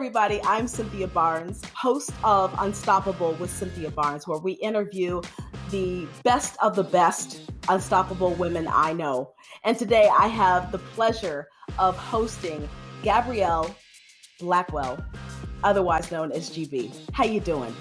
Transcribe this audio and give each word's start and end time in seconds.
everybody. 0.00 0.40
I'm 0.44 0.66
Cynthia 0.66 1.06
Barnes, 1.06 1.62
host 1.74 2.10
of 2.24 2.54
Unstoppable 2.58 3.32
with 3.32 3.50
Cynthia 3.50 3.90
Barnes, 3.90 4.26
where 4.26 4.38
we 4.38 4.52
interview 4.52 5.20
the 5.70 6.08
best 6.24 6.56
of 6.62 6.74
the 6.74 6.84
best 6.84 7.42
unstoppable 7.68 8.32
women 8.36 8.66
I 8.66 8.94
know. 8.94 9.32
And 9.62 9.76
today 9.76 10.08
I 10.10 10.26
have 10.28 10.72
the 10.72 10.78
pleasure 10.78 11.48
of 11.78 11.98
hosting 11.98 12.66
Gabrielle 13.02 13.76
Blackwell, 14.38 15.04
otherwise 15.64 16.10
known 16.10 16.32
as 16.32 16.48
GB. 16.48 16.94
How 17.12 17.24
you 17.24 17.40
doing? 17.40 17.76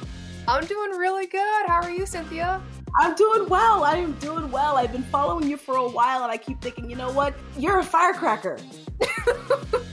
I'm 0.46 0.66
doing 0.66 0.92
really 0.98 1.26
good. 1.26 1.68
How 1.68 1.82
are 1.84 1.92
you, 1.92 2.06
Cynthia? 2.06 2.62
I'm 3.00 3.16
doing 3.16 3.48
well. 3.48 3.86
I 3.86 3.96
am 3.96 4.12
doing 4.20 4.52
well. 4.52 4.76
I've 4.76 4.92
been 4.92 5.04
following 5.04 5.48
you 5.48 5.56
for 5.56 5.78
a 5.78 5.88
while 5.88 6.24
and 6.24 6.32
I 6.34 6.36
keep 6.36 6.60
thinking, 6.60 6.90
you 6.90 6.98
know 6.98 7.14
what? 7.14 7.34
You're 7.57 7.79
a 7.79 7.84
firecracker. 7.84 8.60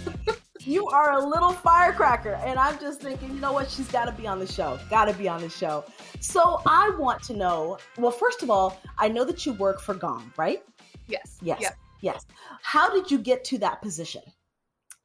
you 0.66 0.86
are 0.88 1.12
a 1.12 1.24
little 1.24 1.52
firecracker. 1.52 2.34
And 2.44 2.58
I'm 2.58 2.78
just 2.78 3.00
thinking, 3.00 3.34
you 3.34 3.40
know 3.40 3.52
what? 3.52 3.70
She's 3.70 3.90
got 3.90 4.06
to 4.06 4.12
be 4.12 4.26
on 4.26 4.38
the 4.38 4.46
show. 4.46 4.78
Got 4.90 5.06
to 5.06 5.14
be 5.14 5.28
on 5.28 5.40
the 5.40 5.48
show. 5.48 5.84
So 6.20 6.60
I 6.66 6.90
want 6.98 7.22
to 7.24 7.34
know 7.34 7.78
well, 7.96 8.10
first 8.10 8.42
of 8.42 8.50
all, 8.50 8.80
I 8.98 9.08
know 9.08 9.24
that 9.24 9.46
you 9.46 9.52
work 9.54 9.80
for 9.80 9.94
Gong, 9.94 10.32
right? 10.36 10.62
Yes. 11.06 11.38
Yes. 11.40 11.60
Yep. 11.60 11.76
Yes. 12.02 12.26
How 12.62 12.90
did 12.90 13.10
you 13.10 13.18
get 13.18 13.44
to 13.44 13.58
that 13.58 13.80
position? 13.80 14.22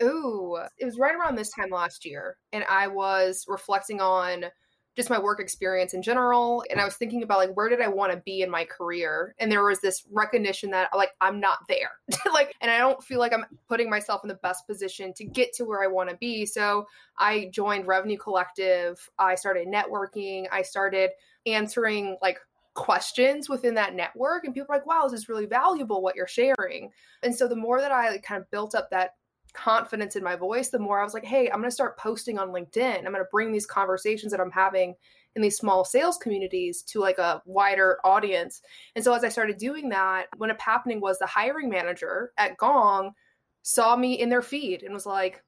Ooh, 0.03 0.57
it 0.79 0.85
was 0.85 0.97
right 0.97 1.15
around 1.15 1.37
this 1.37 1.51
time 1.51 1.69
last 1.69 2.05
year. 2.05 2.37
And 2.53 2.63
I 2.67 2.87
was 2.87 3.45
reflecting 3.47 4.01
on 4.01 4.45
just 4.95 5.09
my 5.09 5.19
work 5.19 5.39
experience 5.39 5.93
in 5.93 6.01
general 6.01 6.63
and 6.69 6.79
i 6.79 6.85
was 6.85 6.95
thinking 6.95 7.23
about 7.23 7.37
like 7.37 7.55
where 7.55 7.69
did 7.69 7.81
i 7.81 7.87
want 7.87 8.11
to 8.11 8.17
be 8.19 8.41
in 8.41 8.49
my 8.49 8.65
career? 8.65 9.33
And 9.39 9.51
there 9.51 9.63
was 9.63 9.79
this 9.79 10.03
recognition 10.11 10.71
that 10.71 10.89
like 10.95 11.11
i'm 11.21 11.39
not 11.39 11.59
there. 11.67 11.91
Like 12.33 12.55
and 12.61 12.71
i 12.71 12.77
don't 12.77 13.03
feel 13.03 13.19
like 13.19 13.33
i'm 13.33 13.45
putting 13.67 13.89
myself 13.89 14.21
in 14.23 14.27
the 14.27 14.35
best 14.35 14.67
position 14.67 15.13
to 15.13 15.25
get 15.25 15.53
to 15.53 15.65
where 15.65 15.83
i 15.83 15.87
want 15.87 16.09
to 16.09 16.17
be. 16.17 16.45
So 16.45 16.87
i 17.17 17.49
joined 17.51 17.87
revenue 17.87 18.17
collective 18.17 19.09
i 19.19 19.35
started 19.35 19.67
networking 19.67 20.45
i 20.51 20.61
started 20.61 21.11
answering 21.45 22.17
like 22.21 22.39
questions 22.73 23.49
within 23.49 23.75
that 23.75 23.95
network 23.95 24.45
and 24.45 24.53
people 24.53 24.67
are 24.69 24.77
like 24.77 24.85
wow 24.85 25.03
this 25.03 25.21
is 25.21 25.29
really 25.29 25.45
valuable 25.45 26.01
what 26.01 26.15
you're 26.15 26.27
sharing. 26.27 26.89
And 27.23 27.35
so 27.35 27.47
the 27.47 27.55
more 27.55 27.81
that 27.81 27.91
i 27.91 28.09
like, 28.09 28.23
kind 28.23 28.41
of 28.41 28.49
built 28.51 28.75
up 28.75 28.89
that 28.91 29.15
confidence 29.53 30.15
in 30.15 30.23
my 30.23 30.35
voice, 30.35 30.69
the 30.69 30.79
more 30.79 30.99
I 30.99 31.03
was 31.03 31.13
like, 31.13 31.25
hey, 31.25 31.49
I'm 31.49 31.59
going 31.59 31.69
to 31.69 31.71
start 31.71 31.97
posting 31.97 32.39
on 32.39 32.49
LinkedIn. 32.49 32.97
I'm 32.97 33.11
going 33.11 33.15
to 33.15 33.25
bring 33.31 33.51
these 33.51 33.65
conversations 33.65 34.31
that 34.31 34.41
I'm 34.41 34.51
having 34.51 34.95
in 35.35 35.41
these 35.41 35.57
small 35.57 35.85
sales 35.85 36.17
communities 36.17 36.81
to 36.83 36.99
like 36.99 37.17
a 37.17 37.41
wider 37.45 37.99
audience. 38.03 38.61
And 38.95 39.03
so 39.03 39.13
as 39.13 39.23
I 39.23 39.29
started 39.29 39.57
doing 39.57 39.89
that, 39.89 40.27
what 40.37 40.47
ended 40.47 40.57
up 40.57 40.61
happening 40.61 40.99
was 40.99 41.19
the 41.19 41.25
hiring 41.25 41.69
manager 41.69 42.31
at 42.37 42.57
Gong 42.57 43.13
saw 43.61 43.95
me 43.95 44.19
in 44.19 44.29
their 44.29 44.41
feed 44.41 44.83
and 44.83 44.93
was 44.93 45.05
like, 45.05 45.43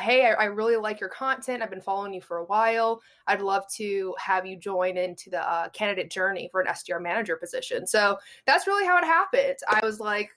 hey, 0.00 0.26
I, 0.26 0.32
I, 0.32 0.44
really 0.44 0.76
like 0.76 1.00
your 1.00 1.10
content. 1.10 1.62
I've 1.62 1.70
been 1.70 1.82
following 1.82 2.14
you 2.14 2.22
for 2.22 2.38
a 2.38 2.44
while. 2.44 3.02
I'd 3.26 3.42
love 3.42 3.64
to 3.76 4.14
have 4.18 4.46
you 4.46 4.56
join 4.56 4.96
into 4.96 5.28
the 5.28 5.40
uh, 5.40 5.68
candidate 5.68 6.10
journey 6.10 6.48
for 6.50 6.62
an 6.62 6.66
SDR 6.66 7.00
manager 7.00 7.36
position. 7.36 7.86
So 7.86 8.16
that's 8.46 8.66
really 8.66 8.86
how 8.86 8.96
it 8.96 9.04
happened. 9.04 9.58
I 9.68 9.84
was 9.84 10.00
like, 10.00 10.30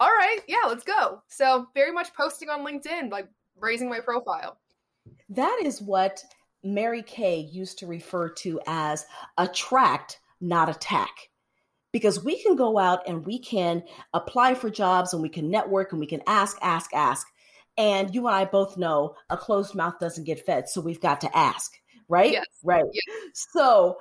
all 0.00 0.08
right, 0.08 0.40
yeah, 0.48 0.66
let's 0.66 0.84
go. 0.84 1.22
So 1.28 1.68
very 1.74 1.92
much 1.92 2.12
posting 2.14 2.48
on 2.48 2.66
LinkedIn, 2.66 3.10
like 3.10 3.28
raising 3.58 3.88
my 3.88 4.00
profile. 4.00 4.58
That 5.28 5.60
is 5.64 5.80
what 5.80 6.22
Mary 6.62 7.02
Kay 7.02 7.38
used 7.40 7.78
to 7.78 7.86
refer 7.86 8.28
to 8.30 8.60
as 8.66 9.06
attract, 9.38 10.20
not 10.40 10.68
attack. 10.68 11.30
Because 11.92 12.24
we 12.24 12.42
can 12.42 12.56
go 12.56 12.76
out 12.76 13.06
and 13.06 13.24
we 13.24 13.38
can 13.38 13.84
apply 14.12 14.54
for 14.54 14.68
jobs 14.68 15.12
and 15.12 15.22
we 15.22 15.28
can 15.28 15.48
network 15.48 15.92
and 15.92 16.00
we 16.00 16.06
can 16.06 16.22
ask, 16.26 16.58
ask, 16.60 16.92
ask. 16.92 17.26
And 17.76 18.12
you 18.12 18.26
and 18.26 18.34
I 18.34 18.46
both 18.46 18.76
know 18.76 19.14
a 19.30 19.36
closed 19.36 19.76
mouth 19.76 20.00
doesn't 20.00 20.24
get 20.24 20.44
fed. 20.44 20.68
So 20.68 20.80
we've 20.80 21.00
got 21.00 21.20
to 21.20 21.36
ask, 21.36 21.72
right? 22.08 22.32
Yes. 22.32 22.46
Right. 22.64 22.84
Yes. 22.92 23.46
So, 23.52 23.98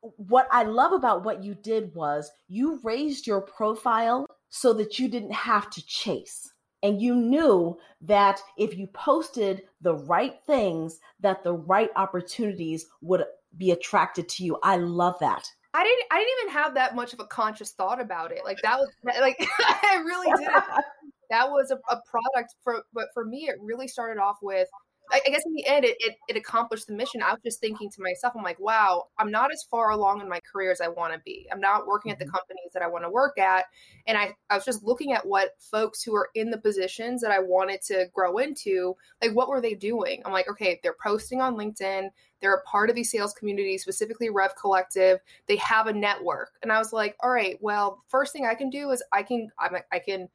what 0.00 0.46
I 0.52 0.62
love 0.62 0.92
about 0.92 1.24
what 1.24 1.42
you 1.42 1.56
did 1.56 1.92
was 1.94 2.30
you 2.46 2.80
raised 2.84 3.26
your 3.26 3.40
profile 3.40 4.26
so 4.50 4.72
that 4.74 4.98
you 4.98 5.08
didn't 5.08 5.32
have 5.32 5.70
to 5.70 5.84
chase. 5.86 6.52
And 6.82 7.02
you 7.02 7.16
knew 7.16 7.76
that 8.02 8.40
if 8.56 8.76
you 8.76 8.86
posted 8.88 9.62
the 9.80 9.94
right 9.94 10.36
things, 10.46 11.00
that 11.20 11.42
the 11.42 11.54
right 11.54 11.90
opportunities 11.96 12.86
would 13.00 13.24
be 13.56 13.72
attracted 13.72 14.28
to 14.28 14.44
you. 14.44 14.58
I 14.62 14.76
love 14.76 15.18
that. 15.20 15.50
I 15.74 15.84
didn't 15.84 16.04
I 16.10 16.18
didn't 16.18 16.32
even 16.42 16.52
have 16.52 16.74
that 16.74 16.94
much 16.94 17.12
of 17.12 17.20
a 17.20 17.26
conscious 17.26 17.72
thought 17.72 18.00
about 18.00 18.32
it. 18.32 18.40
Like 18.44 18.58
that 18.62 18.78
was 18.78 18.88
like 19.20 19.36
I 19.60 20.02
really 20.04 20.30
didn't. 20.38 20.54
that 21.30 21.50
was 21.50 21.70
a, 21.70 21.76
a 21.92 22.00
product 22.08 22.54
for 22.62 22.82
but 22.94 23.08
for 23.12 23.24
me 23.24 23.48
it 23.48 23.56
really 23.60 23.88
started 23.88 24.20
off 24.20 24.38
with 24.40 24.68
I, 25.10 25.20
guess 25.30 25.42
in 25.46 25.54
the 25.54 25.66
end, 25.66 25.84
it, 25.84 25.96
it, 26.00 26.16
it, 26.28 26.36
accomplished 26.36 26.86
the 26.86 26.94
mission. 26.94 27.22
I 27.22 27.32
was 27.32 27.40
just 27.44 27.60
thinking 27.60 27.90
to 27.90 28.02
myself, 28.02 28.34
I'm 28.36 28.42
like, 28.42 28.60
wow, 28.60 29.06
I'm 29.18 29.30
not 29.30 29.52
as 29.52 29.64
far 29.70 29.90
along 29.90 30.20
in 30.20 30.28
my 30.28 30.40
career 30.40 30.70
as 30.70 30.80
I 30.80 30.88
want 30.88 31.12
to 31.12 31.20
be. 31.24 31.46
I'm 31.52 31.60
not 31.60 31.86
working 31.86 32.12
at 32.12 32.18
the 32.18 32.24
mm-hmm. 32.24 32.34
companies 32.34 32.70
that 32.74 32.82
I 32.82 32.88
want 32.88 33.04
to 33.04 33.10
work 33.10 33.38
at. 33.38 33.66
And 34.06 34.18
I, 34.18 34.34
I 34.50 34.54
was 34.54 34.64
just 34.64 34.84
looking 34.84 35.12
at 35.12 35.26
what 35.26 35.54
folks 35.58 36.02
who 36.02 36.14
are 36.14 36.28
in 36.34 36.50
the 36.50 36.58
positions 36.58 37.20
that 37.22 37.30
I 37.30 37.38
wanted 37.38 37.82
to 37.82 38.06
grow 38.14 38.38
into, 38.38 38.96
like, 39.22 39.32
what 39.32 39.48
were 39.48 39.60
they 39.60 39.74
doing? 39.74 40.22
I'm 40.24 40.32
like, 40.32 40.50
okay, 40.50 40.80
they're 40.82 40.96
posting 41.02 41.40
on 41.40 41.56
LinkedIn. 41.56 42.08
They're 42.40 42.54
a 42.54 42.62
part 42.62 42.90
of 42.90 42.96
these 42.96 43.10
sales 43.10 43.34
communities, 43.34 43.82
specifically 43.82 44.30
Rev 44.30 44.54
Collective. 44.56 45.18
They 45.46 45.56
have 45.56 45.86
a 45.86 45.92
network. 45.92 46.52
And 46.62 46.72
I 46.72 46.78
was 46.78 46.92
like, 46.92 47.16
all 47.20 47.30
right, 47.30 47.58
well, 47.60 48.02
first 48.08 48.32
thing 48.32 48.46
I 48.46 48.54
can 48.54 48.70
do 48.70 48.90
is 48.90 49.02
I 49.12 49.22
can, 49.22 49.50
I'm, 49.58 49.76
I 49.92 49.98
can 49.98 50.28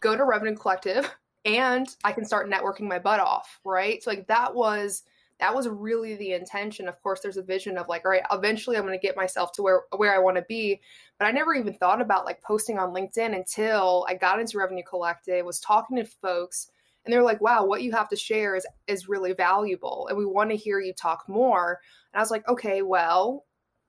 go 0.00 0.16
to 0.16 0.24
Revenue 0.24 0.56
Collective 0.56 1.10
and 1.44 1.88
I 2.04 2.12
can 2.12 2.24
start 2.24 2.50
networking 2.50 2.88
my 2.88 2.98
butt 2.98 3.20
off, 3.20 3.60
right? 3.64 4.02
So 4.02 4.10
like 4.10 4.26
that 4.28 4.54
was 4.54 5.02
that 5.40 5.54
was 5.54 5.68
really 5.68 6.14
the 6.14 6.32
intention. 6.32 6.86
Of 6.86 7.02
course, 7.02 7.20
there's 7.20 7.36
a 7.36 7.42
vision 7.42 7.76
of 7.76 7.88
like, 7.88 8.04
all 8.04 8.12
right, 8.12 8.22
eventually 8.30 8.76
I'm 8.76 8.86
going 8.86 8.98
to 8.98 9.04
get 9.06 9.16
myself 9.16 9.52
to 9.52 9.62
where 9.62 9.82
where 9.96 10.14
I 10.14 10.18
want 10.18 10.36
to 10.36 10.44
be. 10.48 10.80
But 11.18 11.26
I 11.26 11.32
never 11.32 11.54
even 11.54 11.74
thought 11.74 12.00
about 12.00 12.24
like 12.24 12.42
posting 12.42 12.78
on 12.78 12.94
LinkedIn 12.94 13.34
until 13.34 14.06
I 14.08 14.14
got 14.14 14.40
into 14.40 14.58
Revenue 14.58 14.84
Collective, 14.88 15.44
was 15.44 15.60
talking 15.60 15.96
to 15.96 16.04
folks, 16.04 16.68
and 17.04 17.12
they're 17.12 17.22
like, 17.22 17.40
"Wow, 17.40 17.66
what 17.66 17.82
you 17.82 17.92
have 17.92 18.08
to 18.10 18.16
share 18.16 18.54
is 18.56 18.66
is 18.86 19.08
really 19.08 19.32
valuable, 19.32 20.06
and 20.08 20.16
we 20.16 20.24
want 20.24 20.50
to 20.50 20.56
hear 20.56 20.80
you 20.80 20.92
talk 20.94 21.24
more." 21.28 21.80
And 22.12 22.20
I 22.20 22.22
was 22.22 22.30
like, 22.30 22.46
"Okay, 22.48 22.82
well, 22.82 23.44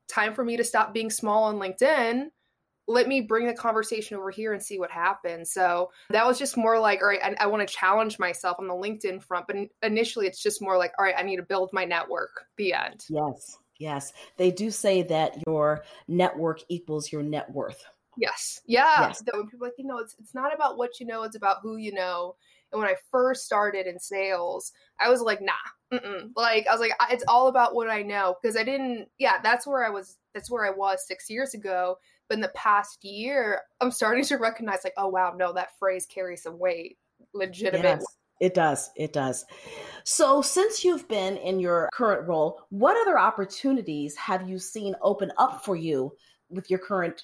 time 0.08 0.34
for 0.34 0.44
me 0.44 0.58
to 0.58 0.64
stop 0.64 0.94
being 0.94 1.10
small 1.10 1.46
on 1.46 1.58
LinkedIn 1.58 2.30
let 2.88 3.08
me 3.08 3.22
bring 3.22 3.48
the 3.48 3.54
conversation 3.54 4.18
over 4.18 4.30
here 4.30 4.54
and 4.54 4.62
see 4.62 4.80
what 4.80 4.92
happens. 4.92 5.52
So 5.52 5.92
that 6.12 6.26
was 6.26 6.38
just 6.38 6.56
more 6.56 6.80
like, 6.80 7.02
all 7.02 7.08
right, 7.08 7.20
I, 7.24 7.36
I 7.44 7.48
want 7.48 7.68
to 7.68 7.74
challenge 7.74 8.20
myself 8.20 8.58
on 8.60 8.68
the 8.68 8.74
LinkedIn 8.74 9.24
front. 9.24 9.48
But 9.48 9.56
initially, 9.82 10.28
it's 10.28 10.42
just 10.42 10.62
more 10.62 10.78
like, 10.78 10.94
all 11.00 11.06
right, 11.06 11.16
I 11.18 11.24
need 11.24 11.38
to 11.38 11.44
build 11.44 11.72
my 11.74 11.86
network. 11.86 12.46
The 12.58 12.74
end. 12.74 13.06
Yes. 13.10 13.58
Yes. 13.80 14.14
They 14.38 14.52
do 14.52 14.72
say 14.72 15.02
that 15.04 15.42
your 15.48 15.84
network 16.08 16.62
equals 16.70 17.12
your 17.12 17.24
net 17.24 17.52
worth. 17.52 17.84
Yes. 18.18 18.62
Yeah. 18.66 19.08
Yes. 19.08 19.20
So 19.20 19.38
when 19.38 19.48
people 19.48 19.68
like, 19.68 19.76
you 19.78 19.86
know, 19.86 19.98
it's, 19.98 20.16
it's 20.20 20.34
not 20.34 20.54
about 20.54 20.78
what 20.78 21.00
you 21.00 21.06
know, 21.06 21.24
it's 21.24 21.36
about 21.36 21.58
who 21.62 21.78
you 21.78 21.92
know. 21.92 22.36
And 22.72 22.82
when 22.82 22.90
I 22.90 22.96
first 23.12 23.46
started 23.46 23.88
in 23.88 24.00
sales, 24.00 24.72
I 25.00 25.10
was 25.10 25.22
like, 25.22 25.42
nah, 25.42 25.54
mm-mm. 25.94 26.32
like 26.36 26.68
I 26.68 26.72
was 26.72 26.82
like, 26.82 26.92
it's 27.12 27.24
all 27.28 27.48
about 27.48 27.76
what 27.76 27.90
I 27.90 28.02
know 28.02 28.36
because 28.42 28.58
I 28.58 28.64
didn't. 28.64 29.08
Yeah, 29.18 29.40
that's 29.44 29.68
where 29.68 29.86
I 29.86 29.90
was. 29.90 30.18
That's 30.34 30.50
where 30.50 30.66
I 30.66 30.72
was 30.72 31.08
six 31.08 31.30
years 31.30 31.54
ago. 31.54 31.98
But 32.28 32.36
in 32.36 32.42
the 32.42 32.52
past 32.56 33.04
year, 33.04 33.62
I'm 33.82 33.92
starting 33.92 34.24
to 34.26 34.38
recognize 34.38 34.80
like, 34.84 34.94
oh 34.98 35.08
wow, 35.08 35.34
no, 35.36 35.54
that 35.54 35.78
phrase 35.80 36.06
carries 36.06 36.44
some 36.44 36.60
weight. 36.60 36.98
Legitimate. 37.34 37.84
Yes, 37.84 38.06
it 38.40 38.54
does. 38.54 38.90
It 38.96 39.14
does. 39.14 39.46
So 40.04 40.42
since 40.42 40.84
you've 40.84 41.08
been 41.08 41.38
in 41.38 41.60
your 41.60 41.90
current 41.94 42.28
role, 42.28 42.62
what 42.70 42.98
other 42.98 43.18
opportunities 43.18 44.16
have 44.18 44.50
you 44.50 44.60
seen 44.60 44.96
open 45.02 45.32
up 45.38 45.64
for 45.64 45.76
you 45.76 46.12
with 46.50 46.70
your 46.70 46.80
current 46.80 47.24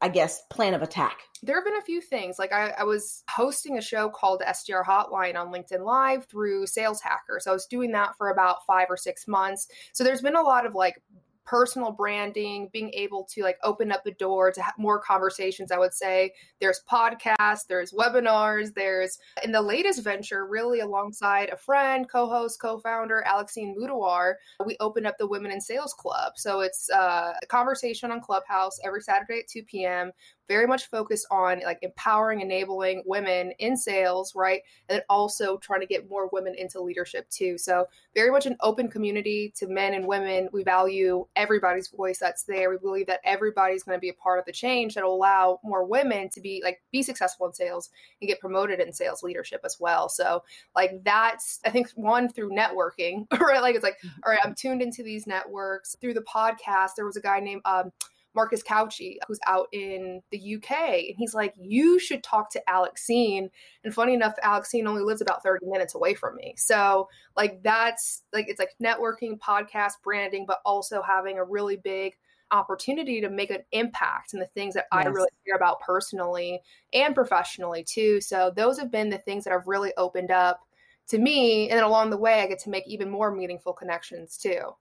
I 0.00 0.08
guess, 0.08 0.42
plan 0.50 0.74
of 0.74 0.82
attack? 0.82 1.18
There 1.42 1.56
have 1.56 1.64
been 1.64 1.76
a 1.76 1.82
few 1.82 2.00
things. 2.00 2.38
Like 2.38 2.52
I, 2.52 2.70
I, 2.78 2.84
was 2.84 3.24
hosting 3.28 3.78
a 3.78 3.82
show 3.82 4.08
called 4.08 4.42
SDR 4.46 4.84
Hotline 4.84 5.36
on 5.36 5.52
LinkedIn 5.52 5.84
Live 5.84 6.26
through 6.26 6.66
Sales 6.66 7.00
Hacker. 7.00 7.38
So 7.40 7.50
I 7.50 7.54
was 7.54 7.66
doing 7.66 7.92
that 7.92 8.16
for 8.16 8.30
about 8.30 8.64
five 8.66 8.86
or 8.90 8.96
six 8.96 9.26
months. 9.26 9.66
So 9.92 10.04
there's 10.04 10.22
been 10.22 10.36
a 10.36 10.42
lot 10.42 10.66
of 10.66 10.74
like 10.74 11.02
personal 11.48 11.90
branding, 11.90 12.68
being 12.72 12.92
able 12.92 13.24
to 13.24 13.42
like 13.42 13.58
open 13.62 13.90
up 13.90 14.04
the 14.04 14.12
door 14.12 14.52
to 14.52 14.60
have 14.60 14.74
more 14.76 15.00
conversations, 15.00 15.72
I 15.72 15.78
would 15.78 15.94
say. 15.94 16.32
There's 16.60 16.82
podcasts, 16.90 17.66
there's 17.66 17.92
webinars, 17.92 18.74
there's 18.74 19.18
in 19.42 19.52
the 19.52 19.62
latest 19.62 20.04
venture, 20.04 20.46
really 20.46 20.80
alongside 20.80 21.48
a 21.48 21.56
friend, 21.56 22.08
co-host, 22.08 22.60
co-founder, 22.60 23.24
Alexine 23.26 23.74
Mudawar, 23.78 24.34
we 24.66 24.76
opened 24.80 25.06
up 25.06 25.16
the 25.18 25.26
Women 25.26 25.50
in 25.52 25.60
Sales 25.60 25.94
Club. 25.94 26.32
So 26.36 26.60
it's 26.60 26.90
uh, 26.90 27.32
a 27.42 27.46
conversation 27.46 28.10
on 28.10 28.20
Clubhouse 28.20 28.78
every 28.84 29.00
Saturday 29.00 29.40
at 29.40 29.48
2 29.48 29.62
p.m 29.64 30.12
very 30.48 30.66
much 30.66 30.86
focused 30.86 31.26
on 31.30 31.60
like 31.64 31.78
empowering, 31.82 32.40
enabling 32.40 33.02
women 33.06 33.52
in 33.58 33.76
sales, 33.76 34.34
right? 34.34 34.62
And 34.88 35.02
also 35.08 35.58
trying 35.58 35.80
to 35.80 35.86
get 35.86 36.08
more 36.08 36.28
women 36.32 36.54
into 36.56 36.80
leadership 36.80 37.28
too. 37.28 37.58
So 37.58 37.86
very 38.14 38.30
much 38.30 38.46
an 38.46 38.56
open 38.60 38.88
community 38.88 39.52
to 39.56 39.68
men 39.68 39.94
and 39.94 40.06
women. 40.06 40.48
We 40.52 40.64
value 40.64 41.26
everybody's 41.36 41.88
voice 41.88 42.18
that's 42.18 42.44
there. 42.44 42.70
We 42.70 42.78
believe 42.78 43.06
that 43.06 43.20
everybody's 43.24 43.82
going 43.82 43.96
to 43.96 44.00
be 44.00 44.08
a 44.08 44.14
part 44.14 44.38
of 44.38 44.46
the 44.46 44.52
change 44.52 44.94
that'll 44.94 45.14
allow 45.14 45.60
more 45.62 45.84
women 45.84 46.30
to 46.30 46.40
be 46.40 46.62
like 46.64 46.80
be 46.90 47.02
successful 47.02 47.46
in 47.46 47.52
sales 47.52 47.90
and 48.20 48.28
get 48.28 48.40
promoted 48.40 48.80
in 48.80 48.92
sales 48.92 49.22
leadership 49.22 49.60
as 49.64 49.76
well. 49.78 50.08
So 50.08 50.42
like 50.74 51.02
that's 51.04 51.60
I 51.64 51.70
think 51.70 51.90
one 51.94 52.28
through 52.28 52.50
networking, 52.50 53.26
right? 53.40 53.60
Like 53.60 53.74
it's 53.74 53.84
like, 53.84 53.98
mm-hmm. 53.98 54.20
all 54.24 54.32
right, 54.32 54.40
I'm 54.42 54.54
tuned 54.54 54.82
into 54.82 55.02
these 55.02 55.26
networks 55.26 55.96
through 56.00 56.14
the 56.14 56.22
podcast. 56.22 56.90
There 56.96 57.06
was 57.06 57.16
a 57.16 57.20
guy 57.20 57.40
named 57.40 57.62
um, 57.64 57.92
Marcus 58.34 58.62
Cauchi, 58.62 59.16
who's 59.26 59.38
out 59.46 59.68
in 59.72 60.22
the 60.30 60.56
UK. 60.56 60.70
And 60.70 61.14
he's 61.16 61.34
like, 61.34 61.54
You 61.56 61.98
should 61.98 62.22
talk 62.22 62.50
to 62.52 62.62
Alexine. 62.68 63.50
And 63.84 63.94
funny 63.94 64.14
enough, 64.14 64.34
Alexine 64.42 64.86
only 64.86 65.02
lives 65.02 65.20
about 65.20 65.42
30 65.42 65.66
minutes 65.66 65.94
away 65.94 66.14
from 66.14 66.36
me. 66.36 66.54
So, 66.56 67.08
like, 67.36 67.62
that's 67.62 68.22
like, 68.32 68.48
it's 68.48 68.58
like 68.58 68.70
networking, 68.82 69.38
podcast, 69.38 69.94
branding, 70.04 70.44
but 70.46 70.60
also 70.64 71.02
having 71.02 71.38
a 71.38 71.44
really 71.44 71.76
big 71.76 72.14
opportunity 72.50 73.20
to 73.20 73.28
make 73.28 73.50
an 73.50 73.62
impact 73.72 74.32
in 74.32 74.40
the 74.40 74.46
things 74.46 74.74
that 74.74 74.86
yes. 74.92 75.06
I 75.06 75.08
really 75.08 75.28
care 75.46 75.56
about 75.56 75.80
personally 75.80 76.60
and 76.94 77.14
professionally 77.14 77.84
too. 77.84 78.20
So, 78.20 78.52
those 78.54 78.78
have 78.78 78.90
been 78.90 79.10
the 79.10 79.18
things 79.18 79.44
that 79.44 79.52
have 79.52 79.66
really 79.66 79.92
opened 79.96 80.30
up 80.30 80.60
to 81.08 81.18
me. 81.18 81.68
And 81.70 81.78
then 81.78 81.84
along 81.84 82.10
the 82.10 82.18
way, 82.18 82.40
I 82.40 82.46
get 82.46 82.58
to 82.60 82.70
make 82.70 82.86
even 82.86 83.10
more 83.10 83.34
meaningful 83.34 83.72
connections 83.72 84.36
too. 84.36 84.74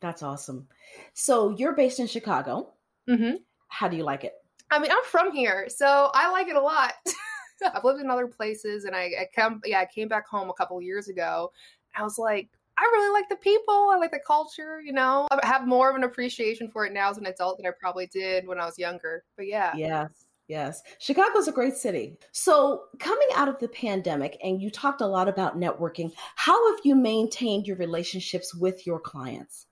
That's 0.00 0.22
awesome. 0.22 0.68
So, 1.14 1.50
you're 1.50 1.74
based 1.74 2.00
in 2.00 2.06
Chicago. 2.06 2.72
Mm-hmm. 3.08 3.36
How 3.68 3.88
do 3.88 3.96
you 3.96 4.04
like 4.04 4.24
it? 4.24 4.34
I 4.70 4.78
mean, 4.78 4.90
I'm 4.90 5.04
from 5.04 5.32
here, 5.32 5.68
so 5.68 6.10
I 6.14 6.30
like 6.30 6.48
it 6.48 6.56
a 6.56 6.60
lot. 6.60 6.94
I've 7.74 7.84
lived 7.84 8.00
in 8.00 8.10
other 8.10 8.26
places, 8.26 8.84
and 8.84 8.94
I, 8.94 9.10
I 9.20 9.28
come, 9.34 9.60
yeah, 9.64 9.80
I 9.80 9.86
came 9.86 10.08
back 10.08 10.26
home 10.28 10.50
a 10.50 10.54
couple 10.54 10.80
years 10.82 11.08
ago. 11.08 11.52
I 11.96 12.02
was 12.02 12.18
like, 12.18 12.48
I 12.76 12.82
really 12.82 13.12
like 13.12 13.28
the 13.28 13.36
people. 13.36 13.90
I 13.92 13.96
like 13.98 14.10
the 14.10 14.20
culture. 14.26 14.80
You 14.80 14.92
know, 14.92 15.28
I 15.30 15.46
have 15.46 15.66
more 15.66 15.90
of 15.90 15.96
an 15.96 16.04
appreciation 16.04 16.68
for 16.68 16.84
it 16.84 16.92
now 16.92 17.10
as 17.10 17.18
an 17.18 17.26
adult 17.26 17.58
than 17.58 17.66
I 17.66 17.70
probably 17.78 18.06
did 18.08 18.46
when 18.46 18.58
I 18.58 18.66
was 18.66 18.78
younger. 18.78 19.24
But 19.36 19.46
yeah, 19.46 19.72
yes. 19.76 20.08
Yes. 20.46 20.82
Chicago's 20.98 21.48
a 21.48 21.52
great 21.52 21.74
city. 21.74 22.18
So, 22.32 22.84
coming 22.98 23.28
out 23.34 23.48
of 23.48 23.58
the 23.60 23.68
pandemic, 23.68 24.36
and 24.42 24.60
you 24.60 24.70
talked 24.70 25.00
a 25.00 25.06
lot 25.06 25.26
about 25.26 25.58
networking, 25.58 26.12
how 26.36 26.70
have 26.70 26.80
you 26.84 26.94
maintained 26.94 27.66
your 27.66 27.76
relationships 27.76 28.54
with 28.54 28.86
your 28.86 29.00
clients? 29.00 29.66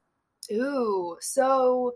Ooh, 0.52 1.16
so 1.20 1.94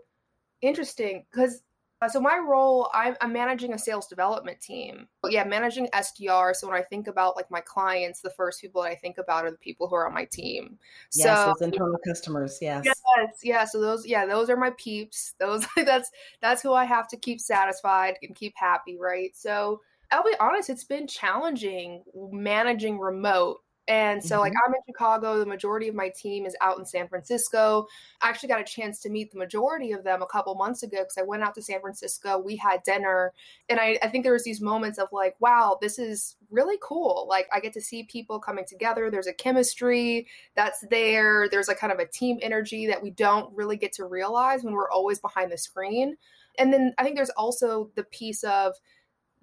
interesting 0.61 1.25
because 1.31 1.61
uh, 2.01 2.07
so 2.07 2.19
my 2.19 2.37
role 2.37 2.89
I'm, 2.93 3.15
I'm, 3.21 3.33
managing 3.33 3.73
a 3.73 3.77
sales 3.77 4.07
development 4.07 4.61
team. 4.61 5.07
But 5.21 5.31
yeah 5.31 5.43
managing 5.43 5.87
sdr 5.87 6.55
so 6.55 6.67
when 6.67 6.77
i 6.77 6.83
think 6.83 7.07
about 7.07 7.35
like 7.35 7.49
my 7.49 7.61
clients 7.61 8.21
the 8.21 8.29
first 8.31 8.61
people 8.61 8.83
that 8.83 8.91
i 8.91 8.95
think 8.95 9.17
about 9.17 9.45
are 9.45 9.51
the 9.51 9.57
people 9.57 9.87
who 9.87 9.95
are 9.95 10.07
on 10.07 10.13
my 10.13 10.25
team. 10.25 10.77
Yes 11.15 11.39
so, 11.39 11.45
those 11.47 11.61
internal 11.61 11.97
customers 12.05 12.57
yes. 12.61 12.85
Yes 12.85 13.39
yeah 13.43 13.65
so 13.65 13.81
those 13.81 14.05
yeah 14.05 14.25
those 14.25 14.49
are 14.49 14.57
my 14.57 14.71
peeps. 14.77 15.33
Those 15.39 15.65
that's 15.75 16.09
that's 16.41 16.61
who 16.61 16.73
i 16.73 16.85
have 16.85 17.07
to 17.09 17.17
keep 17.17 17.39
satisfied 17.39 18.15
and 18.21 18.35
keep 18.35 18.53
happy 18.55 18.97
right? 18.99 19.35
So 19.35 19.81
i'll 20.11 20.23
be 20.23 20.35
honest 20.39 20.69
it's 20.69 20.85
been 20.85 21.07
challenging 21.07 22.03
managing 22.31 22.97
remote 22.97 23.59
and 23.87 24.23
so, 24.23 24.35
mm-hmm. 24.35 24.41
like, 24.41 24.53
I'm 24.65 24.73
in 24.73 24.81
Chicago. 24.85 25.39
The 25.39 25.45
majority 25.45 25.87
of 25.87 25.95
my 25.95 26.09
team 26.09 26.45
is 26.45 26.55
out 26.59 26.77
in 26.77 26.85
San 26.85 27.07
Francisco. 27.07 27.87
I 28.21 28.29
actually 28.29 28.49
got 28.49 28.59
a 28.59 28.65
chance 28.65 28.99
to 29.01 29.09
meet 29.09 29.31
the 29.31 29.37
majority 29.37 29.93
of 29.93 30.03
them 30.03 30.21
a 30.21 30.25
couple 30.25 30.53
months 30.55 30.83
ago 30.83 30.97
because 30.97 31.17
I 31.17 31.21
went 31.21 31.43
out 31.43 31.55
to 31.55 31.61
San 31.61 31.79
Francisco. 31.79 32.37
We 32.37 32.57
had 32.57 32.83
dinner. 32.83 33.33
And 33.69 33.79
I, 33.79 33.97
I 34.01 34.09
think 34.09 34.23
there 34.25 34.33
was 34.33 34.43
these 34.43 34.59
moments 34.59 34.97
of 34.97 35.07
like, 35.13 35.35
wow, 35.39 35.77
this 35.81 35.99
is 35.99 36.35
really 36.51 36.77
cool. 36.81 37.27
Like, 37.29 37.47
I 37.53 37.61
get 37.61 37.73
to 37.73 37.81
see 37.81 38.03
people 38.03 38.39
coming 38.39 38.65
together. 38.65 39.09
There's 39.09 39.27
a 39.27 39.33
chemistry 39.33 40.27
that's 40.55 40.83
there. 40.89 41.47
There's 41.49 41.69
a 41.69 41.75
kind 41.75 41.93
of 41.93 41.99
a 41.99 42.07
team 42.07 42.39
energy 42.41 42.87
that 42.87 43.01
we 43.01 43.11
don't 43.11 43.55
really 43.55 43.77
get 43.77 43.93
to 43.93 44.05
realize 44.05 44.63
when 44.63 44.73
we're 44.73 44.91
always 44.91 45.19
behind 45.19 45.51
the 45.51 45.57
screen. 45.57 46.17
And 46.59 46.73
then 46.73 46.93
I 46.97 47.03
think 47.03 47.15
there's 47.15 47.29
also 47.29 47.89
the 47.95 48.03
piece 48.03 48.43
of 48.43 48.73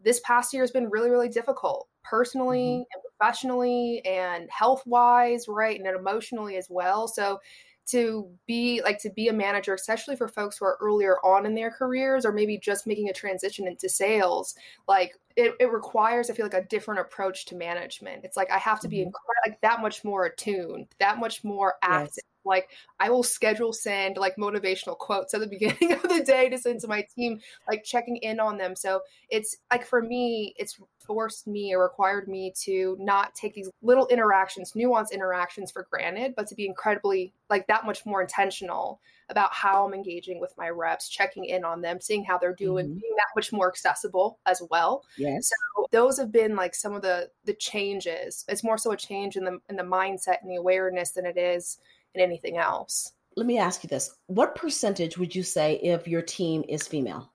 this 0.02 0.20
past 0.20 0.52
year 0.52 0.62
has 0.62 0.70
been 0.70 0.90
really, 0.90 1.10
really 1.10 1.30
difficult 1.30 1.88
personally 2.02 2.58
mm-hmm. 2.58 2.82
and 2.92 3.02
professionally 3.18 4.02
and 4.04 4.48
health 4.50 4.82
wise, 4.86 5.46
right? 5.48 5.78
And 5.78 5.86
emotionally 5.88 6.56
as 6.56 6.68
well. 6.70 7.08
So 7.08 7.40
to 7.86 8.30
be 8.46 8.80
like 8.82 8.98
to 9.00 9.10
be 9.10 9.28
a 9.28 9.32
manager, 9.32 9.74
especially 9.74 10.16
for 10.16 10.26
folks 10.26 10.56
who 10.56 10.64
are 10.64 10.78
earlier 10.80 11.18
on 11.24 11.44
in 11.44 11.54
their 11.54 11.70
careers 11.70 12.24
or 12.24 12.32
maybe 12.32 12.58
just 12.58 12.86
making 12.86 13.10
a 13.10 13.12
transition 13.12 13.66
into 13.66 13.88
sales, 13.88 14.54
like 14.88 15.14
it, 15.36 15.54
it 15.60 15.70
requires, 15.70 16.30
I 16.30 16.34
feel 16.34 16.46
like, 16.46 16.54
a 16.54 16.64
different 16.64 17.00
approach 17.00 17.44
to 17.46 17.56
management. 17.56 18.24
It's 18.24 18.36
like 18.36 18.50
I 18.50 18.58
have 18.58 18.80
to 18.80 18.88
be 18.88 18.98
mm-hmm. 18.98 19.08
incre- 19.08 19.48
like 19.48 19.60
that 19.60 19.82
much 19.82 20.02
more 20.04 20.24
attuned, 20.24 20.86
that 20.98 21.18
much 21.18 21.44
more 21.44 21.74
active. 21.82 22.14
Yes 22.16 22.33
like 22.44 22.68
I 23.00 23.10
will 23.10 23.22
schedule 23.22 23.72
send 23.72 24.16
like 24.16 24.36
motivational 24.36 24.96
quotes 24.96 25.34
at 25.34 25.40
the 25.40 25.46
beginning 25.54 25.92
of 25.92 26.02
the 26.02 26.22
day 26.24 26.48
to 26.48 26.58
send 26.58 26.80
to 26.80 26.88
my 26.88 27.06
team, 27.16 27.40
like 27.68 27.84
checking 27.84 28.16
in 28.16 28.40
on 28.40 28.58
them. 28.58 28.76
So 28.76 29.00
it's 29.28 29.56
like 29.70 29.86
for 29.86 30.02
me, 30.02 30.54
it's 30.58 30.78
forced 31.06 31.46
me 31.46 31.74
or 31.74 31.82
required 31.82 32.28
me 32.28 32.52
to 32.62 32.96
not 32.98 33.34
take 33.34 33.54
these 33.54 33.70
little 33.82 34.06
interactions, 34.08 34.72
nuanced 34.72 35.12
interactions 35.12 35.70
for 35.70 35.86
granted, 35.90 36.34
but 36.34 36.46
to 36.46 36.54
be 36.54 36.66
incredibly 36.66 37.32
like 37.50 37.66
that 37.66 37.84
much 37.84 38.06
more 38.06 38.22
intentional 38.22 39.00
about 39.30 39.52
how 39.52 39.86
I'm 39.86 39.94
engaging 39.94 40.40
with 40.40 40.52
my 40.58 40.68
reps, 40.68 41.08
checking 41.08 41.46
in 41.46 41.64
on 41.64 41.80
them, 41.80 42.00
seeing 42.00 42.24
how 42.24 42.36
they're 42.36 42.54
doing, 42.54 42.86
mm-hmm. 42.86 42.98
being 42.98 43.14
that 43.16 43.34
much 43.34 43.52
more 43.52 43.68
accessible 43.68 44.38
as 44.46 44.62
well. 44.70 45.04
Yes. 45.16 45.48
So 45.48 45.86
those 45.90 46.18
have 46.18 46.30
been 46.30 46.56
like 46.56 46.74
some 46.74 46.94
of 46.94 47.02
the 47.02 47.30
the 47.44 47.54
changes. 47.54 48.44
It's 48.48 48.64
more 48.64 48.78
so 48.78 48.92
a 48.92 48.96
change 48.96 49.36
in 49.36 49.44
the 49.44 49.58
in 49.68 49.76
the 49.76 49.82
mindset 49.82 50.42
and 50.42 50.50
the 50.50 50.56
awareness 50.56 51.12
than 51.12 51.26
it 51.26 51.38
is 51.38 51.78
in 52.14 52.20
anything 52.20 52.56
else. 52.56 53.12
Let 53.36 53.46
me 53.46 53.58
ask 53.58 53.82
you 53.82 53.88
this. 53.88 54.14
What 54.26 54.54
percentage 54.54 55.18
would 55.18 55.34
you 55.34 55.42
say 55.42 55.74
if 55.82 56.06
your 56.06 56.22
team 56.22 56.64
is 56.68 56.86
female? 56.86 57.30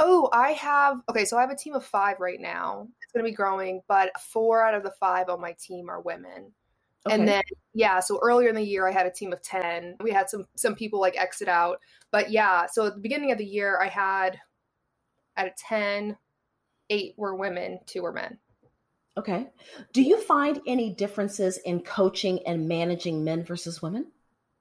Oh, 0.00 0.28
I 0.32 0.52
have 0.52 1.00
okay, 1.08 1.24
so 1.24 1.36
I 1.36 1.40
have 1.40 1.50
a 1.50 1.56
team 1.56 1.74
of 1.74 1.84
five 1.84 2.20
right 2.20 2.40
now. 2.40 2.88
It's 3.02 3.12
gonna 3.12 3.24
be 3.24 3.34
growing, 3.34 3.80
but 3.88 4.10
four 4.20 4.62
out 4.62 4.74
of 4.74 4.82
the 4.82 4.92
five 5.00 5.28
on 5.28 5.40
my 5.40 5.54
team 5.60 5.88
are 5.88 6.00
women. 6.00 6.52
Okay. 7.06 7.14
And 7.14 7.28
then 7.28 7.42
yeah, 7.74 8.00
so 8.00 8.18
earlier 8.22 8.48
in 8.48 8.54
the 8.54 8.62
year 8.62 8.86
I 8.88 8.92
had 8.92 9.06
a 9.06 9.10
team 9.10 9.32
of 9.32 9.42
10. 9.42 9.96
We 10.00 10.10
had 10.10 10.28
some 10.28 10.46
some 10.56 10.74
people 10.74 11.00
like 11.00 11.16
exit 11.16 11.48
out. 11.48 11.78
But 12.10 12.30
yeah, 12.30 12.66
so 12.66 12.86
at 12.86 12.94
the 12.94 13.00
beginning 13.00 13.32
of 13.32 13.38
the 13.38 13.44
year 13.44 13.80
I 13.80 13.88
had 13.88 14.38
out 15.36 15.46
of 15.46 15.56
10, 15.56 16.16
eight 16.90 17.14
were 17.16 17.34
women, 17.34 17.78
two 17.86 18.02
were 18.02 18.12
men. 18.12 18.38
Okay. 19.18 19.48
Do 19.92 20.00
you 20.00 20.22
find 20.22 20.60
any 20.64 20.90
differences 20.90 21.58
in 21.58 21.80
coaching 21.80 22.38
and 22.46 22.68
managing 22.68 23.24
men 23.24 23.44
versus 23.44 23.82
women? 23.82 24.12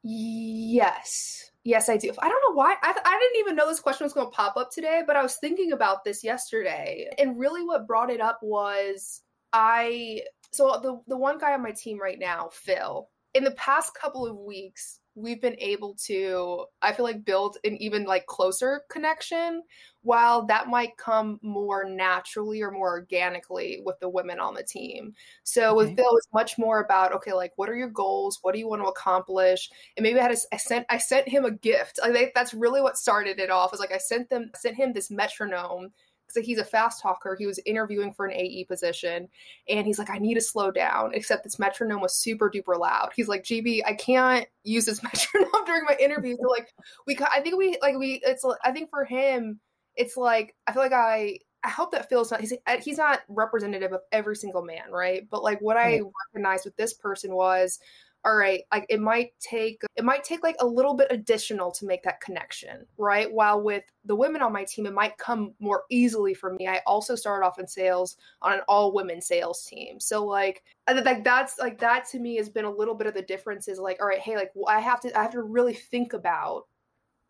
Yes. 0.01 1.51
Yes, 1.63 1.89
I 1.89 1.97
do. 1.97 2.11
I 2.17 2.27
don't 2.27 2.43
know 2.49 2.55
why. 2.55 2.75
I, 2.81 2.95
I 3.05 3.19
didn't 3.19 3.39
even 3.41 3.55
know 3.55 3.67
this 3.67 3.79
question 3.79 4.05
was 4.05 4.13
going 4.13 4.25
to 4.27 4.35
pop 4.35 4.57
up 4.57 4.71
today, 4.71 5.03
but 5.05 5.15
I 5.15 5.21
was 5.21 5.35
thinking 5.35 5.73
about 5.73 6.03
this 6.03 6.23
yesterday. 6.23 7.07
And 7.19 7.37
really, 7.37 7.63
what 7.63 7.85
brought 7.85 8.09
it 8.09 8.19
up 8.19 8.39
was 8.41 9.21
I. 9.53 10.21
So, 10.51 10.79
the, 10.81 11.01
the 11.07 11.17
one 11.17 11.37
guy 11.37 11.53
on 11.53 11.61
my 11.61 11.71
team 11.71 11.99
right 11.99 12.17
now, 12.17 12.49
Phil, 12.51 13.09
in 13.35 13.43
the 13.43 13.51
past 13.51 13.93
couple 13.93 14.25
of 14.25 14.37
weeks, 14.37 15.01
we've 15.17 15.41
been 15.41 15.55
able 15.59 15.95
to 15.95 16.65
i 16.81 16.93
feel 16.93 17.03
like 17.03 17.25
build 17.25 17.57
an 17.63 17.75
even 17.77 18.05
like 18.05 18.25
closer 18.27 18.81
connection 18.89 19.63
while 20.07 20.45
that 20.45 20.69
might 20.69 20.95
come 20.95 21.37
more 21.41 21.83
naturally 21.83 22.61
or 22.61 22.71
more 22.71 22.91
organically 22.91 23.81
with 23.85 23.99
the 23.99 24.07
women 24.07 24.39
on 24.39 24.53
the 24.53 24.63
team. 24.63 25.13
So 25.43 25.71
okay. 25.71 25.75
with 25.75 25.95
bill 25.97 26.15
it's 26.15 26.29
much 26.33 26.57
more 26.57 26.79
about 26.79 27.11
okay 27.11 27.33
like 27.33 27.51
what 27.57 27.69
are 27.69 27.75
your 27.75 27.89
goals? 27.89 28.39
What 28.41 28.53
do 28.53 28.59
you 28.59 28.69
want 28.69 28.81
to 28.81 28.87
accomplish? 28.87 29.69
And 29.97 30.03
maybe 30.05 30.19
i 30.19 30.23
had 30.23 30.31
a, 30.31 30.37
I 30.53 30.57
sent 30.57 30.85
i 30.89 30.97
sent 30.97 31.27
him 31.27 31.43
a 31.43 31.51
gift. 31.51 31.99
Like 32.01 32.31
that's 32.33 32.53
really 32.53 32.81
what 32.81 32.97
started 32.97 33.37
it 33.37 33.49
off 33.49 33.71
was 33.71 33.81
like 33.81 33.91
i 33.91 33.97
sent 33.97 34.29
them 34.29 34.49
sent 34.55 34.77
him 34.77 34.93
this 34.93 35.11
metronome 35.11 35.91
because 36.27 36.45
he's 36.45 36.59
a 36.59 36.63
fast 36.63 37.01
talker. 37.01 37.35
He 37.35 37.45
was 37.45 37.59
interviewing 37.65 38.13
for 38.13 38.25
an 38.25 38.33
AE 38.33 38.65
position, 38.65 39.27
and 39.69 39.85
he's 39.85 39.99
like, 39.99 40.09
"I 40.09 40.17
need 40.17 40.35
to 40.35 40.41
slow 40.41 40.71
down." 40.71 41.11
Except 41.13 41.43
this 41.43 41.59
metronome 41.59 42.01
was 42.01 42.15
super 42.15 42.49
duper 42.49 42.77
loud. 42.77 43.11
He's 43.15 43.27
like, 43.27 43.43
"GB, 43.43 43.81
I 43.85 43.93
can't 43.93 44.47
use 44.63 44.85
this 44.85 45.03
metronome 45.03 45.65
during 45.65 45.85
my 45.85 45.95
interview." 45.99 46.35
So 46.41 46.47
like, 46.49 46.69
we, 47.05 47.17
I 47.31 47.41
think 47.41 47.57
we 47.57 47.77
like 47.81 47.97
we. 47.97 48.21
It's 48.23 48.45
I 48.63 48.71
think 48.71 48.89
for 48.89 49.05
him, 49.05 49.59
it's 49.95 50.17
like 50.17 50.55
I 50.67 50.73
feel 50.73 50.83
like 50.83 50.93
I. 50.93 51.39
I 51.63 51.69
hope 51.69 51.91
that 51.91 52.07
feels 52.07 52.31
not 52.31 52.39
he's 52.39 52.53
uh, 52.67 52.77
he's 52.79 52.99
not 52.99 53.21
representative 53.27 53.91
of 53.91 54.01
every 54.11 54.35
single 54.35 54.61
man, 54.61 54.91
right? 54.91 55.27
But 55.29 55.43
like 55.43 55.59
what 55.59 55.75
I 55.75 56.01
recognized 56.33 56.65
with 56.65 56.77
this 56.77 56.93
person 56.93 57.33
was 57.33 57.79
all 58.27 58.35
right 58.35 58.63
like 58.73 58.85
it 58.89 58.99
might 58.99 59.31
take 59.39 59.81
it 59.95 60.03
might 60.03 60.23
take 60.23 60.43
like 60.43 60.57
a 60.59 60.65
little 60.65 60.93
bit 60.93 61.07
additional 61.11 61.71
to 61.71 61.85
make 61.85 62.03
that 62.03 62.19
connection 62.19 62.85
right 62.97 63.31
while 63.31 63.61
with 63.61 63.85
the 64.03 64.15
women 64.15 64.41
on 64.41 64.51
my 64.51 64.65
team 64.65 64.85
it 64.85 64.93
might 64.93 65.17
come 65.17 65.53
more 65.59 65.83
easily 65.89 66.33
for 66.33 66.53
me 66.53 66.67
i 66.67 66.81
also 66.85 67.15
started 67.15 67.45
off 67.45 67.57
in 67.57 67.67
sales 67.67 68.17
on 68.41 68.53
an 68.53 68.59
all 68.67 68.93
women 68.93 69.21
sales 69.21 69.63
team 69.63 69.97
so 69.97 70.25
like 70.25 70.61
like 70.89 71.23
that's 71.23 71.57
like 71.57 71.79
that 71.79 72.05
to 72.05 72.19
me 72.19 72.35
has 72.35 72.49
been 72.49 72.65
a 72.65 72.69
little 72.69 72.95
bit 72.95 73.07
of 73.07 73.13
the 73.13 73.21
difference 73.21 73.69
is 73.69 73.79
like 73.79 73.97
all 74.01 74.07
right 74.07 74.19
hey 74.19 74.35
like 74.35 74.51
i 74.67 74.81
have 74.81 74.99
to 74.99 75.17
i 75.17 75.21
have 75.21 75.31
to 75.31 75.41
really 75.41 75.73
think 75.73 76.11
about 76.11 76.63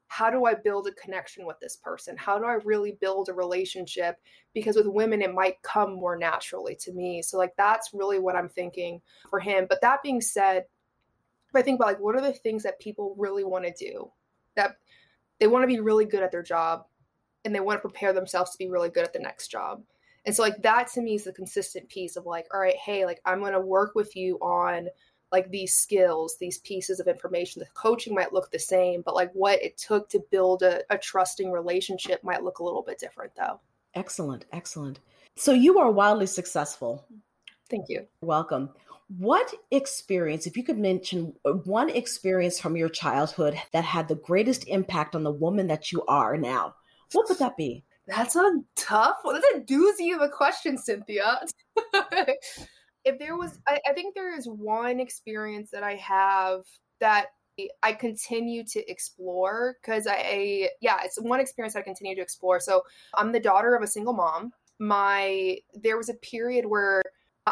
how 0.10 0.30
do 0.30 0.46
I 0.46 0.54
build 0.54 0.88
a 0.88 0.92
connection 0.94 1.46
with 1.46 1.60
this 1.60 1.76
person? 1.76 2.16
How 2.16 2.40
do 2.40 2.46
I 2.46 2.60
really 2.64 2.98
build 3.02 3.28
a 3.28 3.34
relationship? 3.34 4.16
Because 4.54 4.78
with 4.78 4.88
women, 4.88 5.22
it 5.22 5.34
might 5.34 5.62
come 5.64 5.96
more 5.96 6.18
naturally 6.18 6.78
to 6.82 6.94
me. 6.94 7.22
So, 7.22 7.38
like, 7.38 7.54
that's 7.58 7.94
really 7.94 8.18
what 8.18 8.36
I'm 8.36 8.48
thinking 8.48 9.02
for 9.30 9.40
him. 9.40 9.68
But 9.70 9.82
that 9.82 10.02
being 10.04 10.22
said, 10.22 10.64
if 11.50 11.56
I 11.56 11.62
think 11.62 11.80
about 11.80 11.88
like 11.88 12.00
what 12.00 12.16
are 12.16 12.22
the 12.22 12.34
things 12.34 12.64
that 12.64 12.80
people 12.80 13.16
really 13.18 13.44
want 13.44 13.66
to 13.66 13.74
do 13.74 14.12
that 14.56 14.78
they 15.40 15.48
want 15.48 15.64
to 15.64 15.68
be 15.68 15.80
really 15.80 16.06
good 16.06 16.24
at 16.24 16.32
their 16.32 16.44
job 16.44 16.86
and 17.46 17.54
they 17.54 17.60
want 17.60 17.78
to 17.78 17.88
prepare 17.88 18.14
themselves 18.14 18.52
to 18.52 18.58
be 18.58 18.70
really 18.70 18.90
good 18.90 19.04
at 19.04 19.14
the 19.14 19.20
next 19.20 19.50
job. 19.50 19.82
And 20.26 20.36
so 20.36 20.44
like 20.44 20.62
that 20.64 20.90
to 20.94 21.02
me 21.02 21.16
is 21.16 21.24
the 21.24 21.32
consistent 21.32 21.88
piece 21.88 22.18
of 22.18 22.26
like, 22.26 22.46
all 22.54 22.60
right, 22.60 22.76
hey, 22.76 23.06
like 23.06 23.22
I'm 23.26 23.40
going 23.40 23.54
to 23.54 23.62
work 23.62 23.94
with 23.96 24.16
you 24.16 24.36
on 24.40 24.90
like 25.32 25.50
these 25.50 25.76
skills, 25.76 26.36
these 26.40 26.58
pieces 26.60 27.00
of 27.00 27.08
information. 27.08 27.62
The 27.62 27.68
coaching 27.74 28.14
might 28.14 28.34
look 28.34 28.52
the 28.52 28.60
same, 28.60 29.02
but 29.06 29.16
like 29.16 29.32
what 29.34 29.62
it 29.62 29.78
took 29.78 30.10
to 30.10 30.24
build 30.32 30.64
a, 30.64 30.82
a 30.90 30.98
trusting 30.98 31.52
relationship 31.52 32.24
might 32.24 32.44
look 32.44 32.60
a 32.60 32.64
little 32.64 32.82
bit 32.82 33.00
different 33.00 33.32
though. 33.36 33.60
Excellent, 33.94 34.46
excellent. 34.52 35.00
So 35.38 35.54
you 35.54 35.80
are 35.80 35.92
wildly 35.92 36.28
successful. 36.28 37.06
Thank 37.70 37.90
you. 37.90 38.06
You're 38.22 38.28
welcome. 38.28 38.70
What 39.10 39.54
experience, 39.72 40.48
if 40.48 40.58
you 40.58 40.64
could 40.64 40.78
mention 40.78 41.34
uh, 41.46 41.52
one 41.52 41.90
experience 41.90 42.60
from 42.60 42.76
your 42.76 42.90
childhood 42.90 43.58
that 43.72 43.86
had 43.86 44.08
the 44.08 44.16
greatest 44.16 44.68
impact 44.68 45.16
on 45.16 45.24
the 45.24 45.32
woman 45.32 45.68
that 45.68 45.92
you 45.92 46.04
are 46.08 46.36
now, 46.38 46.76
what 47.14 47.30
would 47.30 47.40
that 47.40 47.56
be? 47.56 47.86
That's 48.08 48.36
a 48.36 48.62
tough 48.76 49.18
one. 49.24 49.36
That's 49.36 49.48
a 49.56 49.74
doozy 49.74 50.14
of 50.14 50.22
a 50.22 50.30
question, 50.30 50.78
Cynthia. 50.78 51.40
if 53.06 53.20
there 53.20 53.38
was, 53.38 53.60
I, 53.68 53.80
I 53.88 53.94
think 53.94 54.14
there 54.14 54.38
is 54.38 54.46
one 54.46 55.00
experience 55.00 55.72
that 55.72 55.84
I 55.84 55.96
have 55.96 56.62
that 57.00 57.28
I 57.82 57.94
continue 57.94 58.64
to 58.66 58.92
explore 58.92 59.76
because 59.82 60.08
I, 60.10 60.70
yeah, 60.82 61.00
it's 61.04 61.20
one 61.20 61.40
experience 61.40 61.76
I 61.76 61.82
continue 61.82 62.16
to 62.16 62.22
explore. 62.22 62.60
So 62.60 62.84
I'm 63.16 63.32
the 63.32 63.40
daughter 63.40 63.76
of 63.76 63.84
a 63.84 63.88
single 63.88 64.14
mom. 64.14 64.52
My, 64.80 65.58
there 65.74 65.98
was 65.98 66.10
a 66.10 66.14
period 66.16 66.66
where 66.66 67.02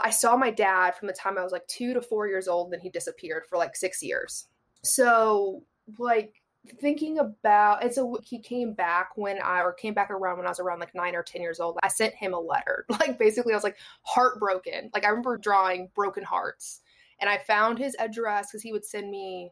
I 0.03 0.09
saw 0.09 0.35
my 0.35 0.51
dad 0.51 0.95
from 0.95 1.07
the 1.07 1.13
time 1.13 1.37
I 1.37 1.43
was 1.43 1.51
like 1.51 1.67
two 1.67 1.93
to 1.93 2.01
four 2.01 2.27
years 2.27 2.47
old, 2.47 2.73
and 2.73 2.81
he 2.81 2.89
disappeared 2.89 3.43
for 3.49 3.57
like 3.57 3.75
six 3.75 4.01
years. 4.01 4.47
So, 4.83 5.63
like, 5.97 6.33
thinking 6.79 7.19
about 7.19 7.83
it's 7.83 7.97
a 7.97 8.11
he 8.23 8.39
came 8.39 8.73
back 8.73 9.09
when 9.15 9.41
I 9.41 9.61
or 9.61 9.73
came 9.73 9.93
back 9.93 10.09
around 10.09 10.37
when 10.37 10.45
I 10.45 10.49
was 10.49 10.59
around 10.59 10.79
like 10.79 10.95
nine 10.95 11.15
or 11.15 11.23
ten 11.23 11.41
years 11.41 11.59
old. 11.59 11.77
I 11.83 11.87
sent 11.87 12.13
him 12.15 12.33
a 12.33 12.39
letter. 12.39 12.85
Like 12.99 13.19
basically 13.19 13.53
I 13.53 13.57
was 13.57 13.63
like 13.63 13.77
heartbroken. 14.03 14.89
Like 14.93 15.05
I 15.05 15.09
remember 15.09 15.37
drawing 15.37 15.89
broken 15.93 16.23
hearts. 16.23 16.81
And 17.19 17.29
I 17.29 17.37
found 17.37 17.77
his 17.77 17.95
address 17.99 18.47
because 18.47 18.63
he 18.63 18.71
would 18.71 18.85
send 18.85 19.09
me 19.09 19.51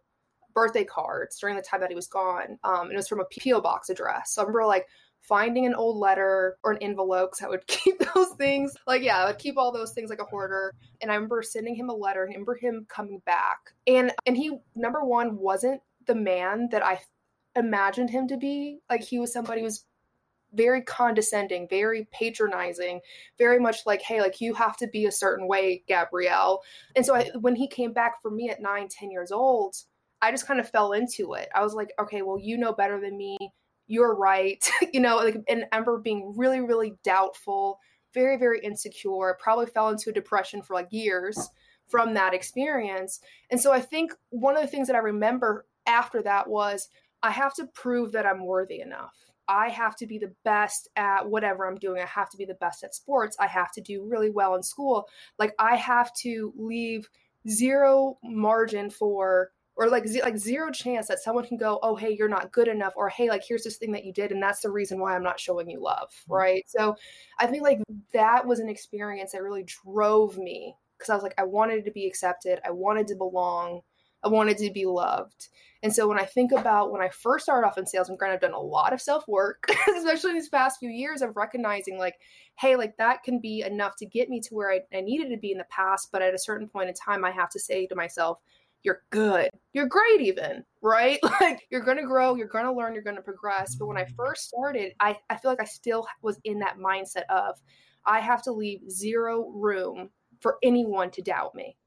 birthday 0.54 0.84
cards 0.84 1.38
during 1.40 1.56
the 1.56 1.62
time 1.62 1.82
that 1.82 1.90
he 1.90 1.96
was 1.96 2.08
gone. 2.08 2.58
Um, 2.64 2.84
and 2.84 2.94
it 2.94 2.98
was 2.98 3.08
from 3.08 3.22
a 3.22 3.26
PO 3.26 3.62
box 3.62 3.90
address. 3.90 4.34
So 4.34 4.42
I 4.42 4.46
remember 4.46 4.66
like 4.66 4.88
finding 5.24 5.65
an 5.65 5.74
old 5.74 5.98
letter 5.98 6.58
or 6.63 6.74
an 6.74 6.77
envelope 6.82 7.32
because 7.32 7.46
I 7.46 7.50
would 7.50 7.65
keep 7.68 7.96
those 8.13 8.30
things. 8.38 8.74
Like, 8.86 9.01
yeah, 9.01 9.20
I 9.20 9.25
would 9.27 9.39
keep 9.39 9.58
all 9.58 9.72
those 9.72 9.94
things 9.94 10.10
like 10.10 10.22
a 10.22 10.25
hoarder. 10.25 10.74
And 11.01 11.12
I 11.12 11.15
remember 11.15 11.42
sending 11.42 11.75
him 11.75 11.89
a 11.89 11.96
letter 11.96 12.24
and 12.24 12.32
I 12.32 12.34
remember 12.34 12.56
him 12.56 12.86
coming 12.89 13.22
back. 13.25 13.74
And 13.88 14.12
and 14.25 14.38
he 14.38 14.58
number 14.75 15.03
one 15.03 15.38
wasn't 15.38 15.82
the 16.06 16.15
man 16.15 16.70
that 16.72 16.86
I 16.86 17.00
imagined 17.56 18.10
him 18.10 18.27
to 18.27 18.38
be. 18.38 18.80
Like 18.89 19.01
he 19.03 19.20
was 19.20 19.32
somebody 19.32 19.62
who 19.62 19.65
was 19.65 19.86
very 20.53 20.82
condescending, 20.82 21.68
very 21.68 22.08
patronizing, 22.12 23.00
very 23.38 23.60
much 23.60 23.86
like, 23.86 24.01
hey, 24.01 24.22
like 24.22 24.39
you 24.39 24.53
have 24.53 24.77
to 24.77 24.88
be 24.88 25.06
a 25.06 25.12
certain 25.12 25.48
way, 25.48 25.84
Gabrielle. 25.88 26.62
And 26.96 27.06
so 27.06 27.15
I, 27.15 27.32
when 27.39 27.56
he 27.56 27.68
came 27.68 27.92
back 27.92 28.22
for 28.22 28.30
me 28.30 28.50
at 28.50 28.62
nine, 28.62 28.88
ten 28.88 29.10
years 29.10 29.32
old, 29.32 29.75
I 30.22 30.32
just 30.32 30.48
kind 30.48 30.60
of 30.60 30.70
fell 30.70 30.94
into 30.94 31.34
it. 31.34 31.50
I 31.56 31.63
was 31.63 31.74
like, 31.74 31.92
okay, 32.00 32.22
well, 32.22 32.39
you 32.39 32.58
know 32.58 32.72
better 32.72 33.00
than 33.01 33.18
me. 33.18 33.38
You're 33.94 34.16
right. 34.16 34.68
you 34.92 35.00
know, 35.00 35.18
like, 35.18 35.38
and 35.48 35.66
Ember 35.72 36.00
being 36.00 36.34
really, 36.36 36.62
really 36.62 36.96
doubtful, 37.04 37.80
very, 38.12 38.38
very 38.38 38.60
insecure, 38.60 39.38
probably 39.40 39.68
fell 39.68 39.90
into 39.90 40.10
a 40.10 40.14
depression 40.14 40.64
for 40.64 40.74
like 40.74 40.88
years 40.90 41.50
from 41.88 42.16
that 42.16 42.34
experience. 42.34 43.20
And 43.52 43.62
so 43.62 43.72
I 43.72 43.82
think 43.82 44.14
one 44.32 44.56
of 44.56 44.64
the 44.64 44.68
things 44.68 44.88
that 44.88 44.96
I 44.96 45.00
remember 45.00 45.68
after 45.86 46.24
that 46.24 46.50
was 46.50 46.90
I 47.22 47.30
have 47.30 47.54
to 47.56 47.68
prove 47.68 48.14
that 48.14 48.26
I'm 48.26 48.48
worthy 48.48 48.82
enough. 48.82 49.14
I 49.48 49.70
have 49.70 49.96
to 49.98 50.08
be 50.08 50.18
the 50.18 50.34
best 50.44 50.90
at 50.96 51.30
whatever 51.30 51.68
I'm 51.68 51.78
doing. 51.78 52.02
I 52.02 52.08
have 52.08 52.32
to 52.32 52.38
be 52.38 52.46
the 52.46 52.56
best 52.56 52.84
at 52.84 52.96
sports. 52.96 53.38
I 53.40 53.46
have 53.46 53.72
to 53.74 53.82
do 53.82 54.04
really 54.04 54.32
well 54.32 54.56
in 54.56 54.64
school. 54.64 55.08
Like 55.38 55.54
I 55.60 55.76
have 55.76 56.12
to 56.22 56.52
leave 56.58 57.10
zero 57.48 58.18
margin 58.24 58.90
for 58.90 59.52
or 59.75 59.89
like 59.89 60.06
like 60.24 60.38
zero 60.38 60.72
chance 60.72 61.08
that 61.08 61.20
someone 61.20 61.46
can 61.46 61.58
go, 61.58 61.80
"Oh, 61.82 61.96
hey, 61.96 62.15
you're 62.18 62.30
not 62.30 62.51
good 62.51 62.68
enough," 62.68 62.94
or 62.96 63.10
"Hey, 63.10 63.30
like 63.30 63.44
here's 63.48 63.63
this 63.63 63.77
thing 63.77 63.92
that 63.94 64.06
you 64.06 64.13
did 64.13 64.32
and 64.32 64.42
that's 64.42 64.62
the 64.62 64.70
reason 64.70 65.00
why 65.00 65.15
I'm 65.15 65.24
not 65.24 65.39
showing 65.39 65.70
you 65.70 65.82
love." 65.82 66.10
Mm-hmm. 66.12 66.34
Right? 66.34 66.63
So, 66.68 66.96
I 67.39 67.48
think 67.48 67.63
like 67.63 67.80
that 68.13 68.46
was 68.46 68.60
an 68.60 68.70
experience 68.70 69.32
that 69.32 69.44
really 69.44 69.63
drove 69.63 70.38
me 70.38 70.75
because 70.98 71.10
I 71.10 71.15
was 71.15 71.24
like 71.24 71.36
I 71.38 71.44
wanted 71.44 71.86
to 71.86 71.92
be 71.92 72.06
accepted, 72.08 72.60
I 72.65 72.72
wanted 72.72 73.08
to 73.08 73.15
belong, 73.15 73.82
I 74.24 74.27
wanted 74.27 74.58
to 74.60 74.72
be 74.72 74.86
loved. 74.86 75.50
And 75.84 75.94
so 75.94 76.08
when 76.08 76.18
I 76.18 76.24
think 76.24 76.53
about 76.53 76.94
when 76.94 77.01
I 77.01 77.10
first 77.10 77.44
started 77.44 77.68
off 77.68 77.77
in 77.77 77.86
sales, 77.86 78.08
and 78.08 78.18
granted, 78.18 78.36
I've 78.36 78.42
done 78.42 78.53
a 78.53 78.60
lot 78.60 78.94
of 78.94 79.01
self 79.01 79.27
work, 79.27 79.68
especially 79.98 80.32
these 80.32 80.48
past 80.48 80.80
few 80.80 80.89
years 80.89 81.22
of 81.22 81.36
recognizing 81.36 81.98
like, 81.98 82.15
hey, 82.58 82.77
like 82.77 82.96
that 82.98 83.22
can 83.24 83.39
be 83.39 83.63
enough 83.63 83.98
to 83.98 84.06
get 84.06 84.30
me 84.30 84.39
to 84.42 84.56
where 84.56 84.72
I, 84.72 84.80
I 84.96 85.01
needed 85.01 85.30
to 85.32 85.38
be 85.38 85.51
in 85.51 85.58
the 85.58 85.65
past. 85.65 86.10
But 86.12 86.22
at 86.22 86.34
a 86.34 86.39
certain 86.39 86.70
point 86.70 86.88
in 86.88 86.96
time, 86.96 87.25
I 87.25 87.32
have 87.32 87.50
to 87.50 87.60
say 87.60 87.86
to 87.88 87.96
myself, 87.96 88.39
you're 88.84 89.04
good. 89.10 89.50
You're 89.74 89.88
great, 89.88 90.22
even, 90.22 90.63
right? 90.82 91.20
Like 91.42 91.68
you're 91.72 91.82
going 91.82 91.98
to 91.98 92.04
grow, 92.04 92.36
you're 92.36 92.48
going 92.48 92.66
to 92.66 92.72
learn, 92.72 92.94
you're 92.94 93.04
going 93.04 93.16
to 93.16 93.22
progress. 93.22 93.75
But 93.75 93.88
when 93.88 93.98
I 93.98 94.06
first 94.16 94.48
started, 94.48 94.94
I, 95.00 95.18
I 95.30 95.38
feel 95.38 95.52
like 95.52 95.62
I 95.62 95.66
still 95.66 96.06
was 96.22 96.40
in 96.44 96.60
that 96.60 96.78
mindset 96.78 97.24
of 97.30 97.60
I 98.06 98.20
have 98.20 98.44
to 98.44 98.52
leave 98.52 98.90
zero 98.90 99.50
room 99.50 100.10
for 100.40 100.58
anyone 100.62 101.10
to 101.12 101.22
doubt 101.22 101.56
me 101.56 101.78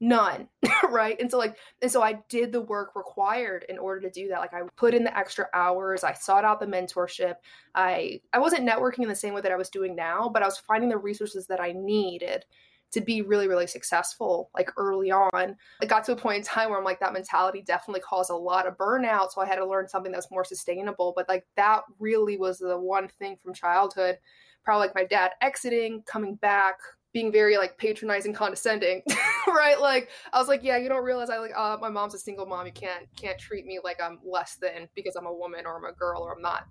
none 0.00 0.48
right 0.88 1.20
and 1.20 1.30
so 1.30 1.36
like 1.36 1.58
and 1.82 1.92
so 1.92 2.02
i 2.02 2.18
did 2.30 2.52
the 2.52 2.60
work 2.60 2.96
required 2.96 3.66
in 3.68 3.78
order 3.78 4.00
to 4.00 4.10
do 4.10 4.28
that 4.28 4.40
like 4.40 4.54
i 4.54 4.60
put 4.76 4.94
in 4.94 5.04
the 5.04 5.16
extra 5.16 5.46
hours 5.52 6.02
i 6.02 6.12
sought 6.14 6.44
out 6.44 6.58
the 6.58 6.66
mentorship 6.66 7.34
i 7.74 8.18
i 8.32 8.38
wasn't 8.38 8.66
networking 8.66 9.02
in 9.02 9.08
the 9.08 9.14
same 9.14 9.34
way 9.34 9.42
that 9.42 9.52
i 9.52 9.56
was 9.56 9.68
doing 9.68 9.94
now 9.94 10.30
but 10.32 10.42
i 10.42 10.46
was 10.46 10.56
finding 10.56 10.88
the 10.88 10.96
resources 10.96 11.46
that 11.46 11.60
i 11.60 11.72
needed 11.72 12.46
to 12.92 13.00
be 13.00 13.22
really 13.22 13.48
really 13.48 13.66
successful 13.66 14.50
like 14.54 14.70
early 14.76 15.10
on 15.10 15.56
it 15.80 15.88
got 15.88 16.04
to 16.04 16.12
a 16.12 16.16
point 16.16 16.38
in 16.38 16.42
time 16.42 16.70
where 16.70 16.78
i'm 16.78 16.84
like 16.84 17.00
that 17.00 17.12
mentality 17.12 17.62
definitely 17.62 18.00
caused 18.00 18.30
a 18.30 18.36
lot 18.36 18.66
of 18.66 18.76
burnout 18.76 19.30
so 19.30 19.40
i 19.40 19.46
had 19.46 19.56
to 19.56 19.66
learn 19.66 19.88
something 19.88 20.12
that's 20.12 20.30
more 20.30 20.44
sustainable 20.44 21.12
but 21.16 21.28
like 21.28 21.46
that 21.56 21.82
really 21.98 22.36
was 22.36 22.58
the 22.58 22.78
one 22.78 23.08
thing 23.18 23.36
from 23.42 23.54
childhood 23.54 24.18
probably 24.64 24.86
like 24.86 24.94
my 24.94 25.04
dad 25.04 25.30
exiting 25.40 26.02
coming 26.06 26.34
back 26.36 26.76
being 27.12 27.32
very 27.32 27.56
like 27.56 27.76
patronizing 27.76 28.32
condescending 28.32 29.02
right 29.48 29.80
like 29.80 30.08
i 30.32 30.38
was 30.38 30.48
like 30.48 30.62
yeah 30.62 30.76
you 30.76 30.88
don't 30.88 31.04
realize 31.04 31.30
i 31.30 31.38
like 31.38 31.56
uh, 31.56 31.76
my 31.80 31.88
mom's 31.88 32.14
a 32.14 32.18
single 32.18 32.46
mom 32.46 32.66
you 32.66 32.72
can't 32.72 33.06
can't 33.20 33.38
treat 33.38 33.66
me 33.66 33.80
like 33.82 34.00
i'm 34.02 34.18
less 34.24 34.56
than 34.56 34.88
because 34.94 35.16
i'm 35.16 35.26
a 35.26 35.32
woman 35.32 35.66
or 35.66 35.76
i'm 35.76 35.84
a 35.84 35.92
girl 35.92 36.22
or 36.22 36.34
i'm 36.34 36.42
not 36.42 36.66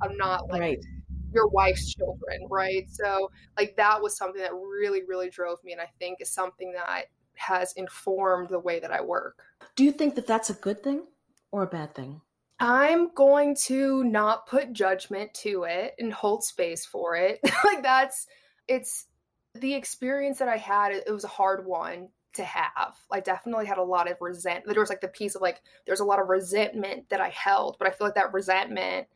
i'm 0.00 0.16
not 0.16 0.48
like 0.48 0.60
right. 0.60 0.84
Your 1.32 1.48
wife's 1.48 1.94
children 1.94 2.46
right 2.50 2.88
so 2.90 3.30
like 3.58 3.76
that 3.76 4.00
was 4.00 4.16
something 4.16 4.40
that 4.40 4.52
really 4.52 5.02
really 5.06 5.30
drove 5.30 5.58
me 5.64 5.72
and 5.72 5.80
i 5.80 5.88
think 5.98 6.20
is 6.20 6.30
something 6.30 6.72
that 6.72 7.04
has 7.34 7.72
informed 7.74 8.48
the 8.48 8.58
way 8.58 8.78
that 8.78 8.92
i 8.92 9.00
work 9.00 9.42
do 9.76 9.84
you 9.84 9.92
think 9.92 10.14
that 10.14 10.26
that's 10.26 10.50
a 10.50 10.54
good 10.54 10.82
thing 10.82 11.04
or 11.50 11.62
a 11.62 11.66
bad 11.66 11.94
thing 11.94 12.20
I'm 12.64 13.12
going 13.14 13.56
to 13.64 14.04
not 14.04 14.46
put 14.46 14.72
judgment 14.72 15.34
to 15.42 15.64
it 15.64 15.96
and 15.98 16.12
hold 16.12 16.44
space 16.44 16.86
for 16.86 17.16
it. 17.16 17.40
like 17.64 17.82
that's 17.82 18.28
it's 18.68 19.06
the 19.54 19.74
experience 19.74 20.38
that 20.38 20.48
I 20.48 20.58
had, 20.58 20.92
it 20.92 21.10
was 21.10 21.24
a 21.24 21.28
hard 21.28 21.66
one 21.66 22.08
to 22.34 22.44
have. 22.44 22.96
I 23.10 23.20
definitely 23.20 23.66
had 23.66 23.78
a 23.78 23.82
lot 23.82 24.10
of 24.10 24.16
resent. 24.20 24.64
There 24.66 24.80
was 24.80 24.88
like 24.88 25.00
the 25.00 25.08
piece 25.08 25.34
of 25.34 25.42
like 25.42 25.60
there's 25.86 26.00
a 26.00 26.04
lot 26.04 26.20
of 26.20 26.28
resentment 26.28 27.08
that 27.10 27.20
I 27.20 27.28
held, 27.30 27.76
but 27.78 27.88
I 27.88 27.90
feel 27.90 28.06
like 28.06 28.14
that 28.14 28.32
resentment 28.32 29.08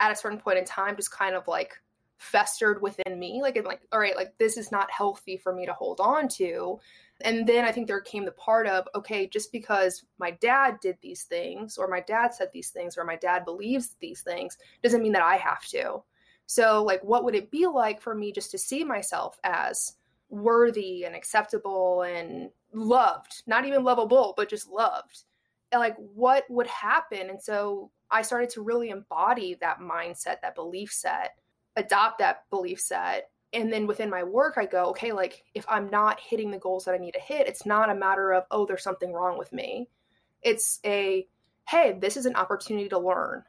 at 0.00 0.10
a 0.10 0.16
certain 0.16 0.38
point 0.38 0.58
in 0.58 0.64
time 0.64 0.96
just 0.96 1.12
kind 1.12 1.36
of 1.36 1.46
like 1.46 1.74
festered 2.18 2.82
within 2.82 3.18
me. 3.18 3.40
Like 3.40 3.56
I'm 3.56 3.64
like, 3.64 3.80
all 3.92 4.00
right, 4.00 4.16
like 4.16 4.36
this 4.38 4.56
is 4.56 4.72
not 4.72 4.90
healthy 4.90 5.36
for 5.36 5.54
me 5.54 5.66
to 5.66 5.72
hold 5.72 6.00
on 6.00 6.28
to. 6.28 6.80
And 7.22 7.46
then 7.46 7.64
I 7.64 7.72
think 7.72 7.86
there 7.86 8.00
came 8.00 8.24
the 8.24 8.32
part 8.32 8.66
of, 8.66 8.88
okay, 8.94 9.26
just 9.26 9.52
because 9.52 10.04
my 10.18 10.30
dad 10.32 10.80
did 10.80 10.96
these 11.02 11.24
things, 11.24 11.76
or 11.76 11.86
my 11.86 12.00
dad 12.00 12.34
said 12.34 12.48
these 12.52 12.70
things, 12.70 12.96
or 12.96 13.04
my 13.04 13.16
dad 13.16 13.44
believes 13.44 13.96
these 14.00 14.22
things, 14.22 14.56
doesn't 14.82 15.02
mean 15.02 15.12
that 15.12 15.22
I 15.22 15.36
have 15.36 15.64
to. 15.66 16.02
So, 16.46 16.82
like, 16.82 17.02
what 17.04 17.24
would 17.24 17.34
it 17.34 17.50
be 17.50 17.66
like 17.66 18.00
for 18.00 18.14
me 18.14 18.32
just 18.32 18.50
to 18.50 18.58
see 18.58 18.84
myself 18.84 19.38
as 19.44 19.96
worthy 20.30 21.04
and 21.04 21.14
acceptable 21.14 22.02
and 22.02 22.50
loved? 22.72 23.42
Not 23.46 23.66
even 23.66 23.84
lovable, 23.84 24.34
but 24.36 24.48
just 24.48 24.68
loved. 24.68 25.24
Like, 25.72 25.96
what 25.96 26.44
would 26.50 26.66
happen? 26.66 27.30
And 27.30 27.40
so 27.40 27.90
I 28.10 28.22
started 28.22 28.50
to 28.50 28.62
really 28.62 28.90
embody 28.90 29.56
that 29.60 29.80
mindset, 29.80 30.40
that 30.42 30.54
belief 30.54 30.92
set, 30.92 31.36
adopt 31.76 32.18
that 32.18 32.44
belief 32.50 32.80
set. 32.80 33.30
And 33.52 33.72
then 33.72 33.86
within 33.86 34.10
my 34.10 34.22
work, 34.22 34.54
I 34.56 34.66
go, 34.66 34.86
okay, 34.90 35.12
like, 35.12 35.44
if 35.54 35.64
I'm 35.68 35.90
not 35.90 36.20
hitting 36.20 36.50
the 36.50 36.58
goals 36.58 36.84
that 36.84 36.94
I 36.94 36.98
need 36.98 37.14
to 37.14 37.20
hit, 37.20 37.48
it's 37.48 37.66
not 37.66 37.90
a 37.90 37.94
matter 37.94 38.32
of, 38.32 38.44
oh, 38.50 38.64
there's 38.66 38.82
something 38.82 39.12
wrong 39.12 39.38
with 39.38 39.52
me. 39.52 39.88
It's 40.42 40.78
a, 40.84 41.26
hey, 41.68 41.98
this 42.00 42.16
is 42.16 42.26
an 42.26 42.36
opportunity 42.36 42.88
to 42.90 42.98
learn 42.98 43.44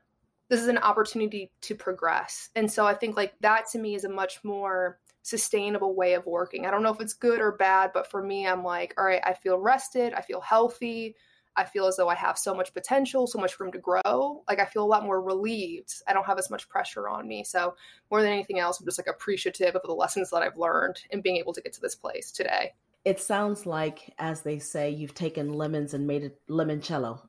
this 0.51 0.61
is 0.61 0.67
an 0.67 0.79
opportunity 0.79 1.49
to 1.61 1.75
progress. 1.75 2.49
And 2.57 2.69
so 2.69 2.85
I 2.85 2.93
think 2.93 3.15
like 3.15 3.33
that 3.39 3.69
to 3.71 3.79
me 3.79 3.95
is 3.95 4.03
a 4.03 4.09
much 4.09 4.43
more 4.43 4.99
sustainable 5.21 5.95
way 5.95 6.13
of 6.13 6.25
working. 6.25 6.65
I 6.65 6.71
don't 6.71 6.83
know 6.83 6.93
if 6.93 6.99
it's 6.99 7.13
good 7.13 7.39
or 7.39 7.53
bad, 7.53 7.91
but 7.93 8.11
for 8.11 8.21
me, 8.21 8.45
I'm 8.45 8.61
like, 8.61 8.93
all 8.97 9.05
right, 9.05 9.21
I 9.23 9.33
feel 9.33 9.57
rested, 9.57 10.13
I 10.13 10.21
feel 10.21 10.41
healthy, 10.41 11.15
I 11.55 11.65
feel 11.65 11.85
as 11.85 11.97
though 11.97 12.07
I 12.07 12.15
have 12.15 12.37
so 12.37 12.53
much 12.53 12.73
potential, 12.73 13.27
so 13.27 13.39
much 13.39 13.59
room 13.59 13.71
to 13.73 13.77
grow. 13.77 14.43
Like 14.47 14.59
I 14.59 14.65
feel 14.65 14.83
a 14.83 14.85
lot 14.85 15.03
more 15.03 15.21
relieved. 15.21 15.93
I 16.07 16.13
don't 16.13 16.25
have 16.25 16.39
as 16.39 16.49
much 16.49 16.69
pressure 16.69 17.09
on 17.09 17.27
me. 17.27 17.43
So 17.43 17.75
more 18.09 18.21
than 18.21 18.31
anything 18.31 18.59
else, 18.59 18.79
I'm 18.79 18.85
just 18.85 18.99
like 18.99 19.07
appreciative 19.07 19.75
of 19.75 19.81
the 19.83 19.93
lessons 19.93 20.29
that 20.29 20.41
I've 20.41 20.57
learned 20.57 21.01
and 21.11 21.21
being 21.21 21.37
able 21.37 21.53
to 21.53 21.61
get 21.61 21.73
to 21.73 21.81
this 21.81 21.95
place 21.95 22.31
today. 22.31 22.73
It 23.03 23.19
sounds 23.19 23.65
like, 23.65 24.13
as 24.19 24.41
they 24.41 24.59
say, 24.59 24.91
you've 24.91 25.15
taken 25.15 25.53
lemons 25.53 25.93
and 25.93 26.05
made 26.05 26.23
it 26.23 26.39
limoncello. 26.47 27.21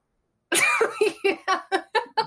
yeah. 1.24 1.36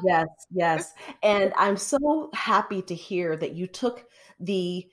yes, 0.03 0.27
yes. 0.51 0.93
And 1.23 1.53
I'm 1.55 1.77
so 1.77 2.29
happy 2.33 2.81
to 2.83 2.95
hear 2.95 3.37
that 3.37 3.53
you 3.53 3.67
took 3.67 4.05
the 4.39 4.87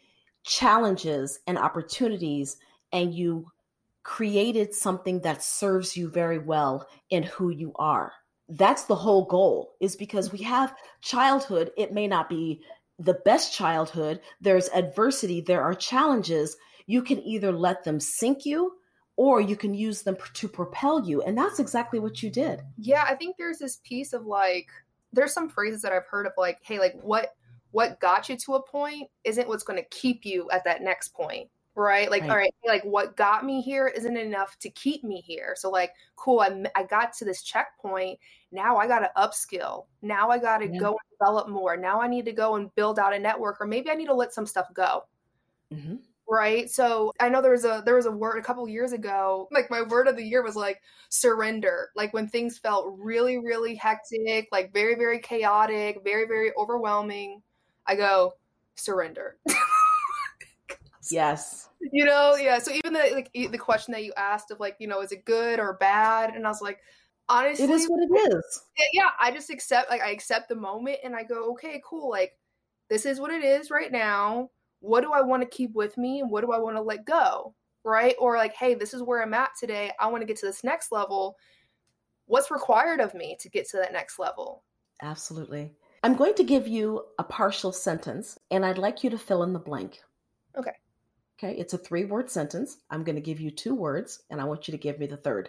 challenges 0.45 1.41
and 1.47 1.57
opportunities 1.57 2.59
and 2.93 3.15
you 3.15 3.47
created 4.03 4.75
something 4.75 5.21
that 5.21 5.43
serves 5.43 5.97
you 5.97 6.09
very 6.09 6.39
well 6.39 6.87
in 7.11 7.23
who 7.23 7.51
you 7.51 7.73
are. 7.77 8.13
That's 8.49 8.85
the 8.85 8.97
whole 8.97 9.25
goal, 9.27 9.73
is 9.81 9.97
because 9.97 10.33
we 10.33 10.43
have 10.43 10.75
childhood. 11.01 11.71
It 11.77 11.93
may 11.93 12.07
not 12.07 12.29
be 12.29 12.63
the 12.99 13.15
best 13.25 13.55
childhood. 13.55 14.21
There's 14.41 14.69
adversity, 14.71 15.41
there 15.41 15.63
are 15.63 15.75
challenges. 15.75 16.57
You 16.87 17.03
can 17.03 17.21
either 17.23 17.53
let 17.53 17.85
them 17.85 18.01
sink 18.01 18.45
you 18.45 18.73
or 19.17 19.41
you 19.41 19.57
can 19.57 19.75
use 19.75 20.03
them 20.03 20.17
to 20.35 20.49
propel 20.49 21.07
you. 21.07 21.23
And 21.23 21.37
that's 21.37 21.59
exactly 21.59 21.99
what 21.99 22.23
you 22.23 22.31
did. 22.31 22.63
Yeah, 22.77 23.05
I 23.07 23.15
think 23.15 23.37
there's 23.37 23.59
this 23.59 23.81
piece 23.85 24.13
of 24.13 24.27
like, 24.27 24.69
there's 25.13 25.33
some 25.33 25.49
phrases 25.49 25.83
that 25.83 25.93
I've 25.93 26.07
heard 26.07 26.27
of 26.27 26.33
like, 26.37 26.59
hey, 26.63 26.79
like 26.79 26.95
what 27.03 27.35
what 27.71 27.99
got 28.01 28.29
you 28.29 28.37
to 28.37 28.55
a 28.55 28.63
point 28.63 29.09
isn't 29.25 29.49
what's 29.49 29.65
going 29.65 29.79
to 29.83 29.89
keep 29.89 30.25
you 30.25 30.49
at 30.51 30.65
that 30.65 30.83
next 30.83 31.15
point 31.15 31.49
right? 31.75 32.11
Like 32.11 32.23
right. 32.23 32.31
all 32.31 32.37
right 32.37 32.55
like 32.67 32.85
what 32.85 33.17
got 33.17 33.45
me 33.45 33.63
here 33.63 33.89
isn't 33.89 34.17
enough 34.17 34.59
to 34.61 34.71
keep 34.71 35.05
me 35.05 35.21
here. 35.21 35.55
So 35.57 35.71
like 35.71 35.93
cool 36.17 36.41
i, 36.41 36.65
I 36.75 36.85
got 36.85 37.13
to 37.15 37.25
this 37.25 37.43
checkpoint. 37.43 38.19
Now 38.51 38.77
i 38.77 38.87
got 38.87 39.01
to 39.01 39.11
upskill. 39.17 39.87
Now 40.03 40.31
i 40.31 40.39
got 40.39 40.59
to 40.59 40.69
yeah. 40.69 40.79
go 40.79 40.91
and 40.91 41.19
develop 41.19 41.49
more. 41.49 41.77
Now 41.77 42.01
i 42.01 42.09
need 42.09 42.25
to 42.27 42.33
go 42.33 42.57
and 42.57 42.75
build 42.75 42.99
out 42.99 43.15
a 43.15 43.19
network 43.19 43.61
or 43.61 43.67
maybe 43.67 43.91
i 43.91 43.95
need 43.95 44.07
to 44.07 44.15
let 44.15 44.35
some 44.35 44.47
stuff 44.47 44.67
go. 44.75 45.05
Mm-hmm. 45.73 45.97
right? 46.29 46.69
So 46.69 47.13
i 47.21 47.29
know 47.29 47.41
there 47.41 47.53
was 47.53 47.65
a 47.65 47.83
there 47.85 47.97
was 47.97 48.07
a 48.07 48.13
word 48.13 48.39
a 48.39 48.43
couple 48.43 48.69
years 48.69 48.93
ago 48.93 49.49
like 49.51 49.71
my 49.71 49.83
word 49.83 50.09
of 50.09 50.17
the 50.17 50.25
year 50.25 50.43
was 50.43 50.57
like 50.57 50.83
surrender. 51.09 51.91
Like 51.97 52.13
when 52.13 52.29
things 52.29 52.59
felt 52.59 52.95
really 52.99 53.39
really 53.39 53.75
hectic 53.75 54.49
like 54.53 54.73
very 54.73 54.95
very 54.95 55.19
chaotic 55.21 55.99
very 56.05 56.27
very 56.27 56.53
overwhelming 56.59 57.43
i 57.87 57.95
go 57.95 58.35
surrender 58.75 59.39
Yes. 61.11 61.69
You 61.81 62.05
know, 62.05 62.37
yeah. 62.37 62.59
So 62.59 62.73
even 62.73 62.93
the 62.93 63.11
like 63.15 63.31
the 63.33 63.59
question 63.59 63.93
that 63.93 64.05
you 64.05 64.13
asked 64.17 64.51
of 64.51 64.61
like, 64.61 64.77
you 64.79 64.87
know, 64.87 65.01
is 65.01 65.13
it 65.13 65.25
good 65.25 65.59
or 65.59 65.75
bad? 65.75 66.35
And 66.35 66.47
I 66.47 66.51
was 66.51 66.63
like, 66.63 66.79
honestly, 67.29 67.65
it 67.65 67.71
is 67.71 67.87
what 67.87 68.03
it 68.03 68.35
is. 68.35 68.63
Yeah, 68.93 69.11
I 69.21 69.31
just 69.31 69.51
accept 69.51 69.91
like 69.91 70.01
I 70.01 70.11
accept 70.11 70.49
the 70.49 70.55
moment 70.55 70.99
and 71.03 71.17
I 71.17 71.25
go, 71.25 71.51
okay, 71.53 71.83
cool. 71.85 72.11
Like 72.11 72.39
this 72.89 73.07
is 73.07 73.21
what 73.21 73.33
it 73.33 73.43
is 73.43 73.71
right 73.71 73.91
now. 73.91 74.51
What 74.81 75.03
do 75.03 75.13
I 75.13 75.23
want 75.23 75.43
to 75.43 75.49
keep 75.49 75.73
with 75.75 75.97
me? 75.97 76.21
And 76.21 76.31
what 76.31 76.45
do 76.45 76.53
I 76.53 76.59
want 76.59 76.77
to 76.77 76.83
let 76.83 77.05
go? 77.05 77.55
Right? 77.85 78.15
Or 78.19 78.37
like, 78.37 78.55
hey, 78.55 78.75
this 78.75 78.95
is 78.95 79.03
where 79.03 79.23
I'm 79.23 79.35
at 79.35 79.51
today. 79.59 79.91
I 79.99 80.07
want 80.09 80.23
to 80.23 80.27
get 80.27 80.37
to 80.39 80.47
this 80.47 80.63
next 80.63 80.93
level. 80.93 81.37
What's 82.27 82.51
required 82.51 83.01
of 83.01 83.15
me 83.15 83.37
to 83.41 83.49
get 83.49 83.69
to 83.71 83.79
that 83.79 83.93
next 83.93 84.19
level? 84.19 84.63
Absolutely. 85.03 85.73
I'm 86.05 86.17
going 86.17 86.35
to 86.35 86.45
give 86.45 86.69
you 86.69 87.05
a 87.19 87.25
partial 87.25 87.73
sentence 87.73 88.39
and 88.51 88.65
I'd 88.65 88.79
like 88.79 89.03
you 89.03 89.11
to 89.11 89.19
fill 89.19 89.43
in 89.43 89.53
the 89.53 89.59
blank. 89.59 90.01
Okay. 90.57 90.73
Okay, 91.43 91.59
it's 91.59 91.75
a 91.75 91.79
three 91.79 92.05
word 92.05 92.31
sentence. 92.31 92.79
I'm 92.91 93.03
going 93.03 93.17
to 93.17 93.23
give 93.23 93.41
you 93.41 93.51
two 93.51 93.75
words 93.75 94.23
and 94.31 94.41
I 94.41 94.45
want 94.45 94.69
you 94.69 94.73
to 94.73 94.79
give 94.79 95.01
me 95.01 95.07
the 95.07 95.17
third 95.17 95.49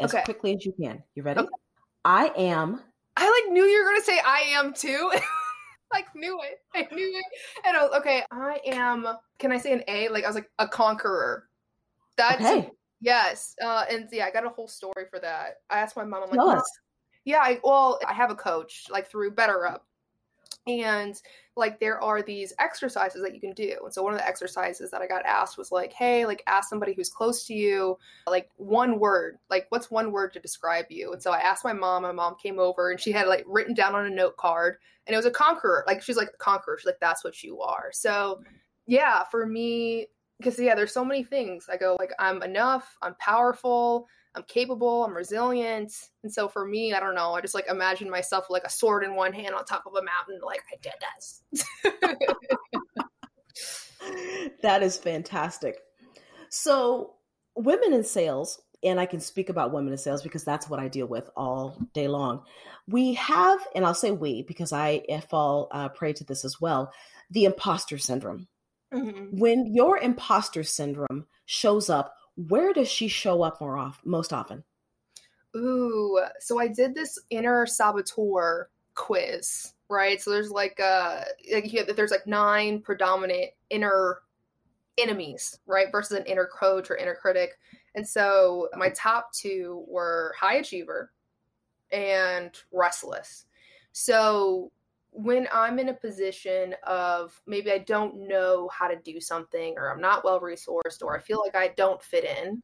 as 0.00 0.12
okay. 0.12 0.24
quickly 0.24 0.56
as 0.56 0.66
you 0.66 0.72
can. 0.72 1.02
You 1.14 1.22
ready? 1.22 1.40
Okay. 1.40 1.48
I 2.04 2.32
am. 2.36 2.80
I 3.16 3.24
like 3.24 3.52
knew 3.52 3.64
you 3.64 3.78
were 3.78 3.88
going 3.88 4.00
to 4.00 4.04
say 4.04 4.18
I 4.24 4.40
am 4.50 4.72
too. 4.72 5.12
like 5.92 6.06
knew 6.16 6.40
it. 6.42 6.58
I 6.74 6.92
knew 6.92 7.06
it. 7.06 7.24
And 7.64 7.76
I 7.76 7.82
was 7.84 7.92
okay. 7.98 8.24
I 8.32 8.58
am. 8.66 9.06
Can 9.38 9.52
I 9.52 9.58
say 9.58 9.72
an 9.72 9.84
A? 9.86 10.08
Like 10.08 10.24
I 10.24 10.26
was 10.26 10.34
like 10.34 10.50
a 10.58 10.66
conqueror. 10.66 11.44
That's 12.16 12.44
okay. 12.44 12.70
yes. 13.00 13.54
Uh, 13.62 13.84
and 13.88 14.08
yeah, 14.10 14.26
I 14.26 14.32
got 14.32 14.44
a 14.44 14.50
whole 14.50 14.68
story 14.68 15.06
for 15.08 15.20
that. 15.20 15.56
I 15.70 15.78
asked 15.78 15.96
my 15.96 16.04
mom. 16.04 16.24
I'm 16.32 16.36
like, 16.36 16.62
yeah. 17.24 17.40
I, 17.42 17.60
well, 17.62 18.00
I 18.06 18.12
have 18.12 18.32
a 18.32 18.36
coach 18.36 18.86
like 18.90 19.08
through 19.08 19.36
BetterUp, 19.36 19.80
and 20.66 21.14
like 21.58 21.80
there 21.80 22.00
are 22.00 22.22
these 22.22 22.54
exercises 22.58 23.22
that 23.22 23.34
you 23.34 23.40
can 23.40 23.52
do. 23.52 23.76
And 23.84 23.92
so 23.92 24.02
one 24.02 24.12
of 24.12 24.18
the 24.18 24.26
exercises 24.26 24.90
that 24.90 25.02
i 25.02 25.06
got 25.06 25.26
asked 25.26 25.58
was 25.58 25.72
like 25.72 25.92
hey 25.92 26.24
like 26.24 26.42
ask 26.46 26.68
somebody 26.68 26.94
who's 26.94 27.10
close 27.10 27.44
to 27.46 27.54
you 27.54 27.98
like 28.26 28.48
one 28.56 28.98
word 28.98 29.38
like 29.50 29.66
what's 29.70 29.90
one 29.90 30.12
word 30.12 30.32
to 30.32 30.40
describe 30.40 30.86
you? 30.88 31.12
And 31.12 31.22
so 31.22 31.32
i 31.32 31.38
asked 31.38 31.64
my 31.64 31.72
mom 31.72 32.02
my 32.02 32.12
mom 32.12 32.36
came 32.42 32.58
over 32.58 32.90
and 32.90 33.00
she 33.00 33.12
had 33.12 33.26
like 33.26 33.44
written 33.46 33.74
down 33.74 33.94
on 33.94 34.06
a 34.06 34.10
note 34.10 34.36
card 34.36 34.76
and 35.06 35.14
it 35.14 35.16
was 35.16 35.26
a 35.26 35.30
conqueror 35.30 35.84
like 35.86 36.02
she's 36.02 36.16
like 36.16 36.30
conqueror 36.38 36.78
she's 36.78 36.86
like 36.86 37.00
that's 37.00 37.24
what 37.24 37.42
you 37.42 37.60
are. 37.60 37.90
So 37.92 38.40
yeah 38.86 39.24
for 39.24 39.44
me 39.44 40.06
because 40.38 40.58
yeah 40.58 40.74
there's 40.74 40.94
so 40.94 41.04
many 41.04 41.24
things. 41.24 41.68
I 41.70 41.76
go 41.76 41.96
like 41.98 42.12
i'm 42.18 42.42
enough 42.42 42.96
i'm 43.02 43.14
powerful 43.16 44.06
I'm 44.38 44.44
capable, 44.44 45.04
I'm 45.04 45.16
resilient. 45.16 45.92
And 46.22 46.32
so 46.32 46.48
for 46.48 46.64
me, 46.64 46.94
I 46.94 47.00
don't 47.00 47.16
know, 47.16 47.34
I 47.34 47.40
just 47.40 47.54
like 47.54 47.66
imagine 47.68 48.08
myself 48.08 48.46
like 48.48 48.62
a 48.64 48.70
sword 48.70 49.02
in 49.02 49.16
one 49.16 49.32
hand 49.32 49.54
on 49.54 49.64
top 49.64 49.84
of 49.84 49.94
a 49.94 50.02
mountain, 50.02 50.40
like 50.44 50.62
I 50.72 50.76
did 50.80 50.92
this. 51.16 51.42
that 54.62 54.82
is 54.82 54.96
fantastic. 54.96 55.78
So, 56.50 57.14
women 57.56 57.92
in 57.92 58.04
sales, 58.04 58.62
and 58.84 59.00
I 59.00 59.06
can 59.06 59.18
speak 59.18 59.48
about 59.48 59.72
women 59.72 59.92
in 59.92 59.98
sales 59.98 60.22
because 60.22 60.44
that's 60.44 60.70
what 60.70 60.78
I 60.78 60.86
deal 60.86 61.06
with 61.06 61.28
all 61.36 61.76
day 61.92 62.06
long. 62.06 62.44
We 62.86 63.14
have, 63.14 63.60
and 63.74 63.84
I'll 63.84 63.92
say 63.92 64.12
we 64.12 64.42
because 64.42 64.72
I 64.72 65.02
fall 65.28 65.68
uh, 65.72 65.88
prey 65.88 66.12
to 66.12 66.24
this 66.24 66.44
as 66.44 66.60
well, 66.60 66.92
the 67.30 67.44
imposter 67.44 67.98
syndrome. 67.98 68.46
Mm-hmm. 68.94 69.36
When 69.36 69.74
your 69.74 69.98
imposter 69.98 70.62
syndrome 70.62 71.26
shows 71.44 71.90
up, 71.90 72.14
where 72.46 72.72
does 72.72 72.88
she 72.88 73.08
show 73.08 73.42
up 73.42 73.60
more 73.60 73.76
off 73.76 74.00
most 74.04 74.32
often? 74.32 74.62
Ooh, 75.56 76.20
so 76.38 76.60
I 76.60 76.68
did 76.68 76.94
this 76.94 77.18
inner 77.30 77.66
saboteur 77.66 78.68
quiz, 78.94 79.72
right? 79.88 80.20
So 80.20 80.30
there's 80.30 80.50
like 80.50 80.78
uh 80.78 81.22
like 81.52 81.72
you 81.72 81.84
have, 81.84 81.96
there's 81.96 82.12
like 82.12 82.26
nine 82.26 82.80
predominant 82.80 83.50
inner 83.70 84.20
enemies, 84.98 85.58
right? 85.66 85.88
Versus 85.90 86.16
an 86.16 86.26
inner 86.26 86.46
coach 86.46 86.90
or 86.90 86.96
inner 86.96 87.14
critic. 87.14 87.58
And 87.94 88.06
so 88.06 88.68
my 88.76 88.90
top 88.90 89.32
two 89.32 89.84
were 89.88 90.34
high 90.38 90.56
achiever 90.56 91.10
and 91.90 92.50
restless. 92.72 93.46
So 93.92 94.70
when 95.10 95.48
I'm 95.52 95.78
in 95.78 95.88
a 95.88 95.94
position 95.94 96.74
of 96.86 97.40
maybe 97.46 97.72
I 97.72 97.78
don't 97.78 98.28
know 98.28 98.68
how 98.72 98.88
to 98.88 98.96
do 98.96 99.20
something 99.20 99.74
or 99.76 99.90
I'm 99.90 100.00
not 100.00 100.24
well 100.24 100.40
resourced 100.40 101.02
or 101.02 101.16
I 101.16 101.20
feel 101.20 101.40
like 101.44 101.56
I 101.56 101.72
don't 101.76 102.02
fit 102.02 102.24
in, 102.24 102.62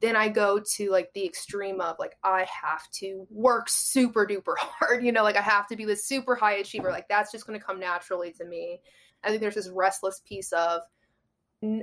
then 0.00 0.16
I 0.16 0.28
go 0.28 0.60
to 0.74 0.90
like 0.90 1.12
the 1.14 1.24
extreme 1.24 1.80
of 1.80 1.96
like 1.98 2.16
I 2.22 2.46
have 2.62 2.90
to 2.94 3.26
work 3.30 3.68
super 3.68 4.26
duper 4.26 4.54
hard, 4.58 5.04
you 5.04 5.12
know, 5.12 5.22
like 5.22 5.36
I 5.36 5.42
have 5.42 5.66
to 5.68 5.76
be 5.76 5.84
this 5.84 6.06
super 6.06 6.34
high 6.34 6.56
achiever. 6.56 6.90
Like 6.90 7.08
that's 7.08 7.32
just 7.32 7.46
going 7.46 7.58
to 7.58 7.64
come 7.64 7.80
naturally 7.80 8.32
to 8.32 8.44
me. 8.44 8.80
I 9.22 9.28
think 9.28 9.40
there's 9.40 9.54
this 9.54 9.70
restless 9.70 10.20
piece 10.26 10.52
of 10.52 10.82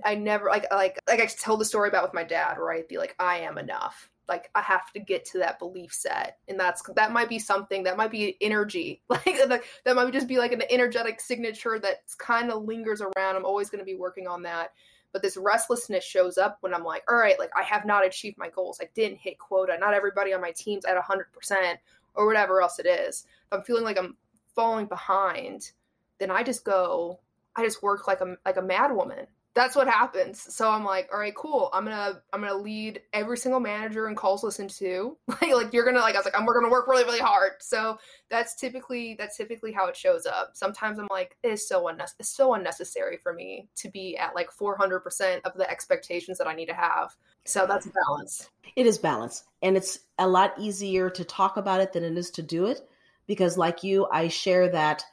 I 0.06 0.14
never 0.14 0.48
like 0.50 0.68
like 0.72 1.00
like 1.08 1.20
I 1.20 1.26
told 1.26 1.60
the 1.60 1.66
story 1.66 1.90
about 1.90 2.04
with 2.04 2.14
my 2.14 2.24
dad, 2.24 2.58
right? 2.60 2.88
Be 2.88 3.00
like 3.00 3.16
I 3.18 3.40
am 3.40 3.58
enough 3.58 4.11
like 4.32 4.50
I 4.56 4.62
have 4.62 4.90
to 4.94 5.00
get 5.02 5.26
to 5.26 5.40
that 5.40 5.60
belief 5.60 5.94
set, 5.94 6.38
and 6.48 6.58
that's 6.58 6.82
that 6.96 7.12
might 7.12 7.28
be 7.28 7.38
something 7.38 7.84
that 7.84 7.98
might 7.98 8.12
be 8.12 8.38
energy, 8.40 9.02
like 9.10 9.26
that 9.26 9.96
might 9.96 10.14
just 10.14 10.30
be 10.30 10.38
like 10.38 10.54
an 10.54 10.64
energetic 10.70 11.20
signature 11.20 11.78
that 11.80 11.98
kind 12.18 12.50
of 12.50 12.64
lingers 12.64 13.02
around. 13.02 13.36
I'm 13.36 13.46
always 13.46 13.70
going 13.70 13.80
to 13.80 13.86
be 13.86 13.96
working 13.96 14.28
on 14.28 14.44
that, 14.44 14.72
but 15.12 15.22
this 15.22 15.36
restlessness 15.36 16.06
shows 16.06 16.38
up 16.38 16.60
when 16.62 16.74
I'm 16.74 16.86
like, 16.86 17.04
all 17.10 17.18
right, 17.18 17.38
like 17.38 17.52
I 17.58 17.64
have 17.64 17.86
not 17.86 18.06
achieved 18.06 18.38
my 18.38 18.48
goals, 18.48 18.80
I 18.82 18.88
didn't 18.96 19.18
hit 19.18 19.38
quota, 19.38 19.78
not 19.78 19.94
everybody 19.94 20.34
on 20.34 20.40
my 20.40 20.52
team's 20.52 20.86
at 20.86 20.98
hundred 20.98 21.34
percent, 21.34 21.80
or 22.16 22.26
whatever 22.26 22.62
else 22.62 22.80
it 22.80 22.86
is. 22.88 23.26
If 23.52 23.58
I'm 23.58 23.64
feeling 23.64 23.84
like 23.84 24.00
I'm 24.00 24.16
falling 24.56 24.86
behind, 24.86 25.72
then 26.20 26.32
I 26.32 26.44
just 26.44 26.64
go, 26.64 27.20
I 27.58 27.66
just 27.66 27.84
work 27.84 28.08
like 28.08 28.22
a 28.22 28.38
like 28.46 28.56
a 28.56 28.62
mad 28.62 28.96
woman 28.96 29.28
that's 29.54 29.76
what 29.76 29.88
happens. 29.88 30.42
So 30.54 30.70
I'm 30.70 30.86
like, 30.86 31.10
all 31.12 31.20
right, 31.20 31.36
cool. 31.36 31.70
I'm 31.74 31.84
gonna 31.84 32.22
I'm 32.32 32.42
gonna 32.42 32.56
lead 32.56 33.02
every 33.12 33.38
single 33.38 33.60
manager 33.60 34.08
and 34.08 34.16
calls 34.16 34.44
listened 34.44 34.70
to. 34.72 35.18
like, 35.28 35.54
like 35.54 35.74
you're 35.74 35.84
gonna 35.84 36.00
like 36.00 36.16
I 36.16 36.20
was 36.20 36.26
like 36.26 36.38
I'm 36.38 36.46
we're 36.46 36.60
gonna 36.60 36.72
work 36.72 36.88
really 36.88 37.04
really 37.04 37.20
hard. 37.20 37.54
So 37.60 37.98
that's 38.30 38.56
typically 38.56 39.16
that's 39.18 39.36
typically 39.36 39.74
how 39.74 39.88
it 39.88 39.98
shows 39.98 40.26
up. 40.26 40.52
Sometimes 40.54 41.00
I'm 41.00 41.08
like 41.10 41.38
it's 41.44 41.68
so 41.68 41.88
unnecessary. 41.90 42.18
It's 42.20 42.30
so 42.30 42.54
unnecessary 42.54 43.18
for 43.18 43.34
me 43.34 43.68
to 43.76 43.90
be 43.90 44.16
at 44.18 44.36
like 44.36 44.52
400 44.52 45.02
percent 45.02 45.46
of 45.46 45.54
the 45.56 45.70
expectations 45.70 46.38
that 46.38 46.48
I 46.48 46.56
need 46.56 46.68
to 46.68 46.74
have. 46.74 47.16
So 47.44 47.66
that's 47.68 47.88
balance. 47.88 48.50
It 48.76 48.86
is 48.86 48.98
balance, 48.98 49.44
and 49.62 49.76
it's 49.76 50.00
a 50.18 50.28
lot 50.28 50.54
easier 50.58 51.10
to 51.10 51.26
talk 51.26 51.58
about 51.58 51.82
it 51.82 51.92
than 51.92 52.06
it 52.06 52.18
is 52.18 52.32
to 52.32 52.42
do 52.42 52.68
it 52.68 52.88
because, 53.28 53.58
like 53.58 53.84
you, 53.84 54.08
I 54.12 54.30
share 54.30 54.70
that 54.70 55.04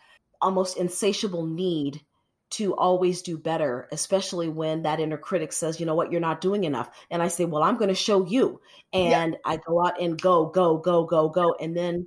almost 0.40 0.76
insatiable 0.76 1.44
need 1.44 2.02
to 2.50 2.74
always 2.74 3.22
do 3.22 3.36
better, 3.36 3.88
especially 3.92 4.48
when 4.48 4.82
that 4.82 5.00
inner 5.00 5.18
critic 5.18 5.52
says, 5.52 5.78
you 5.78 5.86
know 5.86 5.94
what, 5.94 6.10
you're 6.10 6.20
not 6.20 6.40
doing 6.40 6.64
enough. 6.64 6.90
And 7.10 7.22
I 7.22 7.28
say, 7.28 7.44
well, 7.44 7.62
I'm 7.62 7.76
going 7.76 7.88
to 7.88 7.94
show 7.94 8.24
you. 8.24 8.60
And 8.92 9.32
yeah. 9.32 9.38
I 9.44 9.58
go 9.58 9.84
out 9.84 10.00
and 10.00 10.20
go, 10.20 10.46
go, 10.46 10.78
go, 10.78 11.04
go, 11.04 11.28
go. 11.28 11.54
And 11.60 11.76
then 11.76 12.06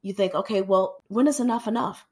you 0.00 0.14
think, 0.14 0.34
okay, 0.34 0.62
well, 0.62 1.02
when 1.08 1.26
is 1.26 1.40
enough 1.40 1.68
enough? 1.68 2.06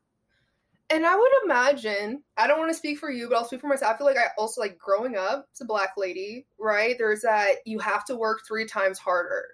And 0.90 1.07
I 1.07 1.14
would 1.14 1.33
imagine, 1.45 2.23
I 2.37 2.49
don't 2.49 2.59
want 2.59 2.71
to 2.71 2.77
speak 2.77 2.99
for 2.99 3.11
you, 3.11 3.29
but 3.29 3.37
I'll 3.37 3.45
speak 3.45 3.61
for 3.61 3.69
myself. 3.69 3.95
I 3.95 3.99
feel 3.99 4.07
like 4.09 4.19
I 4.19 4.27
also 4.37 4.61
like 4.61 4.77
growing 4.77 5.16
up 5.16 5.47
as 5.55 5.61
a 5.61 5.64
black 5.64 5.90
lady, 5.97 6.47
right? 6.59 6.97
There's 6.99 7.23
that 7.23 7.57
you 7.64 7.79
have 7.79 8.05
to 8.07 8.16
work 8.16 8.40
three 8.47 8.66
times 8.66 8.99
harder. 8.99 9.45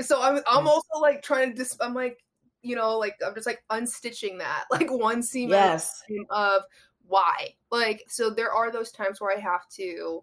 So 0.00 0.22
I'm 0.22 0.40
I'm 0.50 0.66
also 0.66 0.98
like 1.00 1.22
trying 1.22 1.50
to 1.50 1.56
dis- 1.56 1.76
I'm 1.80 1.92
like, 1.92 2.24
you 2.62 2.76
know, 2.76 2.98
like 2.98 3.16
I'm 3.24 3.34
just 3.34 3.46
like 3.46 3.62
unstitching 3.70 4.38
that, 4.38 4.64
like 4.70 4.90
one 4.90 5.22
seam 5.22 5.50
yes. 5.50 6.02
of 6.30 6.62
why. 7.10 7.54
Like, 7.70 8.04
so 8.08 8.30
there 8.30 8.52
are 8.52 8.72
those 8.72 8.92
times 8.92 9.20
where 9.20 9.36
I 9.36 9.40
have 9.40 9.68
to 9.70 10.22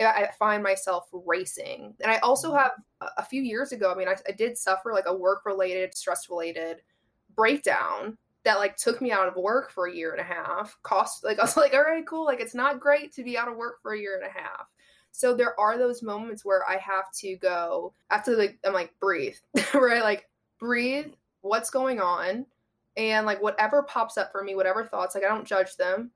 I 0.00 0.28
find 0.38 0.62
myself 0.62 1.08
racing. 1.12 1.94
And 2.00 2.10
I 2.10 2.18
also 2.18 2.48
mm-hmm. 2.48 2.58
have 2.58 2.72
a 3.16 3.24
few 3.24 3.42
years 3.42 3.72
ago, 3.72 3.90
I 3.90 3.96
mean, 3.96 4.08
I, 4.08 4.14
I 4.28 4.32
did 4.32 4.56
suffer 4.56 4.92
like 4.92 5.06
a 5.06 5.16
work 5.16 5.44
related, 5.44 5.96
stress 5.96 6.30
related 6.30 6.82
breakdown 7.34 8.16
that 8.44 8.58
like 8.58 8.76
took 8.76 9.00
me 9.00 9.10
out 9.10 9.26
of 9.26 9.36
work 9.36 9.70
for 9.70 9.86
a 9.86 9.94
year 9.94 10.12
and 10.12 10.20
a 10.20 10.24
half. 10.24 10.76
Cost 10.82 11.24
like 11.24 11.38
I 11.38 11.42
was 11.42 11.56
like, 11.56 11.74
all 11.74 11.82
right, 11.82 12.06
cool. 12.06 12.24
Like 12.24 12.40
it's 12.40 12.54
not 12.54 12.80
great 12.80 13.12
to 13.14 13.24
be 13.24 13.36
out 13.36 13.48
of 13.48 13.56
work 13.56 13.82
for 13.82 13.92
a 13.92 13.98
year 13.98 14.16
and 14.16 14.26
a 14.26 14.38
half. 14.40 14.68
So 15.10 15.34
there 15.34 15.58
are 15.58 15.76
those 15.76 16.02
moments 16.02 16.44
where 16.44 16.62
I 16.68 16.76
have 16.76 17.10
to 17.20 17.36
go 17.36 17.92
after 18.10 18.36
like 18.36 18.58
I'm 18.64 18.72
like 18.72 18.94
breathe, 19.00 19.36
right? 19.74 20.02
Like 20.02 20.28
breathe. 20.60 21.12
What's 21.40 21.70
going 21.70 22.00
on? 22.00 22.46
And 22.96 23.26
like 23.26 23.42
whatever 23.42 23.82
pops 23.82 24.16
up 24.16 24.30
for 24.30 24.44
me, 24.44 24.54
whatever 24.54 24.84
thoughts, 24.84 25.14
like 25.14 25.24
I 25.24 25.28
don't 25.28 25.46
judge 25.46 25.76
them 25.76 26.10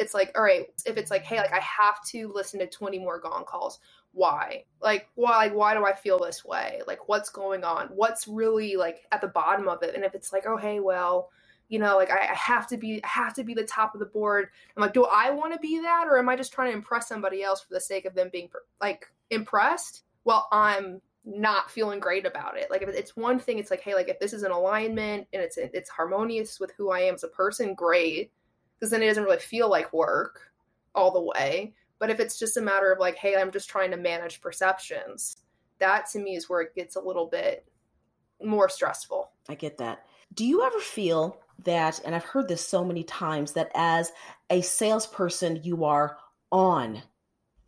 it's 0.00 0.14
like 0.14 0.32
all 0.34 0.42
right 0.42 0.66
if 0.86 0.96
it's 0.96 1.10
like 1.10 1.22
hey 1.22 1.36
like 1.36 1.52
i 1.52 1.60
have 1.60 2.02
to 2.04 2.32
listen 2.34 2.58
to 2.58 2.66
20 2.66 2.98
more 2.98 3.20
gong 3.20 3.44
calls 3.46 3.78
why? 4.12 4.64
Like 4.80 5.08
why 5.14 5.46
like, 5.46 5.54
why 5.54 5.74
do 5.74 5.84
i 5.84 5.94
feel 5.94 6.18
this 6.18 6.44
way? 6.44 6.80
Like 6.86 7.08
what's 7.08 7.30
going 7.30 7.64
on? 7.64 7.88
What's 7.88 8.26
really 8.26 8.76
like 8.76 9.06
at 9.12 9.20
the 9.20 9.28
bottom 9.28 9.68
of 9.68 9.82
it? 9.82 9.94
And 9.94 10.04
if 10.04 10.14
it's 10.14 10.32
like 10.32 10.44
oh 10.46 10.56
hey 10.56 10.80
well 10.80 11.30
you 11.68 11.78
know 11.78 11.96
like 11.96 12.10
I, 12.10 12.18
I 12.30 12.34
have 12.34 12.66
to 12.68 12.76
be 12.76 13.02
I 13.04 13.08
have 13.08 13.34
to 13.34 13.44
be 13.44 13.54
the 13.54 13.64
top 13.64 13.94
of 13.94 14.00
the 14.00 14.06
board. 14.06 14.48
I'm 14.76 14.80
like 14.80 14.94
do 14.94 15.04
i 15.04 15.30
want 15.30 15.52
to 15.52 15.60
be 15.60 15.80
that 15.80 16.06
or 16.08 16.18
am 16.18 16.28
i 16.28 16.36
just 16.36 16.52
trying 16.52 16.70
to 16.70 16.76
impress 16.76 17.08
somebody 17.08 17.42
else 17.42 17.60
for 17.60 17.74
the 17.74 17.80
sake 17.80 18.04
of 18.04 18.14
them 18.14 18.30
being 18.32 18.48
like 18.80 19.06
impressed? 19.30 20.02
Well 20.24 20.48
i'm 20.50 21.00
not 21.24 21.70
feeling 21.70 22.00
great 22.00 22.24
about 22.24 22.56
it. 22.56 22.70
Like 22.70 22.80
if 22.82 22.88
it's 22.88 23.14
one 23.14 23.38
thing 23.38 23.58
it's 23.58 23.70
like 23.70 23.82
hey 23.82 23.94
like 23.94 24.08
if 24.08 24.18
this 24.18 24.32
is 24.32 24.42
an 24.42 24.50
alignment 24.50 25.28
and 25.32 25.42
it's 25.42 25.56
it's 25.58 25.90
harmonious 25.90 26.58
with 26.58 26.72
who 26.76 26.90
i 26.90 27.00
am 27.00 27.14
as 27.14 27.24
a 27.24 27.28
person 27.28 27.74
great 27.74 28.32
because 28.80 28.90
then 28.90 29.02
it 29.02 29.08
doesn't 29.08 29.24
really 29.24 29.38
feel 29.38 29.68
like 29.68 29.92
work 29.92 30.40
all 30.94 31.10
the 31.10 31.20
way. 31.20 31.74
But 31.98 32.08
if 32.08 32.18
it's 32.18 32.38
just 32.38 32.56
a 32.56 32.62
matter 32.62 32.90
of 32.90 32.98
like, 32.98 33.16
hey, 33.16 33.36
I'm 33.36 33.52
just 33.52 33.68
trying 33.68 33.90
to 33.90 33.98
manage 33.98 34.40
perceptions, 34.40 35.36
that 35.78 36.08
to 36.12 36.18
me 36.18 36.34
is 36.34 36.48
where 36.48 36.62
it 36.62 36.74
gets 36.74 36.96
a 36.96 37.00
little 37.00 37.26
bit 37.26 37.66
more 38.42 38.68
stressful. 38.68 39.30
I 39.48 39.54
get 39.54 39.78
that. 39.78 40.06
Do 40.32 40.46
you 40.46 40.64
ever 40.64 40.78
feel 40.78 41.38
that, 41.64 42.00
and 42.04 42.14
I've 42.14 42.24
heard 42.24 42.48
this 42.48 42.66
so 42.66 42.84
many 42.84 43.04
times, 43.04 43.52
that 43.52 43.70
as 43.74 44.12
a 44.48 44.62
salesperson, 44.62 45.60
you 45.62 45.84
are 45.84 46.16
on 46.50 47.02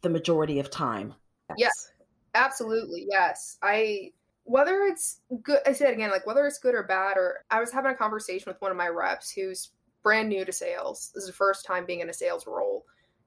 the 0.01 0.09
majority 0.09 0.61
of 0.61 0.71
time? 0.71 1.15
Yes, 1.51 1.59
yes 1.59 1.93
absolutely. 2.35 3.07
Yes. 3.11 3.59
I, 3.63 4.13
whether 4.45 4.83
it's 4.83 5.21
good, 5.43 5.61
I 5.67 5.73
said 5.73 5.93
again, 5.93 6.11
like 6.11 6.27
whether 6.27 6.47
it's 6.47 6.59
good 6.59 6.75
or 6.75 6.83
bad, 6.83 7.17
or 7.17 7.45
I 7.51 7.61
was 7.61 7.71
having 7.71 7.93
a 7.93 7.97
conversation 7.97 8.51
with 8.51 8.61
one 8.61 8.71
of 8.71 8.77
my 8.77 8.89
reps 8.89 9.31
who's 9.31 9.71
brand 10.03 10.29
new 10.29 10.45
to 10.45 10.53
sales. 10.53 11.11
This 11.15 11.25
is 11.25 11.29
the 11.29 11.35
first 11.35 11.65
time 11.65 11.87
being 11.87 12.01
in 12.01 12.11
a 12.11 12.15
sales 12.15 12.47
role. 12.47 12.85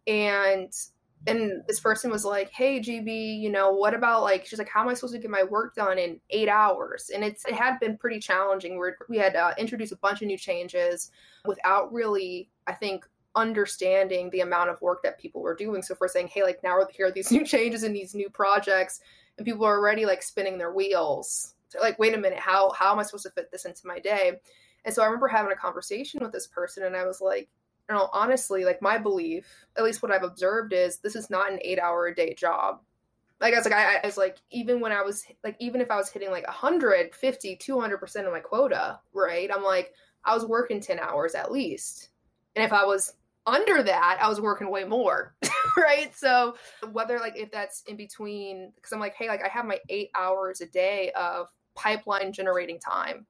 And 0.07 0.73
and 1.27 1.63
this 1.67 1.79
person 1.79 2.11
was 2.11 2.23
like, 2.23 2.51
"Hey, 2.51 2.79
GB, 2.79 3.39
you 3.39 3.49
know, 3.49 3.71
what 3.71 3.93
about 3.93 4.23
like?" 4.23 4.45
She's 4.45 4.59
like, 4.59 4.69
"How 4.69 4.81
am 4.81 4.89
I 4.89 4.93
supposed 4.93 5.13
to 5.13 5.19
get 5.19 5.31
my 5.31 5.43
work 5.43 5.75
done 5.75 5.97
in 5.97 6.19
eight 6.29 6.49
hours?" 6.49 7.09
And 7.13 7.23
it's 7.23 7.45
it 7.45 7.55
had 7.55 7.79
been 7.79 7.97
pretty 7.97 8.19
challenging. 8.19 8.79
we 8.79 8.89
we 9.09 9.17
had 9.17 9.35
uh, 9.35 9.53
introduced 9.57 9.91
a 9.91 9.97
bunch 9.97 10.21
of 10.21 10.27
new 10.27 10.37
changes 10.37 11.11
without 11.45 11.91
really, 11.91 12.49
I 12.67 12.73
think, 12.73 13.05
understanding 13.35 14.29
the 14.29 14.41
amount 14.41 14.69
of 14.69 14.81
work 14.81 15.01
that 15.03 15.19
people 15.19 15.41
were 15.41 15.55
doing. 15.55 15.81
So 15.81 15.93
if 15.93 15.99
we're 15.99 16.07
saying, 16.07 16.27
"Hey, 16.27 16.43
like 16.43 16.61
now 16.63 16.79
here 16.91 17.07
are 17.07 17.11
these 17.11 17.31
new 17.31 17.45
changes 17.45 17.83
and 17.83 17.95
these 17.95 18.13
new 18.13 18.29
projects," 18.29 19.01
and 19.37 19.45
people 19.45 19.65
are 19.65 19.77
already 19.77 20.05
like 20.05 20.21
spinning 20.21 20.57
their 20.57 20.73
wheels, 20.73 21.55
like, 21.79 21.97
"Wait 21.97 22.13
a 22.13 22.17
minute, 22.17 22.39
how 22.39 22.71
how 22.71 22.91
am 22.91 22.99
I 22.99 23.03
supposed 23.03 23.25
to 23.25 23.31
fit 23.31 23.51
this 23.51 23.65
into 23.65 23.87
my 23.87 23.99
day?" 23.99 24.39
And 24.85 24.93
so 24.93 25.01
I 25.01 25.05
remember 25.05 25.27
having 25.27 25.51
a 25.51 25.55
conversation 25.55 26.21
with 26.21 26.31
this 26.31 26.47
person, 26.47 26.83
and 26.83 26.95
I 26.95 27.05
was 27.05 27.19
like, 27.19 27.49
you 27.89 27.95
know, 27.95 28.09
honestly, 28.13 28.65
like 28.65 28.81
my 28.81 28.97
belief, 28.97 29.65
at 29.77 29.83
least 29.83 30.01
what 30.01 30.11
I've 30.11 30.23
observed 30.23 30.73
is 30.73 30.99
this 30.99 31.15
is 31.15 31.29
not 31.29 31.51
an 31.51 31.59
eight 31.61 31.79
hour 31.79 32.07
a 32.07 32.15
day 32.15 32.33
job. 32.33 32.79
Like 33.41 33.53
I 33.53 33.57
was 33.57 33.65
like, 33.65 33.75
I, 33.75 33.97
I 33.97 34.05
was 34.05 34.17
like, 34.17 34.37
even 34.49 34.79
when 34.79 34.91
I 34.91 35.01
was 35.01 35.25
like, 35.43 35.55
even 35.59 35.81
if 35.81 35.91
I 35.91 35.97
was 35.97 36.09
hitting 36.09 36.31
like 36.31 36.47
150, 36.47 37.57
200% 37.57 38.25
of 38.25 38.31
my 38.31 38.39
quota, 38.39 38.99
right? 39.13 39.49
I'm 39.53 39.63
like, 39.63 39.93
I 40.23 40.33
was 40.33 40.45
working 40.45 40.79
10 40.79 40.99
hours 40.99 41.35
at 41.35 41.51
least. 41.51 42.09
And 42.55 42.63
if 42.63 42.73
I 42.73 42.85
was 42.85 43.13
under 43.45 43.83
that, 43.83 44.17
I 44.19 44.29
was 44.29 44.41
working 44.41 44.71
way 44.71 44.85
more, 44.85 45.35
right? 45.77 46.15
So 46.15 46.55
whether 46.91 47.19
like 47.19 47.37
if 47.37 47.51
that's 47.51 47.83
in 47.83 47.97
between, 47.97 48.71
because 48.75 48.93
I'm 48.93 48.99
like, 48.99 49.15
hey, 49.15 49.27
like 49.27 49.43
I 49.43 49.49
have 49.49 49.65
my 49.65 49.79
eight 49.89 50.09
hours 50.17 50.61
a 50.61 50.65
day 50.65 51.11
of 51.11 51.47
pipeline 51.75 52.31
generating 52.31 52.79
time 52.79 53.27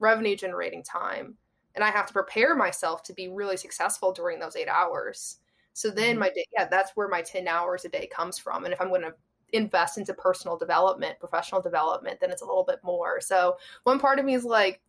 revenue 0.00 0.36
generating 0.36 0.82
time 0.82 1.34
and 1.74 1.84
i 1.84 1.90
have 1.90 2.06
to 2.06 2.12
prepare 2.12 2.54
myself 2.54 3.02
to 3.02 3.12
be 3.12 3.28
really 3.28 3.56
successful 3.56 4.12
during 4.12 4.38
those 4.38 4.56
eight 4.56 4.68
hours. 4.68 5.38
So 5.72 5.88
then 5.88 6.12
mm-hmm. 6.12 6.20
my 6.20 6.30
day 6.30 6.46
yeah 6.56 6.66
that's 6.66 6.92
where 6.94 7.08
my 7.08 7.22
10 7.22 7.46
hours 7.46 7.84
a 7.84 7.88
day 7.88 8.08
comes 8.12 8.38
from 8.38 8.64
and 8.64 8.74
if 8.74 8.80
i'm 8.80 8.88
going 8.88 9.02
to 9.02 9.14
invest 9.52 9.98
into 9.98 10.14
personal 10.14 10.56
development 10.56 11.18
professional 11.18 11.60
development 11.60 12.20
then 12.20 12.30
it's 12.30 12.42
a 12.42 12.46
little 12.46 12.64
bit 12.64 12.80
more. 12.82 13.20
So 13.20 13.56
one 13.84 13.98
part 13.98 14.18
of 14.18 14.24
me 14.24 14.34
is 14.34 14.44
like 14.44 14.80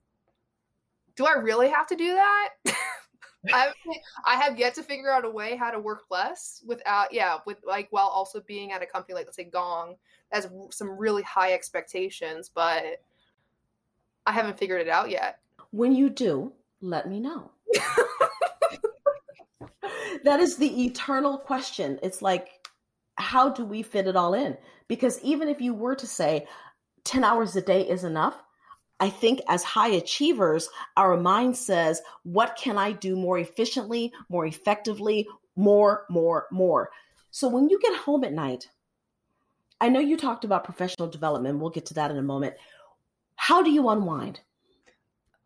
do 1.16 1.26
i 1.26 1.34
really 1.34 1.70
have 1.70 1.88
to 1.88 1.96
do 1.96 2.14
that? 2.14 2.50
I, 3.54 3.72
I 4.26 4.36
have 4.36 4.60
yet 4.60 4.76
to 4.76 4.84
figure 4.84 5.12
out 5.12 5.26
a 5.26 5.30
way 5.30 5.56
how 5.56 5.72
to 5.72 5.80
work 5.80 6.04
less 6.10 6.62
without 6.66 7.12
yeah 7.12 7.40
with 7.46 7.58
like 7.66 7.88
while 7.90 8.08
also 8.08 8.42
being 8.42 8.72
at 8.72 8.84
a 8.84 8.86
company 8.86 9.16
like 9.16 9.26
let's 9.26 9.36
say 9.36 9.46
gong 9.46 9.96
has 10.32 10.48
some 10.70 10.98
really 10.98 11.24
high 11.24 11.54
expectations 11.54 12.52
but 12.54 13.02
I 14.26 14.32
haven't 14.32 14.58
figured 14.58 14.82
it 14.82 14.90
out 14.90 15.10
yet. 15.10 15.40
When 15.72 15.94
you 15.94 16.10
do, 16.10 16.54
let 16.82 17.10
me 17.10 17.20
know. 17.20 17.52
that 20.24 20.40
is 20.40 20.58
the 20.58 20.86
eternal 20.86 21.38
question. 21.38 22.00
It's 22.04 22.22
like, 22.22 22.50
how 23.16 23.50
do 23.50 23.66
we 23.66 23.82
fit 23.82 24.08
it 24.08 24.16
all 24.16 24.34
in? 24.34 24.58
Because 24.88 25.20
even 25.22 25.48
if 25.48 25.62
you 25.62 25.74
were 25.74 25.96
to 25.96 26.08
say 26.08 26.48
10 27.04 27.24
hours 27.24 27.56
a 27.56 27.62
day 27.62 27.88
is 27.88 28.04
enough, 28.04 28.42
I 29.00 29.10
think 29.10 29.42
as 29.48 29.64
high 29.64 29.90
achievers, 29.90 30.70
our 30.96 31.18
mind 31.18 31.58
says, 31.58 32.02
what 32.24 32.56
can 32.56 32.78
I 32.78 32.92
do 32.92 33.16
more 33.16 33.40
efficiently, 33.40 34.14
more 34.30 34.46
effectively, 34.46 35.28
more, 35.56 36.06
more, 36.10 36.48
more? 36.52 36.92
So 37.32 37.48
when 37.48 37.70
you 37.70 37.80
get 37.80 37.96
home 37.96 38.24
at 38.24 38.34
night, 38.34 38.70
I 39.80 39.90
know 39.90 40.00
you 40.00 40.18
talked 40.18 40.46
about 40.46 40.64
professional 40.64 41.08
development. 41.08 41.58
We'll 41.58 41.72
get 41.72 41.88
to 41.88 41.96
that 41.96 42.12
in 42.12 42.18
a 42.18 42.22
moment. 42.22 42.54
How 43.42 43.64
do 43.64 43.72
you 43.72 43.90
unwind? 43.90 44.40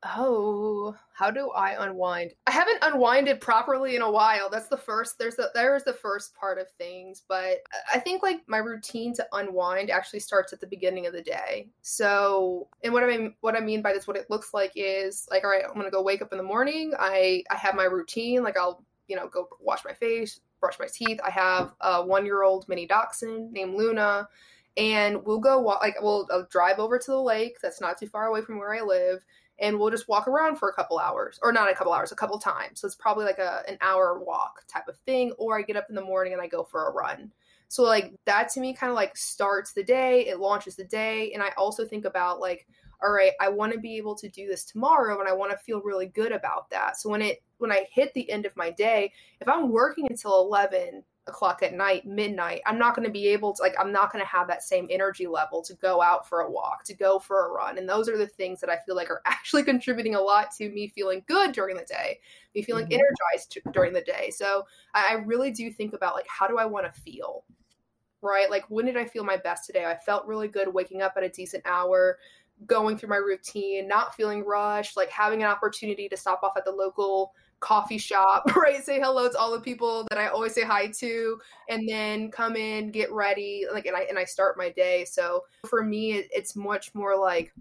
Oh, 0.04 0.98
how 1.14 1.32
do 1.32 1.52
I 1.52 1.82
unwind? 1.82 2.34
I 2.46 2.52
haven't 2.52 2.80
unwinded 2.82 3.40
properly 3.40 3.96
in 3.96 4.02
a 4.02 4.12
while. 4.12 4.50
That's 4.50 4.68
the 4.68 4.76
first. 4.76 5.18
There's 5.18 5.38
the 5.38 5.50
there's 5.54 5.86
the 5.86 5.94
first 5.94 6.36
part 6.36 6.60
of 6.60 6.70
things, 6.72 7.24
but 7.26 7.60
I 7.94 8.00
think 8.00 8.22
like 8.22 8.42
my 8.48 8.58
routine 8.58 9.14
to 9.14 9.26
unwind 9.32 9.92
actually 9.92 10.20
starts 10.20 10.52
at 10.52 10.60
the 10.60 10.68
beginning 10.68 11.08
of 11.08 11.14
the 11.14 11.22
day. 11.22 11.70
So, 11.84 12.68
and 12.84 12.92
what 12.92 13.06
I 13.06 13.08
mean 13.08 13.34
what 13.40 13.56
I 13.56 13.62
mean 13.62 13.82
by 13.82 13.94
this, 13.94 14.08
what 14.08 14.18
it 14.18 14.30
looks 14.30 14.54
like 14.54 14.74
is 14.76 15.26
like, 15.32 15.46
all 15.46 15.50
right, 15.50 15.64
I'm 15.66 15.74
gonna 15.74 15.90
go 15.90 16.04
wake 16.04 16.22
up 16.22 16.34
in 16.34 16.38
the 16.38 16.44
morning. 16.44 16.92
I 17.00 17.44
I 17.50 17.56
have 17.56 17.76
my 17.76 17.86
routine. 17.86 18.44
Like 18.44 18.58
I'll 18.58 18.84
you 19.08 19.16
know 19.16 19.30
go 19.30 19.48
wash 19.62 19.86
my 19.86 19.94
face, 19.94 20.42
brush 20.60 20.78
my 20.82 20.88
teeth. 20.94 21.22
I 21.26 21.30
have 21.30 21.72
a 21.80 22.06
one 22.06 22.26
year 22.26 22.44
old 22.44 22.68
mini 22.68 22.88
dachshund 22.88 23.54
named 23.54 23.76
Luna 23.76 24.28
and 24.78 25.24
we'll 25.26 25.40
go 25.40 25.60
walk 25.60 25.82
like 25.82 25.96
we'll 26.02 26.28
I'll 26.32 26.48
drive 26.50 26.80
over 26.80 26.98
to 26.98 27.12
the 27.12 27.22
lake 27.22 27.58
that's 27.62 27.82
not 27.82 27.98
too 27.98 28.08
far 28.08 28.26
away 28.26 28.42
from 28.42 28.58
where 28.58 28.76
I 28.76 28.82
live 28.82 29.24
and 29.60 29.80
we'll 29.80 29.92
just 29.92 30.10
walk 30.10 30.28
around 30.28 30.58
for 30.58 30.70
a 30.70 30.74
couple 30.74 31.00
hours 31.00 31.40
or 31.42 31.54
not 31.54 31.72
a 31.72 31.76
couple 31.76 31.94
hours 31.94 32.12
a 32.12 32.16
couple 32.16 32.38
times. 32.38 32.82
So 32.82 32.88
it's 32.88 32.96
probably 32.96 33.26
like 33.26 33.40
a 33.40 33.64
an 33.68 33.78
hour 33.82 34.20
walk 34.20 34.68
type 34.68 34.88
of 34.88 34.98
thing 35.00 35.32
or 35.38 35.58
I 35.58 35.62
get 35.62 35.78
up 35.78 35.88
in 35.90 35.96
the 35.96 36.02
morning 36.02 36.34
and 36.34 36.42
I 36.42 36.48
go 36.48 36.64
for 36.64 36.88
a 36.88 36.92
run. 36.92 37.32
So 37.68 37.84
like 37.84 38.14
that 38.26 38.50
to 38.50 38.60
me 38.60 38.74
kind 38.74 38.90
of 38.90 38.96
like 38.96 39.16
starts 39.18 39.74
the 39.74 39.84
day 39.84 40.28
it 40.28 40.40
launches 40.40 40.76
the 40.76 40.84
day 40.84 41.32
and 41.34 41.42
I 41.42 41.52
also 41.58 41.86
think 41.86 42.06
about 42.06 42.40
like 42.40 42.68
all 43.02 43.12
right 43.12 43.32
I 43.40 43.50
want 43.50 43.74
to 43.74 43.80
be 43.80 43.98
able 43.98 44.16
to 44.16 44.30
do 44.30 44.48
this 44.48 44.66
tomorrow 44.66 45.20
and 45.20 45.30
I 45.30 45.34
want 45.34 45.52
to 45.52 45.58
feel 45.58 45.82
really 45.82 46.08
good 46.08 46.32
about 46.32 46.70
that. 46.72 46.98
So 46.98 47.10
when 47.10 47.22
it 47.22 47.42
when 47.58 47.72
I 47.72 47.86
hit 47.92 48.14
the 48.14 48.30
end 48.30 48.46
of 48.46 48.56
my 48.58 48.72
day 48.72 49.12
if 49.40 49.48
I'm 49.48 49.70
working 49.70 50.08
until 50.10 50.42
11 50.42 51.04
o'clock 51.28 51.64
at 51.64 51.74
night, 51.74 52.06
midnight, 52.06 52.62
I'm 52.66 52.78
not 52.78 52.96
going 52.96 53.08
to 53.08 53.12
be 53.12 53.28
able 53.30 53.54
to, 53.54 53.62
like, 53.62 53.76
I'm 53.80 53.92
not 53.92 54.12
going 54.12 54.24
to 54.24 54.30
have 54.30 54.48
that 54.48 54.64
same 54.64 54.88
energy 54.90 55.28
level 55.28 55.62
to 55.64 55.74
go 55.76 56.02
out 56.02 56.28
for 56.28 56.42
a 56.42 56.52
walk, 56.52 56.84
to 56.86 56.94
go 56.94 57.20
for 57.20 57.48
a 57.48 57.52
run. 57.52 57.78
And 57.78 57.90
those 57.90 58.08
are 58.08 58.18
the 58.18 58.28
things 58.28 58.62
that 58.62 58.70
I 58.70 58.78
feel 58.86 58.96
like 58.96 59.10
are 59.10 59.22
actually 59.26 59.64
contributing 59.64 60.16
a 60.16 60.22
lot 60.22 60.52
to 60.58 60.70
me 60.70 60.88
feeling 60.88 61.24
good 61.28 61.52
during 61.52 61.78
the 61.78 61.84
day, 61.84 62.20
me 62.54 62.62
feeling 62.62 62.86
mm-hmm. 62.86 62.94
energized 62.94 63.52
to, 63.54 63.62
during 63.72 63.94
the 63.94 64.02
day. 64.02 64.30
So 64.30 64.64
I, 64.94 65.08
I 65.12 65.14
really 65.14 65.52
do 65.52 65.72
think 65.72 65.94
about, 65.94 66.16
like, 66.16 66.28
how 66.28 66.48
do 66.48 66.58
I 66.58 66.66
want 66.66 66.94
to 66.94 67.02
feel? 67.02 67.44
Right? 68.22 68.50
Like, 68.50 68.66
when 68.70 68.86
did 68.86 68.98
I 68.98 69.06
feel 69.06 69.24
my 69.24 69.38
best 69.38 69.66
today? 69.66 69.86
I 69.86 69.96
felt 69.96 70.26
really 70.26 70.48
good 70.48 70.74
waking 70.74 71.02
up 71.02 71.14
at 71.18 71.24
a 71.24 71.30
decent 71.30 71.64
hour 71.66 72.18
going 72.66 72.98
through 72.98 73.10
my 73.10 73.18
routine, 73.18 73.88
not 73.88 74.16
feeling 74.16 74.46
rushed, 74.46 74.96
like 74.96 75.10
having 75.10 75.44
an 75.44 75.50
opportunity 75.50 76.08
to 76.08 76.18
stop 76.18 76.42
off 76.42 76.56
at 76.58 76.66
the 76.66 76.72
local 76.72 77.34
coffee 77.60 77.98
shop, 77.98 78.44
right? 78.56 78.84
Say 78.84 79.00
hello 79.00 79.30
to 79.30 79.38
all 79.38 79.52
the 79.52 79.60
people 79.60 80.06
that 80.10 80.20
I 80.20 80.28
always 80.28 80.54
say 80.54 80.64
hi 80.64 80.88
to, 80.88 81.40
and 81.70 81.88
then 81.88 82.32
come 82.32 82.56
in, 82.56 82.92
get 82.92 83.12
ready, 83.12 83.66
like, 83.72 83.86
and 83.86 83.96
I 83.96 84.02
and 84.02 84.20
I 84.20 84.26
start 84.26 84.58
my 84.58 84.70
day. 84.70 85.06
So 85.06 85.44
for 85.68 85.84
me, 85.84 86.14
it, 86.14 86.28
it's 86.32 86.56
much 86.56 86.94
more 86.94 87.18
like 87.18 87.54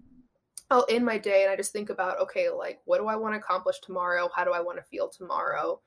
I'll 0.71 0.85
end 0.89 1.05
my 1.05 1.17
day 1.17 1.43
and 1.43 1.51
I 1.51 1.55
just 1.55 1.71
think 1.71 1.89
about, 1.89 2.19
okay, 2.19 2.49
like, 2.49 2.79
what 2.85 2.97
do 2.97 3.07
I 3.07 3.15
want 3.15 3.35
to 3.35 3.39
accomplish 3.39 3.79
tomorrow? 3.81 4.29
How 4.35 4.43
do 4.43 4.51
I 4.51 4.61
want 4.61 4.77
to 4.77 4.83
feel 4.83 5.09
tomorrow? 5.09 5.79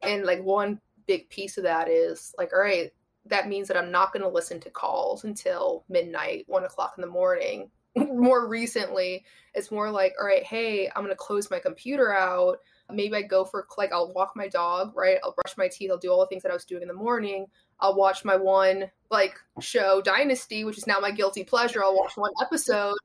And 0.00 0.24
like 0.24 0.42
one 0.42 0.80
big 1.06 1.28
piece 1.28 1.58
of 1.58 1.64
that 1.64 1.88
is 1.88 2.34
like, 2.38 2.52
all 2.52 2.60
right, 2.60 2.90
that 3.26 3.48
means 3.48 3.68
that 3.68 3.76
I'm 3.76 3.90
not 3.90 4.12
going 4.12 4.22
to 4.22 4.28
listen 4.28 4.58
to 4.60 4.70
calls 4.70 5.24
until 5.24 5.84
midnight, 5.88 6.44
one 6.48 6.64
o'clock 6.64 6.94
in 6.96 7.02
the 7.02 7.08
morning. 7.08 7.70
more 7.96 8.48
recently, 8.48 9.24
it's 9.54 9.70
more 9.70 9.90
like, 9.90 10.14
all 10.18 10.26
right, 10.26 10.42
hey, 10.42 10.88
I'm 10.88 11.02
going 11.02 11.14
to 11.14 11.16
close 11.16 11.50
my 11.50 11.58
computer 11.58 12.14
out 12.14 12.58
maybe 12.92 13.16
I 13.16 13.22
go 13.22 13.44
for 13.44 13.66
like 13.76 13.92
I'll 13.92 14.12
walk 14.12 14.32
my 14.34 14.48
dog, 14.48 14.92
right? 14.96 15.18
I'll 15.22 15.34
brush 15.34 15.56
my 15.56 15.68
teeth, 15.68 15.90
I'll 15.90 15.98
do 15.98 16.10
all 16.10 16.20
the 16.20 16.26
things 16.26 16.42
that 16.42 16.50
I 16.50 16.54
was 16.54 16.64
doing 16.64 16.82
in 16.82 16.88
the 16.88 16.94
morning. 16.94 17.46
I'll 17.80 17.94
watch 17.94 18.24
my 18.24 18.36
one 18.36 18.90
like 19.10 19.34
show 19.60 20.00
Dynasty, 20.00 20.64
which 20.64 20.78
is 20.78 20.86
now 20.86 20.98
my 21.00 21.10
guilty 21.10 21.44
pleasure. 21.44 21.82
I'll 21.82 21.96
watch 21.96 22.16
one 22.16 22.32
episode 22.40 22.96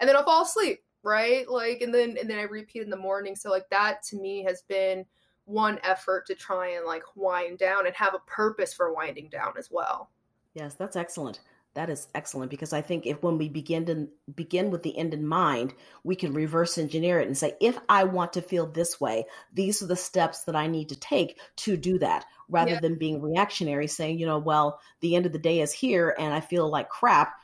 and 0.00 0.08
then 0.08 0.16
I'll 0.16 0.24
fall 0.24 0.44
asleep, 0.44 0.82
right? 1.02 1.48
Like 1.48 1.80
and 1.80 1.94
then 1.94 2.16
and 2.20 2.28
then 2.28 2.38
I 2.38 2.42
repeat 2.42 2.82
in 2.82 2.90
the 2.90 2.96
morning. 2.96 3.34
So 3.36 3.50
like 3.50 3.68
that 3.70 4.02
to 4.04 4.16
me 4.16 4.44
has 4.44 4.62
been 4.62 5.04
one 5.46 5.78
effort 5.84 6.26
to 6.26 6.34
try 6.34 6.70
and 6.70 6.84
like 6.84 7.04
wind 7.14 7.58
down 7.58 7.86
and 7.86 7.94
have 7.94 8.14
a 8.14 8.20
purpose 8.26 8.74
for 8.74 8.92
winding 8.92 9.28
down 9.28 9.54
as 9.58 9.70
well. 9.70 10.10
Yes, 10.54 10.74
that's 10.74 10.96
excellent. 10.96 11.40
That 11.76 11.90
is 11.90 12.08
excellent 12.14 12.50
because 12.50 12.72
I 12.72 12.80
think 12.80 13.04
if 13.04 13.22
when 13.22 13.36
we 13.36 13.50
begin 13.50 13.84
to 13.84 14.08
begin 14.34 14.70
with 14.70 14.82
the 14.82 14.96
end 14.96 15.12
in 15.12 15.26
mind, 15.26 15.74
we 16.04 16.16
can 16.16 16.32
reverse 16.32 16.78
engineer 16.78 17.20
it 17.20 17.26
and 17.26 17.36
say, 17.36 17.54
if 17.60 17.78
I 17.86 18.04
want 18.04 18.32
to 18.32 18.40
feel 18.40 18.66
this 18.66 18.98
way, 18.98 19.26
these 19.52 19.82
are 19.82 19.86
the 19.86 19.94
steps 19.94 20.44
that 20.44 20.56
I 20.56 20.68
need 20.68 20.88
to 20.88 20.98
take 20.98 21.38
to 21.56 21.76
do 21.76 21.98
that, 21.98 22.24
rather 22.48 22.72
yeah. 22.72 22.80
than 22.80 22.96
being 22.96 23.20
reactionary, 23.20 23.88
saying, 23.88 24.18
you 24.18 24.24
know, 24.24 24.38
well, 24.38 24.80
the 25.00 25.16
end 25.16 25.26
of 25.26 25.32
the 25.32 25.38
day 25.38 25.60
is 25.60 25.70
here 25.70 26.16
and 26.18 26.32
I 26.32 26.40
feel 26.40 26.66
like 26.70 26.88
crap. 26.88 27.34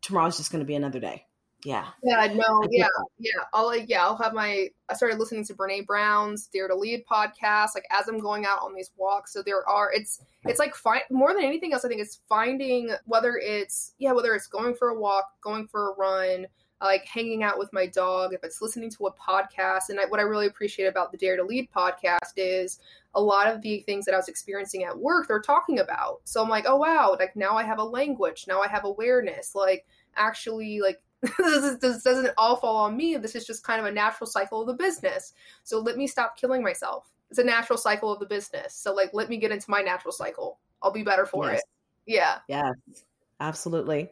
Tomorrow's 0.00 0.38
just 0.38 0.50
going 0.50 0.64
to 0.64 0.66
be 0.66 0.76
another 0.76 0.98
day. 1.00 1.26
Yeah. 1.64 1.86
Yeah. 2.02 2.32
No. 2.34 2.62
Yeah. 2.70 2.88
Yeah. 3.18 3.42
I'll 3.52 3.66
like. 3.66 3.88
Yeah. 3.88 4.04
I'll 4.04 4.16
have 4.16 4.34
my. 4.34 4.68
I 4.88 4.94
started 4.94 5.18
listening 5.18 5.44
to 5.46 5.54
Brene 5.54 5.86
Brown's 5.86 6.46
Dare 6.46 6.68
to 6.68 6.74
Lead 6.74 7.04
podcast. 7.10 7.70
Like 7.74 7.86
as 7.90 8.06
I'm 8.08 8.18
going 8.18 8.44
out 8.44 8.60
on 8.62 8.74
these 8.74 8.90
walks. 8.96 9.32
So 9.32 9.42
there 9.42 9.66
are. 9.68 9.92
It's. 9.92 10.20
It's 10.46 10.58
like 10.58 10.74
find 10.74 11.00
more 11.10 11.32
than 11.32 11.42
anything 11.42 11.72
else. 11.72 11.86
I 11.86 11.88
think 11.88 12.02
it's 12.02 12.20
finding 12.28 12.90
whether 13.06 13.38
it's 13.42 13.94
yeah 13.98 14.12
whether 14.12 14.34
it's 14.34 14.46
going 14.46 14.74
for 14.74 14.88
a 14.88 15.00
walk, 15.00 15.24
going 15.40 15.66
for 15.66 15.92
a 15.92 15.94
run, 15.94 16.46
like 16.82 17.06
hanging 17.06 17.42
out 17.42 17.58
with 17.58 17.72
my 17.72 17.86
dog. 17.86 18.34
If 18.34 18.44
it's 18.44 18.60
listening 18.60 18.90
to 18.90 19.06
a 19.06 19.12
podcast, 19.14 19.88
and 19.88 19.98
I, 19.98 20.04
what 20.04 20.20
I 20.20 20.24
really 20.24 20.46
appreciate 20.46 20.86
about 20.86 21.12
the 21.12 21.18
Dare 21.18 21.36
to 21.36 21.42
Lead 21.42 21.70
podcast 21.74 22.32
is 22.36 22.78
a 23.14 23.20
lot 23.20 23.46
of 23.46 23.62
the 23.62 23.80
things 23.80 24.04
that 24.04 24.12
I 24.12 24.18
was 24.18 24.28
experiencing 24.28 24.84
at 24.84 24.98
work 24.98 25.28
they're 25.28 25.40
talking 25.40 25.78
about. 25.78 26.20
So 26.24 26.42
I'm 26.42 26.50
like, 26.50 26.66
oh 26.68 26.76
wow, 26.76 27.16
like 27.18 27.34
now 27.36 27.56
I 27.56 27.62
have 27.62 27.78
a 27.78 27.84
language, 27.84 28.44
now 28.46 28.60
I 28.60 28.68
have 28.68 28.84
awareness, 28.84 29.54
like 29.54 29.86
actually 30.16 30.80
like 30.80 31.00
this, 31.38 31.78
this 31.78 32.02
doesn't 32.02 32.30
all 32.38 32.56
fall 32.56 32.76
on 32.76 32.96
me. 32.96 33.16
This 33.16 33.34
is 33.34 33.46
just 33.46 33.64
kind 33.64 33.80
of 33.80 33.86
a 33.86 33.92
natural 33.92 34.26
cycle 34.26 34.60
of 34.60 34.66
the 34.66 34.74
business. 34.74 35.32
So 35.62 35.80
let 35.80 35.96
me 35.96 36.06
stop 36.06 36.36
killing 36.36 36.62
myself. 36.62 37.10
It's 37.30 37.38
a 37.38 37.44
natural 37.44 37.78
cycle 37.78 38.12
of 38.12 38.20
the 38.20 38.26
business. 38.26 38.74
So 38.74 38.94
like 38.94 39.10
let 39.12 39.28
me 39.28 39.36
get 39.36 39.50
into 39.50 39.70
my 39.70 39.80
natural 39.80 40.12
cycle. 40.12 40.58
I'll 40.82 40.92
be 40.92 41.02
better 41.02 41.26
for 41.26 41.50
yes. 41.50 41.60
it. 41.60 41.64
Yeah. 42.06 42.38
Yeah. 42.48 42.72
Absolutely. 43.40 44.10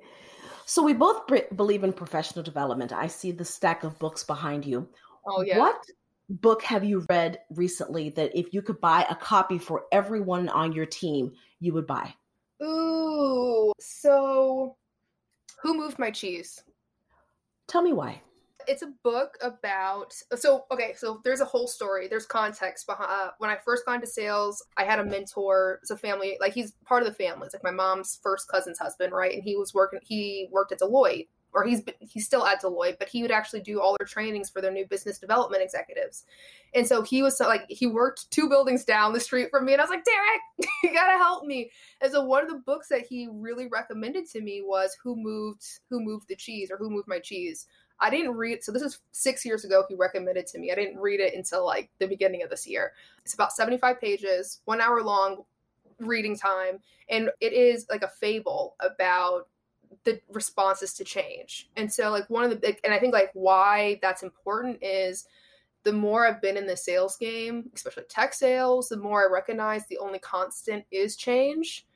So 0.66 0.82
we 0.82 0.94
both 0.94 1.22
believe 1.54 1.84
in 1.84 1.92
professional 1.92 2.42
development. 2.42 2.92
I 2.92 3.06
see 3.06 3.32
the 3.32 3.44
stack 3.44 3.84
of 3.84 3.98
books 3.98 4.24
behind 4.24 4.64
you. 4.64 4.88
Oh 5.26 5.42
yeah. 5.42 5.58
What 5.58 5.84
book 6.28 6.62
have 6.62 6.82
you 6.84 7.04
read 7.10 7.38
recently 7.50 8.10
that 8.10 8.36
if 8.38 8.54
you 8.54 8.62
could 8.62 8.80
buy 8.80 9.06
a 9.10 9.14
copy 9.14 9.58
for 9.58 9.84
everyone 9.92 10.48
on 10.48 10.72
your 10.72 10.86
team, 10.86 11.32
you 11.60 11.74
would 11.74 11.86
buy? 11.86 12.14
Ooh, 12.62 13.72
so 13.78 14.76
who 15.60 15.76
moved 15.76 15.98
my 15.98 16.10
cheese? 16.10 16.62
Tell 17.72 17.80
me 17.80 17.94
why. 17.94 18.20
It's 18.68 18.82
a 18.82 18.92
book 19.02 19.38
about 19.40 20.12
so 20.36 20.66
okay, 20.70 20.92
so 20.94 21.22
there's 21.24 21.40
a 21.40 21.46
whole 21.46 21.66
story. 21.66 22.06
There's 22.06 22.26
context 22.26 22.86
behind. 22.86 23.10
Uh, 23.10 23.30
when 23.38 23.48
I 23.48 23.56
first 23.64 23.86
got 23.86 23.94
into 23.94 24.06
sales, 24.06 24.62
I 24.76 24.84
had 24.84 24.98
a 24.98 25.04
mentor. 25.04 25.78
It's 25.80 25.90
a 25.90 25.96
family, 25.96 26.36
like 26.38 26.52
he's 26.52 26.72
part 26.84 27.02
of 27.02 27.08
the 27.08 27.14
family. 27.14 27.46
It's 27.46 27.54
like 27.54 27.64
my 27.64 27.70
mom's 27.70 28.20
first 28.22 28.46
cousin's 28.48 28.78
husband, 28.78 29.14
right? 29.14 29.32
And 29.32 29.42
he 29.42 29.56
was 29.56 29.72
working. 29.72 30.00
He 30.02 30.48
worked 30.52 30.70
at 30.70 30.80
Deloitte, 30.80 31.28
or 31.54 31.64
he's 31.64 31.82
he's 32.00 32.26
still 32.26 32.46
at 32.46 32.62
Deloitte, 32.62 32.98
but 32.98 33.08
he 33.08 33.22
would 33.22 33.30
actually 33.30 33.60
do 33.60 33.80
all 33.80 33.96
their 33.98 34.06
trainings 34.06 34.50
for 34.50 34.60
their 34.60 34.70
new 34.70 34.86
business 34.86 35.18
development 35.18 35.62
executives. 35.62 36.24
And 36.74 36.86
so 36.86 37.02
he 37.02 37.22
was 37.22 37.38
like 37.40 37.64
he 37.68 37.86
worked 37.86 38.30
two 38.30 38.48
buildings 38.48 38.84
down 38.84 39.12
the 39.12 39.20
street 39.20 39.50
from 39.50 39.64
me, 39.64 39.72
and 39.72 39.80
I 39.80 39.84
was 39.84 39.90
like, 39.90 40.04
Derek, 40.04 40.68
you 40.82 40.92
gotta 40.92 41.18
help 41.18 41.44
me. 41.44 41.70
And 42.00 42.10
so 42.10 42.24
one 42.24 42.42
of 42.42 42.50
the 42.50 42.58
books 42.58 42.88
that 42.88 43.06
he 43.06 43.28
really 43.30 43.66
recommended 43.66 44.28
to 44.30 44.40
me 44.40 44.62
was 44.64 44.96
Who 45.02 45.16
Moved 45.16 45.64
Who 45.90 46.00
Moved 46.00 46.28
the 46.28 46.36
Cheese 46.36 46.70
or 46.70 46.76
Who 46.76 46.90
Moved 46.90 47.08
My 47.08 47.18
Cheese. 47.18 47.66
I 48.00 48.10
didn't 48.10 48.32
read 48.32 48.64
so 48.64 48.72
this 48.72 48.82
is 48.82 48.98
six 49.12 49.44
years 49.44 49.64
ago 49.64 49.84
he 49.88 49.94
recommended 49.94 50.46
to 50.48 50.58
me. 50.58 50.72
I 50.72 50.74
didn't 50.74 50.98
read 50.98 51.20
it 51.20 51.34
until 51.34 51.64
like 51.64 51.90
the 51.98 52.08
beginning 52.08 52.42
of 52.42 52.50
this 52.50 52.66
year. 52.66 52.92
It's 53.24 53.34
about 53.34 53.52
75 53.52 54.00
pages, 54.00 54.60
one 54.64 54.80
hour 54.80 55.02
long 55.02 55.44
reading 56.00 56.36
time, 56.36 56.80
and 57.08 57.30
it 57.40 57.52
is 57.52 57.86
like 57.90 58.02
a 58.02 58.08
fable 58.08 58.74
about 58.80 59.48
the 60.04 60.20
responses 60.30 60.94
to 60.94 61.04
change. 61.04 61.70
And 61.76 61.92
so 61.92 62.10
like 62.10 62.28
one 62.30 62.44
of 62.44 62.50
the 62.50 62.56
big 62.56 62.78
and 62.84 62.92
I 62.92 62.98
think 62.98 63.12
like 63.12 63.30
why 63.34 63.98
that's 64.02 64.22
important 64.22 64.82
is 64.82 65.26
the 65.84 65.92
more 65.92 66.26
I've 66.26 66.40
been 66.40 66.56
in 66.56 66.66
the 66.66 66.76
sales 66.76 67.16
game, 67.16 67.70
especially 67.74 68.04
tech 68.08 68.34
sales, 68.34 68.88
the 68.88 68.96
more 68.96 69.22
I 69.22 69.32
recognize 69.32 69.86
the 69.86 69.98
only 69.98 70.18
constant 70.18 70.84
is 70.90 71.16
change. 71.16 71.86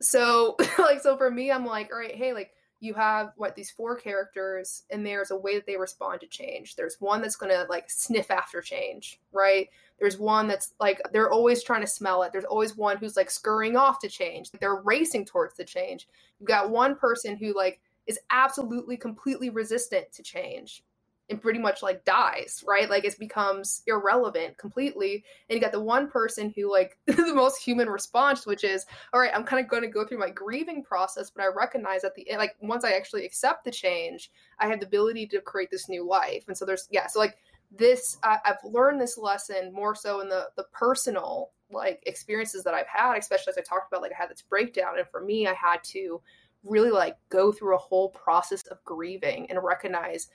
So 0.00 0.56
like 0.78 1.00
so 1.00 1.16
for 1.16 1.30
me 1.30 1.50
I'm 1.50 1.66
like, 1.66 1.90
all 1.92 1.98
right, 1.98 2.14
hey, 2.14 2.32
like 2.32 2.52
you 2.80 2.94
have 2.94 3.32
what 3.36 3.54
these 3.54 3.70
four 3.70 3.94
characters 3.94 4.84
and 4.90 5.04
there's 5.04 5.30
a 5.30 5.36
way 5.36 5.54
that 5.54 5.66
they 5.66 5.76
respond 5.76 6.20
to 6.20 6.26
change. 6.26 6.76
There's 6.76 6.96
one 6.98 7.20
that's 7.20 7.36
going 7.36 7.52
to 7.52 7.66
like 7.68 7.90
sniff 7.90 8.30
after 8.30 8.62
change, 8.62 9.20
right? 9.32 9.68
There's 9.98 10.18
one 10.18 10.48
that's 10.48 10.72
like 10.80 11.00
they're 11.12 11.30
always 11.30 11.62
trying 11.62 11.82
to 11.82 11.86
smell 11.86 12.22
it. 12.22 12.32
There's 12.32 12.44
always 12.44 12.76
one 12.76 12.96
who's 12.96 13.16
like 13.16 13.30
scurrying 13.30 13.76
off 13.76 14.00
to 14.00 14.08
change. 14.08 14.50
They're 14.52 14.82
racing 14.82 15.26
towards 15.26 15.56
the 15.56 15.64
change. 15.64 16.08
You've 16.38 16.48
got 16.48 16.70
one 16.70 16.96
person 16.96 17.36
who 17.36 17.54
like 17.54 17.80
is 18.06 18.18
absolutely 18.30 18.96
completely 18.96 19.50
resistant 19.50 20.10
to 20.12 20.22
change 20.22 20.82
and 21.30 21.40
pretty 21.40 21.60
much 21.60 21.82
like 21.82 22.04
dies, 22.04 22.62
right? 22.66 22.90
Like 22.90 23.04
it 23.04 23.18
becomes 23.18 23.82
irrelevant 23.86 24.58
completely. 24.58 25.24
And 25.48 25.56
you 25.56 25.60
got 25.60 25.72
the 25.72 25.80
one 25.80 26.10
person 26.10 26.52
who 26.54 26.70
like 26.70 26.98
the 27.06 27.32
most 27.34 27.62
human 27.62 27.88
response, 27.88 28.46
which 28.46 28.64
is, 28.64 28.84
all 29.14 29.20
right, 29.20 29.30
I'm 29.34 29.44
kind 29.44 29.64
of 29.64 29.70
going 29.70 29.82
to 29.82 29.88
go 29.88 30.04
through 30.04 30.18
my 30.18 30.30
grieving 30.30 30.82
process, 30.82 31.30
but 31.30 31.42
I 31.42 31.46
recognize 31.46 32.04
at 32.04 32.14
the 32.14 32.28
end, 32.28 32.40
like 32.40 32.56
once 32.60 32.84
I 32.84 32.92
actually 32.92 33.24
accept 33.24 33.64
the 33.64 33.70
change, 33.70 34.30
I 34.58 34.66
have 34.66 34.80
the 34.80 34.86
ability 34.86 35.28
to 35.28 35.40
create 35.40 35.70
this 35.70 35.88
new 35.88 36.06
life. 36.06 36.44
And 36.48 36.56
so 36.56 36.64
there's 36.64 36.88
yeah, 36.90 37.06
so 37.06 37.20
like 37.20 37.38
this 37.70 38.18
I, 38.24 38.38
have 38.44 38.58
learned 38.64 39.00
this 39.00 39.16
lesson 39.16 39.72
more 39.72 39.94
so 39.94 40.20
in 40.20 40.28
the 40.28 40.48
the 40.56 40.64
personal 40.72 41.52
like 41.70 42.02
experiences 42.06 42.64
that 42.64 42.74
I've 42.74 42.88
had, 42.88 43.16
especially 43.16 43.52
as 43.52 43.58
I 43.58 43.62
talked 43.62 43.92
about 43.92 44.02
like 44.02 44.12
I 44.12 44.20
had 44.20 44.30
this 44.30 44.42
breakdown, 44.42 44.98
and 44.98 45.06
for 45.06 45.20
me, 45.20 45.46
I 45.46 45.54
had 45.54 45.84
to 45.84 46.20
really 46.64 46.90
like 46.90 47.16
go 47.30 47.52
through 47.52 47.74
a 47.74 47.78
whole 47.78 48.10
process 48.10 48.62
of 48.66 48.82
grieving 48.84 49.48
and 49.48 49.62
recognize 49.62 50.28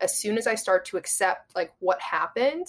as 0.00 0.16
soon 0.16 0.38
as 0.38 0.46
I 0.46 0.54
start 0.54 0.84
to 0.86 0.96
accept 0.96 1.54
like 1.56 1.72
what 1.80 2.00
happened, 2.00 2.66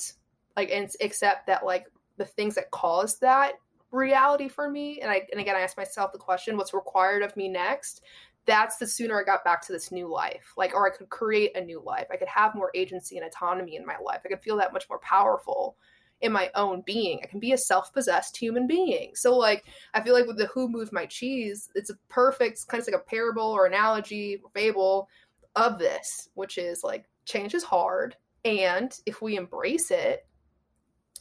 like 0.55 0.71
and 0.71 0.89
accept 1.01 1.47
that 1.47 1.65
like 1.65 1.87
the 2.17 2.25
things 2.25 2.55
that 2.55 2.71
caused 2.71 3.21
that 3.21 3.53
reality 3.91 4.47
for 4.47 4.69
me, 4.69 5.01
and 5.01 5.11
I 5.11 5.27
and 5.31 5.39
again 5.39 5.55
I 5.55 5.61
ask 5.61 5.77
myself 5.77 6.11
the 6.11 6.17
question, 6.17 6.57
what's 6.57 6.73
required 6.73 7.23
of 7.23 7.35
me 7.37 7.47
next? 7.47 8.01
that's 8.49 8.77
the 8.77 8.87
sooner 8.87 9.19
I 9.19 9.23
got 9.23 9.43
back 9.43 9.61
to 9.67 9.71
this 9.71 9.91
new 9.91 10.07
life. 10.07 10.53
Like, 10.57 10.73
or 10.73 10.87
I 10.87 10.95
could 10.95 11.09
create 11.09 11.55
a 11.55 11.61
new 11.61 11.81
life. 11.85 12.07
I 12.11 12.17
could 12.17 12.27
have 12.27 12.55
more 12.55 12.71
agency 12.73 13.17
and 13.17 13.25
autonomy 13.25 13.75
in 13.75 13.85
my 13.85 13.97
life. 14.03 14.21
I 14.25 14.27
could 14.27 14.41
feel 14.41 14.57
that 14.57 14.73
much 14.73 14.89
more 14.89 14.99
powerful 14.99 15.77
in 16.21 16.31
my 16.31 16.49
own 16.55 16.81
being. 16.85 17.19
I 17.23 17.27
can 17.27 17.39
be 17.39 17.53
a 17.53 17.57
self 17.57 17.93
possessed 17.93 18.35
human 18.35 18.65
being. 18.65 19.11
So, 19.15 19.37
like, 19.37 19.65
I 19.93 20.01
feel 20.01 20.15
like 20.15 20.25
with 20.25 20.37
the 20.37 20.47
Who 20.47 20.67
Moved 20.67 20.91
My 20.91 21.05
Cheese, 21.05 21.69
it's 21.75 21.91
a 21.91 21.97
perfect 22.09 22.67
kind 22.67 22.81
of 22.81 22.87
like 22.87 22.99
a 22.99 23.05
parable 23.05 23.43
or 23.43 23.67
analogy 23.67 24.41
or 24.43 24.49
fable 24.53 25.07
of 25.55 25.77
this, 25.77 26.29
which 26.33 26.57
is 26.57 26.83
like 26.83 27.05
change 27.29 27.53
is 27.53 27.63
hard. 27.63 28.15
And 28.43 28.97
if 29.05 29.21
we 29.21 29.37
embrace 29.37 29.91
it, 29.91 30.25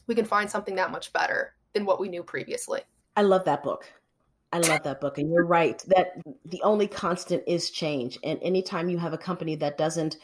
we 0.07 0.15
can 0.15 0.25
find 0.25 0.49
something 0.49 0.75
that 0.75 0.91
much 0.91 1.13
better 1.13 1.55
than 1.73 1.85
what 1.85 1.99
we 1.99 2.09
knew 2.09 2.23
previously. 2.23 2.81
I 3.15 3.21
love 3.21 3.45
that 3.45 3.63
book. 3.63 3.85
I 4.51 4.57
love 4.59 4.81
that 4.83 4.99
book. 4.99 5.19
And 5.19 5.31
you're 5.31 5.45
right 5.45 5.81
that 5.87 6.13
the 6.45 6.61
only 6.63 6.87
constant 6.87 7.43
is 7.45 7.69
change. 7.69 8.17
And 8.23 8.39
anytime 8.41 8.89
you 8.89 8.97
have 8.97 9.13
a 9.13 9.17
company 9.17 9.55
that 9.57 9.77
doesn't 9.77 10.17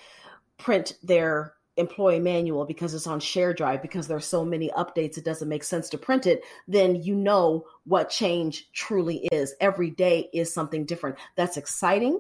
print 0.58 0.94
their 1.04 1.54
employee 1.78 2.20
manual 2.20 2.66
because 2.66 2.94
it's 2.94 3.06
on 3.06 3.20
share 3.20 3.54
drive 3.54 3.82
because 3.82 4.08
there's 4.08 4.26
so 4.26 4.46
many 4.46 4.70
updates 4.72 5.18
it 5.18 5.26
doesn't 5.26 5.50
make 5.50 5.64
sense 5.64 5.90
to 5.90 5.98
print 5.98 6.26
it 6.26 6.42
then 6.70 6.96
you 6.96 7.14
know 7.14 7.66
what 7.84 8.10
change 8.10 8.72
truly 8.72 9.28
is 9.34 9.54
every 9.60 9.90
day 9.90 10.30
is 10.34 10.54
something 10.54 10.86
different 10.86 11.18
that's 11.36 11.58
exciting 11.58 12.18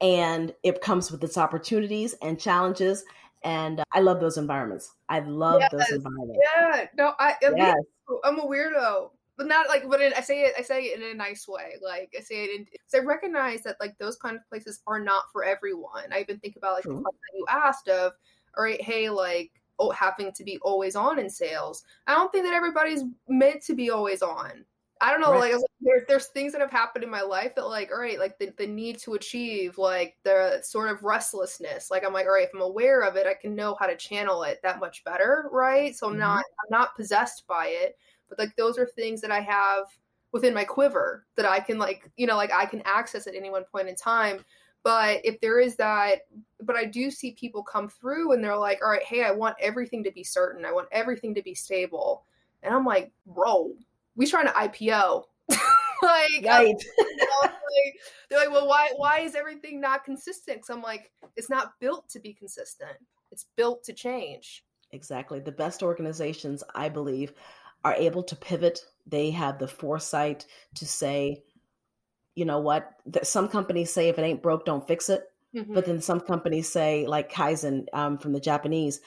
and 0.00 0.54
it 0.62 0.80
comes 0.80 1.10
with 1.10 1.22
its 1.24 1.36
opportunities 1.36 2.14
and 2.22 2.38
challenges. 2.38 3.04
And 3.44 3.80
uh, 3.80 3.84
i 3.92 4.00
love 4.00 4.20
those 4.20 4.36
environments. 4.36 4.94
I 5.08 5.20
love 5.20 5.60
yes. 5.60 5.70
those 5.70 5.90
environments. 5.90 6.40
Yeah. 6.56 6.86
No 6.96 7.12
i 7.18 7.34
I 7.42 7.52
yes. 7.56 7.76
i'm 8.24 8.38
a 8.38 8.46
weirdo. 8.46 9.10
But 9.36 9.46
not 9.46 9.68
like 9.68 9.88
but 9.88 10.00
i 10.00 10.20
say 10.20 10.42
it 10.42 10.54
i 10.58 10.62
say 10.62 10.82
it 10.82 11.00
in 11.00 11.10
a 11.10 11.14
nice 11.14 11.46
way. 11.46 11.74
Like 11.82 12.14
i 12.18 12.20
say 12.20 12.44
it 12.44 12.60
in 12.60 12.66
i 12.94 13.04
recognize 13.04 13.62
that 13.62 13.76
like 13.80 13.96
those 13.98 14.16
kind 14.16 14.36
of 14.36 14.48
places 14.48 14.80
are 14.86 15.00
not 15.00 15.30
for 15.32 15.44
everyone. 15.44 16.12
I 16.12 16.20
even 16.20 16.38
think 16.38 16.56
about 16.56 16.74
like 16.74 16.82
True. 16.82 16.96
the 16.96 17.02
question 17.02 17.20
you 17.34 17.46
asked 17.48 17.88
of 17.88 18.12
all 18.56 18.64
right 18.64 18.82
hey 18.82 19.08
like 19.08 19.52
oh, 19.78 19.90
having 19.90 20.32
to 20.32 20.44
be 20.44 20.58
always 20.62 20.96
on 20.96 21.18
in 21.18 21.30
sales. 21.30 21.84
I 22.08 22.14
don't 22.14 22.32
think 22.32 22.44
that 22.44 22.52
everybody's 22.54 23.04
meant 23.28 23.62
to 23.62 23.74
be 23.74 23.90
always 23.90 24.22
on 24.22 24.64
I 25.00 25.10
don't 25.10 25.20
know, 25.20 25.32
right. 25.32 25.54
like 25.54 25.62
there, 25.80 26.04
there's 26.08 26.26
things 26.26 26.52
that 26.52 26.60
have 26.60 26.70
happened 26.70 27.04
in 27.04 27.10
my 27.10 27.22
life 27.22 27.54
that 27.54 27.66
like, 27.66 27.90
all 27.92 28.00
right, 28.00 28.18
like 28.18 28.38
the, 28.38 28.52
the 28.56 28.66
need 28.66 28.98
to 29.00 29.14
achieve, 29.14 29.78
like 29.78 30.16
the 30.24 30.60
sort 30.62 30.90
of 30.90 31.02
restlessness. 31.02 31.90
Like 31.90 32.04
I'm 32.04 32.12
like, 32.12 32.26
all 32.26 32.32
right, 32.32 32.44
if 32.44 32.54
I'm 32.54 32.60
aware 32.60 33.02
of 33.02 33.16
it, 33.16 33.26
I 33.26 33.34
can 33.34 33.54
know 33.54 33.76
how 33.78 33.86
to 33.86 33.96
channel 33.96 34.42
it 34.42 34.60
that 34.62 34.80
much 34.80 35.04
better, 35.04 35.48
right? 35.52 35.94
So 35.94 36.06
I'm 36.06 36.12
mm-hmm. 36.12 36.20
not 36.20 36.38
I'm 36.38 36.70
not 36.70 36.96
possessed 36.96 37.46
by 37.46 37.66
it. 37.68 37.96
But 38.28 38.38
like 38.38 38.56
those 38.56 38.78
are 38.78 38.86
things 38.86 39.20
that 39.20 39.30
I 39.30 39.40
have 39.40 39.84
within 40.32 40.52
my 40.52 40.64
quiver 40.64 41.24
that 41.36 41.46
I 41.46 41.60
can 41.60 41.78
like, 41.78 42.10
you 42.16 42.26
know, 42.26 42.36
like 42.36 42.52
I 42.52 42.66
can 42.66 42.82
access 42.84 43.26
at 43.26 43.34
any 43.34 43.50
one 43.50 43.64
point 43.64 43.88
in 43.88 43.94
time. 43.94 44.44
But 44.82 45.20
if 45.24 45.40
there 45.40 45.58
is 45.58 45.76
that, 45.76 46.26
but 46.60 46.76
I 46.76 46.84
do 46.84 47.10
see 47.10 47.32
people 47.32 47.62
come 47.62 47.88
through 47.88 48.32
and 48.32 48.42
they're 48.42 48.56
like, 48.56 48.80
all 48.82 48.90
right, 48.90 49.02
hey, 49.02 49.24
I 49.24 49.30
want 49.30 49.56
everything 49.60 50.04
to 50.04 50.12
be 50.12 50.24
certain. 50.24 50.64
I 50.64 50.72
want 50.72 50.88
everything 50.92 51.34
to 51.34 51.42
be 51.42 51.54
stable. 51.54 52.24
And 52.62 52.74
I'm 52.74 52.84
like, 52.84 53.10
bro, 53.26 53.72
we 54.18 54.26
trying 54.26 54.46
to 54.46 54.52
IPO. 54.52 55.24
like, 56.02 56.44
right. 56.44 56.74
You 56.98 57.16
know, 57.16 57.40
like, 57.42 57.94
they're 58.28 58.38
like, 58.40 58.50
well, 58.50 58.68
why 58.68 58.90
why 58.96 59.20
is 59.20 59.34
everything 59.34 59.80
not 59.80 60.04
consistent? 60.04 60.58
Because 60.58 60.70
I'm 60.70 60.82
like, 60.82 61.10
it's 61.36 61.48
not 61.48 61.72
built 61.80 62.10
to 62.10 62.20
be 62.20 62.34
consistent. 62.34 62.98
It's 63.30 63.46
built 63.56 63.84
to 63.84 63.92
change. 63.94 64.64
Exactly. 64.90 65.40
The 65.40 65.52
best 65.52 65.82
organizations, 65.82 66.64
I 66.74 66.88
believe, 66.88 67.32
are 67.84 67.94
able 67.94 68.22
to 68.24 68.36
pivot. 68.36 68.80
They 69.06 69.30
have 69.30 69.58
the 69.58 69.68
foresight 69.68 70.46
to 70.74 70.86
say, 70.86 71.42
you 72.34 72.44
know 72.44 72.60
what? 72.60 72.90
Some 73.22 73.48
companies 73.48 73.92
say 73.92 74.08
if 74.08 74.18
it 74.18 74.22
ain't 74.22 74.42
broke, 74.42 74.64
don't 74.64 74.86
fix 74.86 75.08
it. 75.08 75.24
Mm-hmm. 75.54 75.74
But 75.74 75.86
then 75.86 76.00
some 76.00 76.20
companies 76.20 76.68
say, 76.68 77.06
like 77.06 77.32
Kaizen 77.32 77.86
um, 77.92 78.18
from 78.18 78.32
the 78.32 78.40
Japanese, 78.40 79.00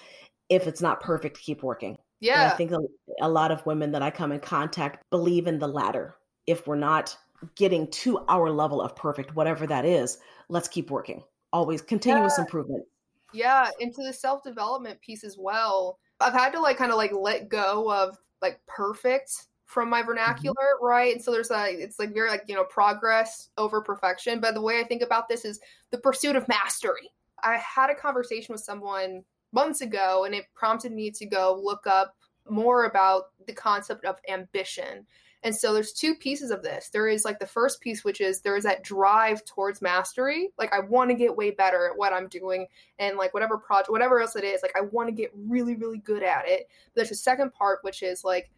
if 0.50 0.68
it's 0.68 0.82
not 0.82 1.02
perfect, 1.02 1.40
keep 1.40 1.64
working. 1.64 1.98
Yeah. 2.22 2.44
And 2.44 2.54
I 2.54 2.56
think 2.56 2.72
a, 2.72 2.80
a 3.20 3.28
lot 3.28 3.52
of 3.52 3.66
women 3.66 3.92
that 3.92 4.02
I 4.02 4.10
come 4.12 4.32
in 4.32 4.40
contact 4.40 5.04
believe 5.10 5.48
in 5.48 5.60
the 5.60 5.68
latter. 5.68 6.16
If 6.48 6.68
we're 6.68 6.76
not 6.76 7.18
getting 7.56 7.88
to 7.88 8.24
our 8.30 8.50
level 8.50 8.82
of 8.82 8.96
perfect, 8.96 9.36
whatever 9.36 9.68
that 9.68 9.84
is, 9.84 10.20
let's 10.48 10.68
keep 10.68 10.90
working. 10.90 11.24
Always 11.52 11.82
continuous 11.82 12.36
yeah. 12.38 12.44
improvement. 12.46 12.86
Yeah, 13.34 13.70
into 13.80 14.04
the 14.04 14.14
self 14.14 14.44
development 14.44 15.02
piece 15.02 15.24
as 15.24 15.38
well. 15.38 15.98
I've 16.20 16.34
had 16.34 16.52
to 16.52 16.62
like 16.62 16.78
kind 16.78 16.92
of 16.92 16.98
like 16.98 17.12
let 17.14 17.50
go 17.50 17.92
of 17.92 18.18
like 18.42 18.60
perfect 18.68 19.32
from 19.66 19.90
my 19.90 20.00
mm-hmm. 20.00 20.10
vernacular, 20.10 20.56
mm-hmm. 20.56 20.86
right? 20.86 21.14
And 21.14 21.24
so 21.24 21.32
there's 21.32 21.52
a 21.52 21.66
it's 21.70 21.98
like 21.98 22.14
very 22.14 22.30
like, 22.30 22.44
you 22.48 22.56
know, 22.56 22.66
progress 22.66 23.50
over 23.58 23.82
perfection. 23.82 24.40
But 24.40 24.54
the 24.54 24.62
way 24.62 24.80
I 24.80 24.84
think 24.84 25.02
about 25.02 25.28
this 25.28 25.46
is 25.46 25.60
the 25.90 25.98
pursuit 25.98 26.36
of 26.36 26.48
mastery. 26.48 27.10
I 27.44 27.58
had 27.58 27.90
a 27.90 27.96
conversation 27.96 28.54
with 28.54 28.62
someone 28.62 29.24
months 29.52 29.82
ago 29.82 30.26
and 30.26 30.34
it 30.34 30.46
prompted 30.54 30.92
me 30.92 31.12
to 31.12 31.26
go 31.26 31.60
look 31.62 31.86
up 31.88 32.16
more 32.50 32.86
about 32.86 33.26
the 33.48 33.54
concept 33.54 34.06
of 34.06 34.18
ambition. 34.30 35.06
And 35.44 35.56
so 35.56 35.74
there's 35.74 35.94
two 35.94 36.14
pieces 36.16 36.52
of 36.52 36.62
this. 36.62 36.90
There 36.90 37.08
is 37.08 37.26
like 37.26 37.40
the 37.40 37.48
first 37.48 37.82
piece, 37.82 38.04
which 38.04 38.22
is 38.22 38.42
there 38.42 38.56
is 38.56 38.64
that 38.64 38.84
drive 38.84 39.44
towards 39.46 39.82
mastery. 39.82 40.50
Like 40.60 40.72
I 40.72 40.82
want 40.82 41.10
to 41.10 41.16
get 41.16 41.36
way 41.36 41.50
better 41.50 41.88
at 41.90 41.98
what 41.98 42.14
I'm 42.14 42.28
doing 42.28 42.68
and 43.00 43.18
like 43.18 43.34
whatever 43.34 43.58
project, 43.58 43.90
whatever 43.90 44.22
else 44.22 44.36
it 44.36 44.44
is, 44.44 44.62
like 44.62 44.76
I 44.78 44.82
want 44.82 45.10
to 45.10 45.16
get 45.16 45.32
really, 45.36 45.76
really 45.76 45.98
good 45.98 46.22
at 46.22 46.48
it. 46.48 46.70
But 46.94 47.02
there's 47.02 47.12
a 47.12 47.16
second 47.16 47.54
part, 47.54 47.80
which 47.82 48.04
is 48.04 48.24
like 48.24 48.52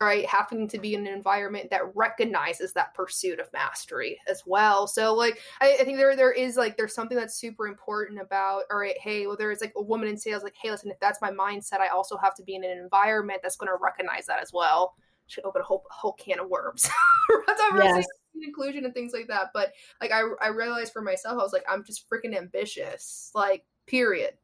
right 0.00 0.26
happening 0.26 0.68
to 0.68 0.78
be 0.78 0.94
in 0.94 1.06
an 1.06 1.12
environment 1.12 1.70
that 1.70 1.94
recognizes 1.94 2.72
that 2.74 2.94
pursuit 2.94 3.40
of 3.40 3.52
mastery 3.52 4.18
as 4.28 4.42
well. 4.44 4.86
So 4.86 5.14
like 5.14 5.40
I, 5.60 5.78
I, 5.80 5.84
think 5.84 5.96
there 5.96 6.14
there 6.16 6.32
is 6.32 6.56
like 6.56 6.76
there's 6.76 6.94
something 6.94 7.16
that's 7.16 7.38
super 7.38 7.66
important 7.66 8.20
about 8.20 8.64
all 8.70 8.78
right 8.78 8.98
hey 9.00 9.26
well 9.26 9.36
there's 9.36 9.60
like 9.60 9.72
a 9.76 9.82
woman 9.82 10.08
in 10.08 10.18
sales 10.18 10.42
like 10.42 10.54
hey 10.60 10.70
listen 10.70 10.90
if 10.90 11.00
that's 11.00 11.20
my 11.22 11.30
mindset 11.30 11.80
i 11.80 11.88
also 11.88 12.16
have 12.18 12.34
to 12.34 12.42
be 12.42 12.54
in 12.54 12.64
an 12.64 12.78
environment 12.78 13.40
that's 13.42 13.56
going 13.56 13.68
to 13.68 13.78
recognize 13.82 14.26
that 14.26 14.42
as 14.42 14.52
well. 14.52 14.94
Should 15.28 15.44
open 15.44 15.62
a 15.62 15.64
whole, 15.64 15.82
whole 15.90 16.12
can 16.12 16.38
of 16.38 16.48
worms. 16.48 16.88
That's 17.48 17.60
yes. 17.74 18.06
inclusion 18.40 18.84
and 18.84 18.94
things 18.94 19.12
like 19.12 19.26
that 19.26 19.48
but 19.54 19.72
like 20.00 20.12
I, 20.12 20.22
I 20.40 20.48
realized 20.48 20.92
for 20.92 21.00
myself 21.00 21.40
i 21.40 21.42
was 21.42 21.54
like 21.54 21.64
i'm 21.68 21.82
just 21.84 22.04
freaking 22.08 22.36
ambitious 22.36 23.30
like 23.34 23.64
period. 23.86 24.34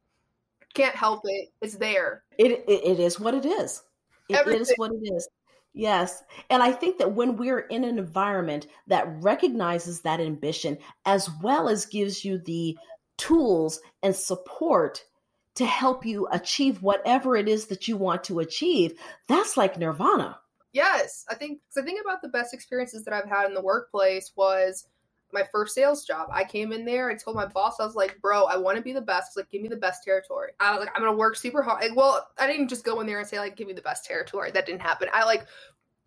Can't 0.74 0.94
help 0.94 1.22
it. 1.24 1.50
It's 1.60 1.76
there. 1.76 2.22
It, 2.38 2.64
it, 2.66 2.84
it 2.84 3.00
is 3.00 3.20
what 3.20 3.34
it 3.34 3.44
is. 3.44 3.82
It 4.28 4.36
Everything. 4.36 4.62
is 4.62 4.72
what 4.76 4.92
it 4.92 5.12
is 5.14 5.28
Yes. 5.74 6.22
And 6.50 6.62
I 6.62 6.72
think 6.72 6.98
that 6.98 7.12
when 7.12 7.37
we're 7.37 7.61
in 7.61 7.85
an 7.85 7.98
environment 7.98 8.66
that 8.88 9.06
recognizes 9.22 10.02
that 10.02 10.20
ambition, 10.20 10.78
as 11.06 11.30
well 11.42 11.68
as 11.68 11.87
gives 11.87 12.24
you 12.24 12.38
the 12.38 12.76
tools 13.16 13.80
and 14.02 14.14
support 14.14 15.02
to 15.54 15.64
help 15.64 16.04
you 16.04 16.28
achieve 16.30 16.82
whatever 16.82 17.37
it 17.37 17.48
is 17.48 17.66
that 17.66 17.88
you 17.88 17.96
want 17.96 18.24
to 18.24 18.40
achieve, 18.40 18.92
that's 19.28 19.56
like 19.56 19.78
nirvana. 19.78 20.38
Yes. 20.72 21.24
I 21.30 21.35
think, 21.35 21.61
the 21.74 21.82
thing 21.82 21.98
about 22.02 22.22
the 22.22 22.28
best 22.28 22.52
experiences 22.54 23.04
that 23.04 23.14
I've 23.14 23.28
had 23.28 23.46
in 23.46 23.54
the 23.54 23.62
workplace 23.62 24.32
was 24.37 24.87
my 25.32 25.42
first 25.50 25.74
sales 25.74 26.04
job. 26.04 26.28
I 26.32 26.44
came 26.44 26.72
in 26.72 26.84
there. 26.84 27.10
I 27.10 27.14
told 27.14 27.36
my 27.36 27.46
boss, 27.46 27.80
I 27.80 27.86
was 27.86 27.94
like, 27.94 28.20
bro, 28.20 28.44
I 28.44 28.56
want 28.56 28.76
to 28.76 28.82
be 28.82 28.92
the 28.92 29.00
best. 29.00 29.36
Like, 29.36 29.50
give 29.50 29.62
me 29.62 29.68
the 29.68 29.76
best 29.76 30.04
territory. 30.04 30.52
I 30.60 30.72
was 30.72 30.80
like, 30.80 30.90
I'm 30.94 31.02
going 31.02 31.12
to 31.12 31.18
work 31.18 31.36
super 31.36 31.62
hard. 31.62 31.82
Like, 31.82 31.96
well, 31.96 32.28
I 32.38 32.46
didn't 32.46 32.68
just 32.68 32.84
go 32.84 33.00
in 33.00 33.06
there 33.06 33.18
and 33.18 33.26
say, 33.26 33.38
like, 33.38 33.56
give 33.56 33.66
me 33.66 33.72
the 33.72 33.82
best 33.82 34.04
territory. 34.04 34.50
That 34.50 34.66
didn't 34.66 34.82
happen. 34.82 35.08
I 35.12 35.24
like, 35.24 35.46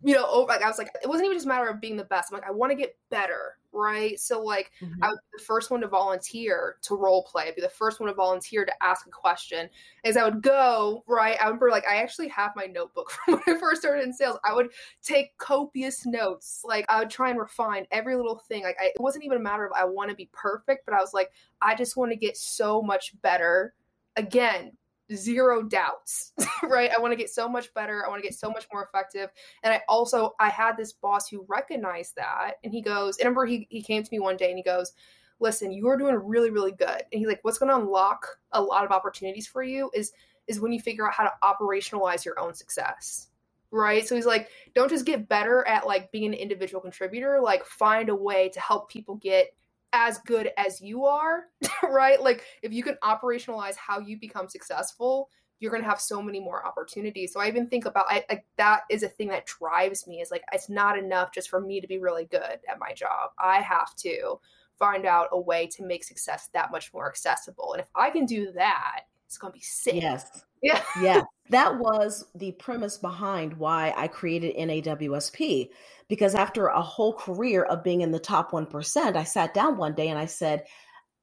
you 0.02 0.14
know, 0.14 0.26
over, 0.30 0.48
like 0.48 0.62
I 0.62 0.68
was 0.68 0.78
like, 0.78 0.90
it 1.02 1.08
wasn't 1.08 1.26
even 1.26 1.36
just 1.36 1.46
a 1.46 1.48
matter 1.48 1.68
of 1.68 1.80
being 1.80 1.96
the 1.96 2.04
best. 2.04 2.30
I'm 2.30 2.38
like, 2.38 2.48
I 2.48 2.52
want 2.52 2.70
to 2.70 2.76
get 2.76 2.96
better, 3.10 3.56
right? 3.72 4.20
So 4.20 4.42
like, 4.42 4.70
mm-hmm. 4.82 5.02
I 5.02 5.08
was 5.08 5.18
the 5.36 5.42
first 5.42 5.70
one 5.70 5.80
to 5.80 5.88
volunteer 5.88 6.76
to 6.82 6.96
role 6.96 7.24
play. 7.24 7.44
I'd 7.44 7.54
be 7.54 7.62
the 7.62 7.68
first 7.70 7.98
one 7.98 8.10
to 8.10 8.14
volunteer 8.14 8.66
to 8.66 8.72
ask 8.82 9.06
a 9.06 9.10
question. 9.10 9.70
As 10.04 10.18
I 10.18 10.24
would 10.24 10.42
go, 10.42 11.02
right, 11.06 11.38
I 11.40 11.46
remember 11.46 11.70
like 11.70 11.86
I 11.88 11.96
actually 11.96 12.28
have 12.28 12.52
my 12.54 12.66
notebook 12.66 13.10
from 13.24 13.34
when 13.34 13.56
I 13.56 13.58
first 13.58 13.80
started 13.80 14.04
in 14.04 14.12
sales. 14.12 14.38
I 14.44 14.52
would 14.52 14.68
take 15.02 15.36
copious 15.38 16.04
notes. 16.04 16.60
Like 16.62 16.84
I 16.90 16.98
would 16.98 17.10
try 17.10 17.30
and 17.30 17.38
refine 17.38 17.86
every 17.90 18.16
little 18.16 18.38
thing. 18.48 18.64
Like 18.64 18.76
I, 18.78 18.86
it 18.86 19.00
wasn't 19.00 19.24
even 19.24 19.38
a 19.38 19.42
matter 19.42 19.64
of 19.64 19.72
I 19.74 19.86
want 19.86 20.10
to 20.10 20.16
be 20.16 20.28
perfect, 20.34 20.84
but 20.84 20.94
I 20.94 21.00
was 21.00 21.14
like, 21.14 21.30
I 21.62 21.74
just 21.74 21.96
want 21.96 22.12
to 22.12 22.16
get 22.16 22.36
so 22.36 22.82
much 22.82 23.20
better. 23.22 23.72
Again, 24.14 24.72
zero 25.14 25.62
doubts 25.62 26.32
right? 26.64 26.90
I 26.96 27.00
want 27.00 27.12
to 27.12 27.16
get 27.16 27.30
so 27.30 27.48
much 27.48 27.72
better. 27.74 28.04
I 28.04 28.08
want 28.08 28.22
to 28.22 28.28
get 28.28 28.36
so 28.36 28.50
much 28.50 28.66
more 28.72 28.84
effective. 28.84 29.30
And 29.62 29.72
i 29.72 29.80
also 29.88 30.34
i 30.40 30.48
had 30.48 30.76
this 30.76 30.92
boss 30.92 31.28
who 31.28 31.44
recognized 31.48 32.16
that 32.16 32.54
and 32.64 32.72
he 32.72 32.80
goes 32.80 33.18
and 33.18 33.26
remember 33.26 33.46
he, 33.46 33.66
he 33.70 33.82
came 33.82 34.02
to 34.02 34.08
me 34.10 34.18
one 34.18 34.36
day 34.36 34.48
and 34.48 34.58
he 34.58 34.64
goes 34.64 34.92
listen 35.38 35.70
you 35.70 35.86
are 35.88 35.96
doing 35.96 36.14
really 36.14 36.50
really 36.50 36.72
good. 36.72 37.02
And 37.12 37.18
he's 37.18 37.28
like 37.28 37.40
what's 37.42 37.58
going 37.58 37.70
to 37.70 37.76
unlock 37.76 38.26
a 38.52 38.62
lot 38.62 38.84
of 38.84 38.90
opportunities 38.90 39.46
for 39.46 39.62
you 39.62 39.90
is 39.94 40.12
is 40.46 40.60
when 40.60 40.72
you 40.72 40.80
figure 40.80 41.06
out 41.06 41.14
how 41.14 41.24
to 41.24 41.32
operationalize 41.42 42.24
your 42.24 42.38
own 42.38 42.54
success. 42.54 43.28
Right? 43.72 44.06
So 44.06 44.14
he's 44.14 44.26
like 44.26 44.48
don't 44.74 44.88
just 44.90 45.06
get 45.06 45.28
better 45.28 45.66
at 45.66 45.86
like 45.86 46.10
being 46.10 46.26
an 46.26 46.34
individual 46.34 46.80
contributor. 46.80 47.40
Like 47.40 47.64
find 47.64 48.08
a 48.08 48.14
way 48.14 48.48
to 48.48 48.60
help 48.60 48.90
people 48.90 49.16
get 49.16 49.54
as 49.96 50.18
good 50.18 50.50
as 50.58 50.78
you 50.78 51.06
are, 51.06 51.44
right? 51.82 52.22
Like 52.22 52.44
if 52.62 52.70
you 52.70 52.82
can 52.82 52.98
operationalize 53.02 53.76
how 53.76 53.98
you 53.98 54.20
become 54.20 54.46
successful, 54.46 55.30
you're 55.58 55.70
going 55.70 55.82
to 55.82 55.88
have 55.88 56.00
so 56.00 56.20
many 56.20 56.38
more 56.38 56.66
opportunities. 56.66 57.32
So 57.32 57.40
I 57.40 57.48
even 57.48 57.66
think 57.66 57.86
about 57.86 58.04
I, 58.10 58.22
like 58.28 58.44
that 58.58 58.82
is 58.90 59.02
a 59.02 59.08
thing 59.08 59.28
that 59.28 59.46
drives 59.46 60.06
me 60.06 60.20
is 60.20 60.30
like 60.30 60.44
it's 60.52 60.68
not 60.68 60.98
enough 60.98 61.32
just 61.32 61.48
for 61.48 61.62
me 61.62 61.80
to 61.80 61.86
be 61.86 61.98
really 61.98 62.26
good 62.26 62.60
at 62.68 62.78
my 62.78 62.92
job. 62.92 63.30
I 63.38 63.62
have 63.62 63.94
to 63.96 64.38
find 64.78 65.06
out 65.06 65.28
a 65.32 65.40
way 65.40 65.66
to 65.68 65.86
make 65.86 66.04
success 66.04 66.50
that 66.52 66.70
much 66.70 66.92
more 66.92 67.08
accessible. 67.08 67.72
And 67.72 67.80
if 67.80 67.88
I 67.96 68.10
can 68.10 68.26
do 68.26 68.52
that, 68.52 69.04
it's 69.36 69.42
going 69.42 69.52
to 69.52 69.58
be 69.58 69.62
sick. 69.62 69.94
Yes. 69.94 70.44
Yeah. 70.62 70.82
yeah. 71.00 71.22
That 71.50 71.78
was 71.78 72.24
the 72.34 72.50
premise 72.50 72.98
behind 72.98 73.56
why 73.56 73.94
I 73.96 74.08
created 74.08 74.56
NAWSP 74.56 75.68
because 76.08 76.34
after 76.34 76.66
a 76.66 76.82
whole 76.82 77.12
career 77.12 77.62
of 77.62 77.84
being 77.84 78.00
in 78.00 78.10
the 78.10 78.18
top 78.18 78.50
1%, 78.50 79.14
I 79.16 79.22
sat 79.22 79.54
down 79.54 79.76
one 79.76 79.94
day 79.94 80.08
and 80.08 80.18
I 80.18 80.26
said, 80.26 80.64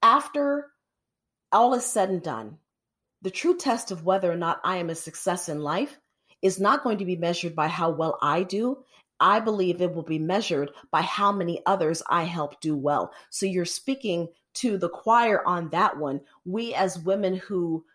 after 0.02 0.72
all 1.52 1.74
is 1.74 1.84
said 1.84 2.10
and 2.10 2.24
done, 2.24 2.58
the 3.22 3.32
true 3.32 3.58
test 3.58 3.92
of 3.92 4.06
whether 4.06 4.32
or 4.32 4.38
not 4.38 4.62
I 4.64 4.78
am 4.78 4.90
a 4.90 4.96
success 4.96 5.50
in 5.50 5.60
life 5.60 6.00
is 6.42 6.58
not 6.58 6.86
going 6.86 7.00
to 7.00 7.06
be 7.06 7.18
measured 7.18 7.54
by 7.54 7.68
how 7.68 7.90
well 7.90 8.18
I 8.22 8.44
do 8.44 8.86
I 9.24 9.40
believe 9.40 9.82
it 9.82 9.94
will 9.94 10.04
be 10.04 10.20
measured 10.20 10.72
by 10.92 11.02
how 11.02 11.32
many 11.32 11.62
others 11.66 12.04
I 12.10 12.24
help 12.24 12.60
do 12.60 12.76
well. 12.76 13.14
So 13.30 13.46
you're 13.46 13.64
speaking 13.64 14.28
to 14.56 14.78
the 14.78 14.90
choir 14.90 15.48
on 15.48 15.70
that 15.70 15.98
one. 15.98 16.20
We, 16.44 16.74
as 16.74 17.00
women 17.00 17.38
who 17.38 17.86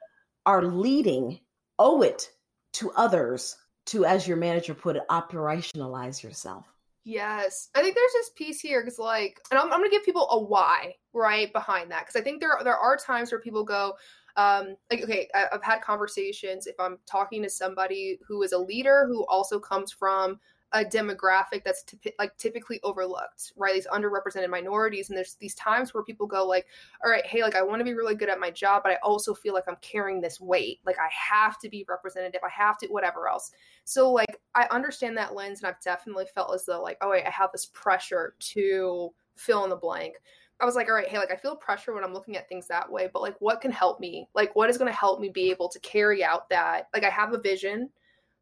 are 0.49 0.62
leading, 0.62 1.38
owe 1.78 2.01
it 2.01 2.30
to 2.72 2.90
others 2.92 3.55
to, 3.84 4.07
as 4.07 4.26
your 4.26 4.38
manager 4.38 4.72
put 4.72 4.96
it, 4.96 5.03
operationalize 5.11 6.22
yourself. 6.22 6.64
Yes, 7.05 7.68
I 7.74 7.82
think 7.82 7.94
there's 7.94 8.12
this 8.14 8.30
piece 8.30 8.59
here 8.59 8.80
because, 8.80 8.99
like, 8.99 9.38
and 9.51 9.61
I'm, 9.61 9.70
I'm 9.70 9.78
going 9.78 9.90
to 9.90 9.94
give 9.94 10.07
people 10.07 10.26
a 10.30 10.42
why 10.42 10.94
right 11.12 11.53
behind 11.53 11.90
that 11.90 12.07
because 12.07 12.18
I 12.18 12.24
think 12.24 12.40
there 12.40 12.53
there 12.64 12.78
are 12.78 12.96
times 12.96 13.30
where 13.30 13.42
people 13.42 13.62
go, 13.62 13.92
um, 14.36 14.74
like, 14.90 15.03
okay, 15.03 15.28
I, 15.34 15.46
I've 15.53 15.62
had 15.62 15.82
conversations 15.82 16.66
if 16.66 16.80
I'm 16.80 16.96
talking 17.05 17.42
to 17.42 17.51
somebody 17.51 18.18
who 18.26 18.42
is 18.42 18.53
a 18.53 18.59
leader 18.59 19.07
who 19.07 19.26
also 19.26 19.61
comes 19.61 19.92
from 19.92 20.40
a 20.72 20.84
demographic 20.84 21.64
that's 21.64 21.82
typ- 21.84 22.14
like 22.18 22.36
typically 22.36 22.78
overlooked, 22.82 23.52
right? 23.56 23.74
These 23.74 23.86
underrepresented 23.86 24.50
minorities, 24.50 25.08
and 25.08 25.16
there's 25.16 25.34
these 25.36 25.54
times 25.54 25.94
where 25.94 26.02
people 26.02 26.26
go 26.26 26.46
like, 26.46 26.66
"All 27.04 27.10
right, 27.10 27.24
hey, 27.26 27.42
like 27.42 27.54
I 27.54 27.62
want 27.62 27.80
to 27.80 27.84
be 27.84 27.94
really 27.94 28.14
good 28.14 28.28
at 28.28 28.40
my 28.40 28.50
job, 28.50 28.82
but 28.82 28.92
I 28.92 28.96
also 29.02 29.34
feel 29.34 29.54
like 29.54 29.64
I'm 29.68 29.76
carrying 29.80 30.20
this 30.20 30.40
weight. 30.40 30.80
Like 30.84 30.98
I 30.98 31.08
have 31.10 31.58
to 31.60 31.68
be 31.70 31.86
representative. 31.88 32.40
I 32.44 32.50
have 32.50 32.76
to 32.78 32.86
whatever 32.88 33.28
else." 33.28 33.50
So 33.84 34.12
like 34.12 34.40
I 34.54 34.66
understand 34.70 35.16
that 35.16 35.34
lens, 35.34 35.60
and 35.60 35.68
I've 35.68 35.80
definitely 35.80 36.26
felt 36.34 36.54
as 36.54 36.66
though 36.66 36.82
like, 36.82 36.98
"Oh, 37.00 37.10
wait, 37.10 37.24
I 37.26 37.30
have 37.30 37.50
this 37.52 37.66
pressure 37.66 38.34
to 38.40 39.10
fill 39.36 39.64
in 39.64 39.70
the 39.70 39.76
blank." 39.76 40.16
I 40.60 40.64
was 40.64 40.74
like, 40.74 40.88
all 40.88 40.94
right, 40.94 41.06
hey, 41.06 41.18
like 41.18 41.30
I 41.30 41.36
feel 41.36 41.54
pressure 41.54 41.94
when 41.94 42.02
I'm 42.02 42.12
looking 42.12 42.36
at 42.36 42.48
things 42.48 42.66
that 42.66 42.90
way, 42.90 43.08
but 43.12 43.22
like 43.22 43.36
what 43.38 43.60
can 43.60 43.70
help 43.70 44.00
me? 44.00 44.28
Like 44.34 44.56
what 44.56 44.68
is 44.68 44.76
going 44.76 44.90
to 44.90 44.98
help 44.98 45.20
me 45.20 45.28
be 45.28 45.50
able 45.50 45.68
to 45.68 45.78
carry 45.80 46.24
out 46.24 46.48
that? 46.50 46.88
Like 46.92 47.04
I 47.04 47.10
have 47.10 47.32
a 47.32 47.38
vision 47.38 47.90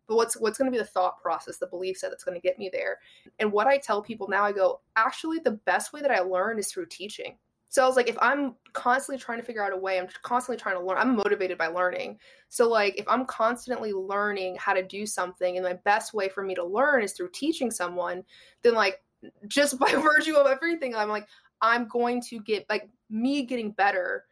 but 0.07 0.17
what's 0.17 0.37
what's 0.37 0.59
going 0.59 0.71
to 0.71 0.77
be 0.77 0.83
the 0.83 0.89
thought 0.89 1.21
process 1.21 1.59
the 1.59 1.67
belief 1.67 1.99
set 1.99 2.11
that's 2.11 2.25
going 2.25 2.41
to 2.41 2.47
get 2.47 2.59
me 2.59 2.71
there? 2.73 2.99
And 3.39 3.53
what 3.53 3.67
i 3.67 3.79
tell 3.79 4.03
people 4.03 4.29
now 4.29 4.45
i 4.45 4.53
go 4.53 4.81
actually 4.97 5.39
the 5.39 5.53
best 5.67 5.93
way 5.93 6.01
that 6.01 6.11
i 6.11 6.21
learn 6.21 6.59
is 6.59 6.71
through 6.71 6.87
teaching. 6.87 7.37
So 7.69 7.83
i 7.83 7.87
was 7.87 7.97
like 7.97 8.09
if 8.09 8.17
i'm 8.21 8.55
constantly 8.73 9.21
trying 9.21 9.39
to 9.39 9.45
figure 9.45 9.65
out 9.65 9.73
a 9.73 9.77
way 9.77 9.99
i'm 9.99 10.09
constantly 10.23 10.61
trying 10.61 10.77
to 10.77 10.85
learn 10.85 10.99
i'm 10.99 11.17
motivated 11.17 11.59
by 11.59 11.67
learning. 11.67 12.19
So 12.49 12.69
like 12.69 12.99
if 12.99 13.07
i'm 13.09 13.27
constantly 13.27 13.93
learning 13.93 14.57
how 14.59 14.73
to 14.75 14.83
do 14.83 15.07
something 15.07 15.57
and 15.57 15.65
my 15.65 15.75
best 15.85 16.15
way 16.15 16.29
for 16.29 16.43
me 16.43 16.55
to 16.55 16.65
learn 16.65 17.03
is 17.03 17.13
through 17.13 17.31
teaching 17.33 17.71
someone 17.71 18.25
then 18.63 18.75
like 18.75 19.03
just 19.49 19.79
by 19.81 19.93
virtue 19.93 20.35
of 20.35 20.47
everything 20.47 20.95
i'm 20.95 21.09
like 21.09 21.27
i'm 21.61 21.89
going 21.89 22.21
to 22.21 22.41
get 22.41 22.67
like 22.69 22.89
me 23.11 23.45
getting 23.45 23.71
better 23.71 24.25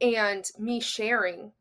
and 0.00 0.50
me 0.58 0.80
sharing 0.80 1.52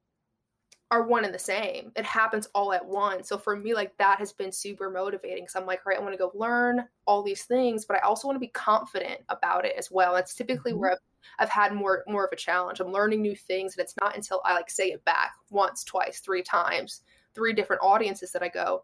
are 0.91 1.07
one 1.07 1.25
and 1.25 1.33
the 1.33 1.39
same. 1.39 1.91
It 1.95 2.05
happens 2.05 2.47
all 2.53 2.71
at 2.71 2.85
once. 2.85 3.27
So 3.27 3.37
for 3.37 3.55
me, 3.55 3.73
like 3.73 3.97
that 3.97 4.19
has 4.19 4.31
been 4.31 4.51
super 4.51 4.89
motivating. 4.89 5.47
So 5.47 5.59
I'm 5.59 5.65
like, 5.65 5.85
right, 5.85 5.97
I 5.97 6.01
want 6.01 6.13
to 6.13 6.17
go 6.17 6.31
learn 6.35 6.85
all 7.07 7.23
these 7.23 7.43
things, 7.43 7.85
but 7.85 7.97
I 7.97 8.01
also 8.01 8.27
want 8.27 8.35
to 8.35 8.39
be 8.39 8.49
confident 8.49 9.21
about 9.29 9.65
it 9.65 9.73
as 9.77 9.89
well. 9.89 10.13
That's 10.13 10.35
typically 10.35 10.71
mm-hmm. 10.71 10.81
where 10.81 10.91
I've, 10.91 10.99
I've 11.39 11.49
had 11.49 11.73
more 11.73 12.03
more 12.07 12.25
of 12.25 12.31
a 12.31 12.35
challenge. 12.35 12.79
I'm 12.79 12.91
learning 12.91 13.21
new 13.21 13.35
things, 13.35 13.75
and 13.75 13.83
it's 13.83 13.95
not 13.99 14.15
until 14.15 14.41
I 14.45 14.53
like 14.53 14.69
say 14.69 14.89
it 14.89 15.03
back 15.05 15.31
once, 15.49 15.83
twice, 15.83 16.19
three 16.19 16.43
times, 16.43 17.01
three 17.33 17.53
different 17.53 17.81
audiences 17.81 18.31
that 18.31 18.43
I 18.43 18.49
go, 18.49 18.83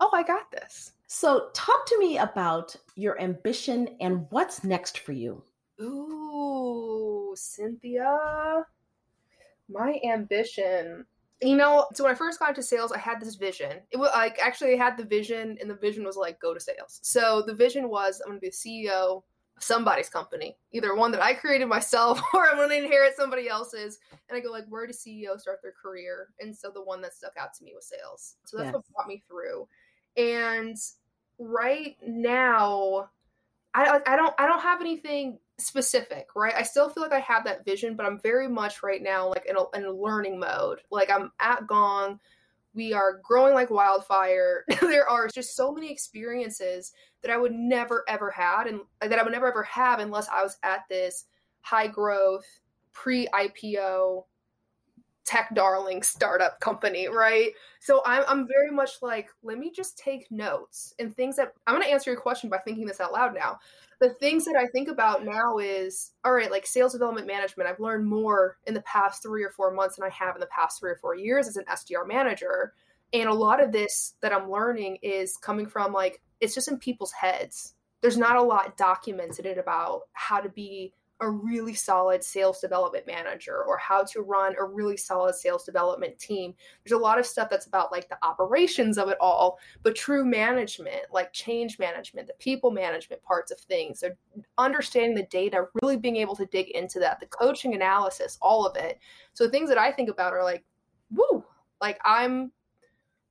oh, 0.00 0.10
I 0.12 0.22
got 0.22 0.50
this. 0.50 0.92
So 1.06 1.48
talk 1.54 1.86
to 1.86 1.98
me 1.98 2.18
about 2.18 2.74
your 2.96 3.20
ambition 3.20 3.96
and 4.00 4.26
what's 4.30 4.64
next 4.64 4.98
for 4.98 5.12
you. 5.12 5.42
Ooh, 5.80 7.34
Cynthia. 7.36 8.64
My 9.68 10.00
ambition 10.04 11.06
you 11.42 11.56
know, 11.56 11.86
so 11.92 12.04
when 12.04 12.12
I 12.12 12.16
first 12.16 12.38
got 12.38 12.50
into 12.50 12.62
sales, 12.62 12.92
I 12.92 12.98
had 12.98 13.20
this 13.20 13.34
vision. 13.34 13.80
It 13.90 13.98
was 13.98 14.10
like 14.14 14.38
actually 14.42 14.74
I 14.74 14.78
had 14.82 14.96
the 14.96 15.04
vision, 15.04 15.58
and 15.60 15.68
the 15.68 15.74
vision 15.74 16.04
was 16.04 16.16
like 16.16 16.40
go 16.40 16.54
to 16.54 16.60
sales. 16.60 17.00
So 17.02 17.42
the 17.46 17.54
vision 17.54 17.88
was 17.88 18.20
I'm 18.20 18.30
going 18.30 18.40
to 18.40 18.46
be 18.46 18.50
the 18.50 18.90
CEO 18.90 19.22
of 19.56 19.62
somebody's 19.62 20.08
company, 20.08 20.56
either 20.72 20.94
one 20.94 21.12
that 21.12 21.22
I 21.22 21.34
created 21.34 21.66
myself 21.66 22.20
or 22.34 22.48
I'm 22.48 22.56
going 22.56 22.70
to 22.70 22.76
inherit 22.76 23.16
somebody 23.16 23.48
else's. 23.48 23.98
And 24.28 24.36
I 24.36 24.40
go 24.40 24.50
like, 24.50 24.66
where 24.68 24.86
do 24.86 24.92
CEOs 24.92 25.42
start 25.42 25.60
their 25.62 25.74
career? 25.80 26.28
And 26.40 26.56
so 26.56 26.70
the 26.70 26.82
one 26.82 27.00
that 27.02 27.14
stuck 27.14 27.32
out 27.38 27.54
to 27.54 27.64
me 27.64 27.72
was 27.74 27.88
sales. 27.88 28.36
So 28.44 28.56
that's 28.56 28.68
yes. 28.68 28.74
what 28.74 28.84
brought 28.94 29.08
me 29.08 29.22
through. 29.28 29.68
And 30.16 30.76
right 31.38 31.96
now, 32.06 33.10
I 33.76 34.00
I 34.06 34.16
don't 34.16 34.34
I 34.38 34.46
don't 34.46 34.62
have 34.62 34.80
anything 34.80 35.38
specific, 35.58 36.28
right? 36.34 36.54
I 36.56 36.62
still 36.62 36.88
feel 36.88 37.02
like 37.02 37.12
I 37.12 37.20
have 37.20 37.44
that 37.44 37.64
vision, 37.64 37.94
but 37.94 38.06
I'm 38.06 38.18
very 38.20 38.48
much 38.48 38.82
right 38.82 39.02
now 39.02 39.28
like 39.28 39.44
in 39.46 39.56
a, 39.56 39.76
in 39.76 39.84
a 39.84 39.92
learning 39.92 40.38
mode. 40.38 40.80
Like 40.90 41.10
I'm 41.10 41.30
at 41.40 41.66
Gong, 41.66 42.18
we 42.74 42.94
are 42.94 43.20
growing 43.22 43.54
like 43.54 43.70
wildfire. 43.70 44.64
there 44.80 45.08
are 45.08 45.28
just 45.28 45.54
so 45.54 45.72
many 45.72 45.92
experiences 45.92 46.92
that 47.22 47.30
I 47.30 47.36
would 47.36 47.52
never 47.52 48.04
ever 48.08 48.30
had 48.30 48.66
and 48.66 48.80
that 49.00 49.18
I 49.18 49.22
would 49.22 49.32
never 49.32 49.48
ever 49.48 49.64
have 49.64 50.00
unless 50.00 50.28
I 50.28 50.42
was 50.42 50.56
at 50.62 50.84
this 50.88 51.26
high 51.60 51.88
growth 51.88 52.46
pre 52.92 53.26
IPO 53.28 54.24
tech 55.26 55.52
darling 55.54 56.02
startup 56.02 56.58
company, 56.60 57.08
right? 57.08 57.50
So 57.80 58.00
I'm, 58.06 58.22
I'm 58.28 58.46
very 58.46 58.70
much 58.70 59.02
like, 59.02 59.28
let 59.42 59.58
me 59.58 59.70
just 59.70 59.98
take 59.98 60.30
notes 60.30 60.94
and 60.98 61.14
things 61.14 61.36
that 61.36 61.52
I'm 61.66 61.74
going 61.74 61.86
to 61.86 61.92
answer 61.92 62.10
your 62.10 62.20
question 62.20 62.48
by 62.48 62.58
thinking 62.58 62.86
this 62.86 63.00
out 63.00 63.12
loud 63.12 63.34
now. 63.34 63.58
The 63.98 64.10
things 64.10 64.44
that 64.44 64.56
I 64.56 64.66
think 64.66 64.88
about 64.88 65.24
now 65.24 65.58
is 65.58 66.12
all 66.24 66.32
right, 66.32 66.50
like 66.50 66.66
sales 66.66 66.92
development 66.92 67.26
management. 67.26 67.68
I've 67.68 67.80
learned 67.80 68.06
more 68.06 68.58
in 68.66 68.74
the 68.74 68.82
past 68.82 69.22
three 69.22 69.42
or 69.42 69.50
four 69.50 69.72
months 69.72 69.96
than 69.96 70.04
I 70.04 70.10
have 70.10 70.36
in 70.36 70.40
the 70.40 70.46
past 70.46 70.78
three 70.78 70.90
or 70.90 70.96
four 70.96 71.16
years 71.16 71.48
as 71.48 71.56
an 71.56 71.64
SDR 71.64 72.06
manager. 72.06 72.74
And 73.12 73.28
a 73.28 73.34
lot 73.34 73.62
of 73.62 73.72
this 73.72 74.14
that 74.20 74.32
I'm 74.32 74.50
learning 74.50 74.98
is 75.02 75.36
coming 75.36 75.66
from 75.66 75.92
like, 75.92 76.22
it's 76.40 76.54
just 76.54 76.68
in 76.68 76.78
people's 76.78 77.12
heads. 77.12 77.74
There's 78.00 78.18
not 78.18 78.36
a 78.36 78.42
lot 78.42 78.76
documented 78.76 79.58
about 79.58 80.02
how 80.12 80.40
to 80.40 80.48
be 80.50 80.92
a 81.20 81.30
really 81.30 81.72
solid 81.72 82.22
sales 82.22 82.60
development 82.60 83.06
manager 83.06 83.62
or 83.64 83.78
how 83.78 84.02
to 84.02 84.20
run 84.20 84.54
a 84.58 84.64
really 84.64 84.96
solid 84.96 85.34
sales 85.34 85.64
development 85.64 86.18
team. 86.18 86.54
There's 86.84 86.98
a 86.98 87.02
lot 87.02 87.18
of 87.18 87.24
stuff 87.24 87.48
that's 87.48 87.66
about 87.66 87.90
like 87.90 88.08
the 88.08 88.18
operations 88.22 88.98
of 88.98 89.08
it 89.08 89.16
all, 89.18 89.58
but 89.82 89.96
true 89.96 90.24
management, 90.24 91.02
like 91.10 91.32
change 91.32 91.78
management, 91.78 92.26
the 92.26 92.34
people 92.34 92.70
management 92.70 93.22
parts 93.22 93.50
of 93.50 93.58
things, 93.58 94.00
so 94.00 94.10
understanding 94.58 95.14
the 95.14 95.22
data, 95.24 95.66
really 95.82 95.96
being 95.96 96.16
able 96.16 96.36
to 96.36 96.46
dig 96.46 96.68
into 96.70 96.98
that, 97.00 97.18
the 97.18 97.26
coaching 97.26 97.74
analysis, 97.74 98.36
all 98.42 98.66
of 98.66 98.76
it. 98.76 98.98
So 99.32 99.48
things 99.48 99.70
that 99.70 99.78
I 99.78 99.92
think 99.92 100.10
about 100.10 100.34
are 100.34 100.44
like, 100.44 100.64
woo, 101.10 101.42
like 101.80 101.98
I'm 102.04 102.52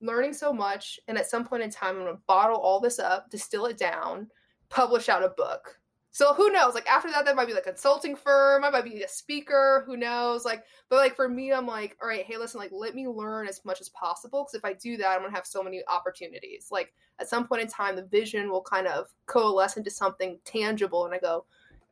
learning 0.02 0.34
so 0.34 0.52
much. 0.52 1.00
And 1.08 1.18
at 1.18 1.30
some 1.30 1.46
point 1.46 1.62
in 1.62 1.70
time, 1.70 1.98
I'm 1.98 2.04
going 2.04 2.16
to 2.16 2.22
bottle 2.26 2.58
all 2.58 2.80
this 2.80 2.98
up, 2.98 3.30
distill 3.30 3.68
it 3.68 3.78
down, 3.78 4.28
publish 4.70 5.08
out 5.08 5.24
a 5.24 5.30
book 5.30 5.80
so 6.16 6.34
who 6.34 6.50
knows? 6.50 6.74
Like 6.74 6.88
after 6.88 7.12
that, 7.12 7.26
that 7.26 7.36
might 7.36 7.48
be 7.48 7.54
like 7.54 7.66
a 7.66 7.72
consulting 7.72 8.16
firm. 8.16 8.64
I 8.64 8.70
might 8.70 8.86
be 8.86 9.04
a 9.04 9.08
speaker. 9.08 9.84
Who 9.86 9.98
knows? 9.98 10.46
Like, 10.46 10.64
but 10.88 10.96
like 10.96 11.14
for 11.14 11.28
me, 11.28 11.52
I'm 11.52 11.68
like, 11.68 11.98
all 12.02 12.08
right, 12.08 12.24
hey, 12.24 12.38
listen, 12.38 12.58
like 12.58 12.72
let 12.72 12.96
me 12.96 13.06
learn 13.06 13.50
as 13.50 13.66
much 13.66 13.82
as 13.82 13.90
possible 13.90 14.44
because 14.44 14.54
if 14.54 14.64
I 14.64 14.72
do 14.72 14.96
that, 14.96 15.10
I'm 15.10 15.24
gonna 15.24 15.36
have 15.36 15.46
so 15.46 15.62
many 15.62 15.82
opportunities. 15.90 16.70
Like 16.72 16.94
at 17.20 17.28
some 17.28 17.46
point 17.46 17.64
in 17.64 17.68
time, 17.68 17.98
the 17.98 18.06
vision 18.06 18.50
will 18.50 18.62
kind 18.62 18.88
of 18.88 19.08
coalesce 19.26 19.76
into 19.76 19.92
something 19.92 20.40
tangible, 20.46 21.04
and 21.04 21.14
I 21.14 21.18
go, 21.18 21.44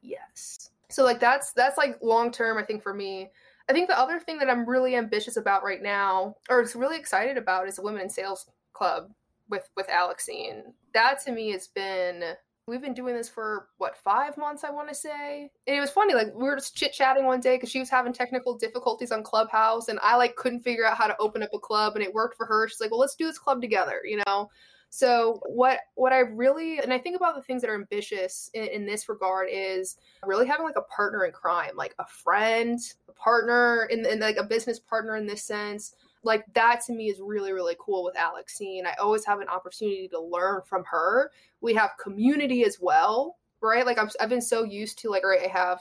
yes. 0.02 0.70
So 0.88 1.04
like 1.04 1.20
that's 1.20 1.52
that's 1.52 1.78
like 1.78 1.98
long 2.02 2.32
term. 2.32 2.58
I 2.58 2.64
think 2.64 2.82
for 2.82 2.94
me. 2.94 3.30
I 3.70 3.74
think 3.74 3.90
the 3.90 4.00
other 4.00 4.22
thing 4.22 4.38
that 4.38 4.50
I'm 4.50 4.66
really 4.66 4.96
ambitious 4.96 5.36
about 5.36 5.66
right 5.66 5.82
now, 5.82 6.38
or 6.50 6.66
really 6.76 6.98
excited 6.98 7.38
about, 7.38 7.68
is 7.68 7.78
a 7.78 7.82
women 7.82 8.02
in 8.02 8.10
sales 8.10 8.50
club 8.72 9.12
with 9.50 9.70
with 9.76 9.90
Alexine. 9.90 10.74
That 10.94 11.22
to 11.26 11.34
me 11.34 11.52
has 11.52 11.68
been 11.68 12.36
we've 12.68 12.82
been 12.82 12.94
doing 12.94 13.16
this 13.16 13.28
for 13.28 13.68
what 13.78 13.98
five 13.98 14.38
months 14.38 14.64
i 14.64 14.70
want 14.70 14.88
to 14.88 14.96
say? 14.96 15.50
And 15.68 15.76
it 15.76 15.82
was 15.82 15.90
funny 15.90 16.14
like 16.14 16.28
we 16.34 16.44
were 16.44 16.56
just 16.56 16.76
chit-chatting 16.76 17.26
one 17.26 17.42
day 17.42 17.56
because 17.58 17.70
she 17.70 17.80
was 17.80 17.90
having 17.90 18.14
technical 18.14 18.58
difficulties 18.58 19.12
on 19.12 19.24
clubhouse 19.24 19.90
and 19.90 20.00
i 20.02 20.16
like 20.16 20.36
couldn't 20.36 20.62
figure 20.62 20.86
out 20.86 20.98
how 20.98 21.08
to 21.08 21.16
open 21.20 21.44
up 21.44 21.50
a 21.54 21.60
club 21.60 21.96
and 21.96 22.04
it 22.04 22.14
worked 22.14 22.38
for 22.38 22.46
her. 22.46 22.68
She's 22.68 22.80
like 22.80 22.92
well 22.92 23.00
let's 23.00 23.16
do 23.16 23.26
this 23.26 23.40
club 23.40 23.62
together 23.62 24.02
you 24.06 24.22
know? 24.26 24.50
So 24.90 25.42
what 25.48 25.80
what 25.96 26.14
i 26.14 26.20
really 26.20 26.80
and 26.80 26.94
i 26.94 27.00
think 27.00 27.16
about 27.16 27.36
the 27.36 27.42
things 27.42 27.62
that 27.62 27.70
are 27.70 27.76
ambitious 27.76 28.50
in, 28.54 28.66
in 28.68 28.86
this 28.86 29.10
regard 29.10 29.48
is 29.52 29.98
really 30.24 30.48
having 30.48 30.66
like 30.66 30.76
a 30.78 30.84
partner 30.84 31.26
in 31.26 31.32
crime 31.32 31.72
like 31.76 31.96
a 32.00 32.06
friend 32.06 32.80
a 33.10 33.14
partner 33.14 33.86
in 33.92 34.20
like 34.20 34.38
a 34.38 34.44
business 34.44 34.80
partner 34.80 35.18
in 35.18 35.26
this 35.26 35.44
sense 35.44 35.96
like 36.24 36.46
that 36.54 36.82
to 36.86 36.94
me 36.94 37.10
is 37.10 37.20
really 37.20 37.52
really 37.52 37.76
cool 37.80 38.04
with 38.04 38.16
Alexine. 38.16 38.86
I 38.86 38.94
always 39.00 39.26
have 39.26 39.40
an 39.40 39.50
opportunity 39.50 40.08
to 40.10 40.20
learn 40.20 40.62
from 40.66 40.84
her. 40.86 41.32
We 41.62 41.74
have 41.76 41.92
community 42.02 42.64
as 42.64 42.78
well, 42.80 43.38
right? 43.62 43.86
Like 43.86 43.98
I'm, 43.98 44.10
I've 44.20 44.30
been 44.30 44.42
so 44.42 44.64
used 44.64 45.00
to 45.00 45.10
like, 45.10 45.24
right, 45.24 45.42
I 45.44 45.48
have 45.48 45.80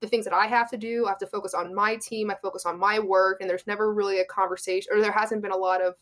the 0.00 0.08
things 0.08 0.24
that 0.24 0.34
I 0.34 0.46
have 0.46 0.70
to 0.70 0.76
do. 0.76 1.06
I 1.06 1.10
have 1.10 1.18
to 1.18 1.26
focus 1.26 1.54
on 1.54 1.74
my 1.74 1.96
team. 1.96 2.30
I 2.30 2.36
focus 2.42 2.66
on 2.66 2.78
my 2.78 2.98
work, 2.98 3.40
and 3.40 3.48
there's 3.48 3.66
never 3.66 3.92
really 3.92 4.20
a 4.20 4.24
conversation, 4.24 4.92
or 4.92 5.00
there 5.00 5.12
hasn't 5.12 5.42
been 5.42 5.52
a 5.52 5.56
lot 5.56 5.82
of 5.82 5.94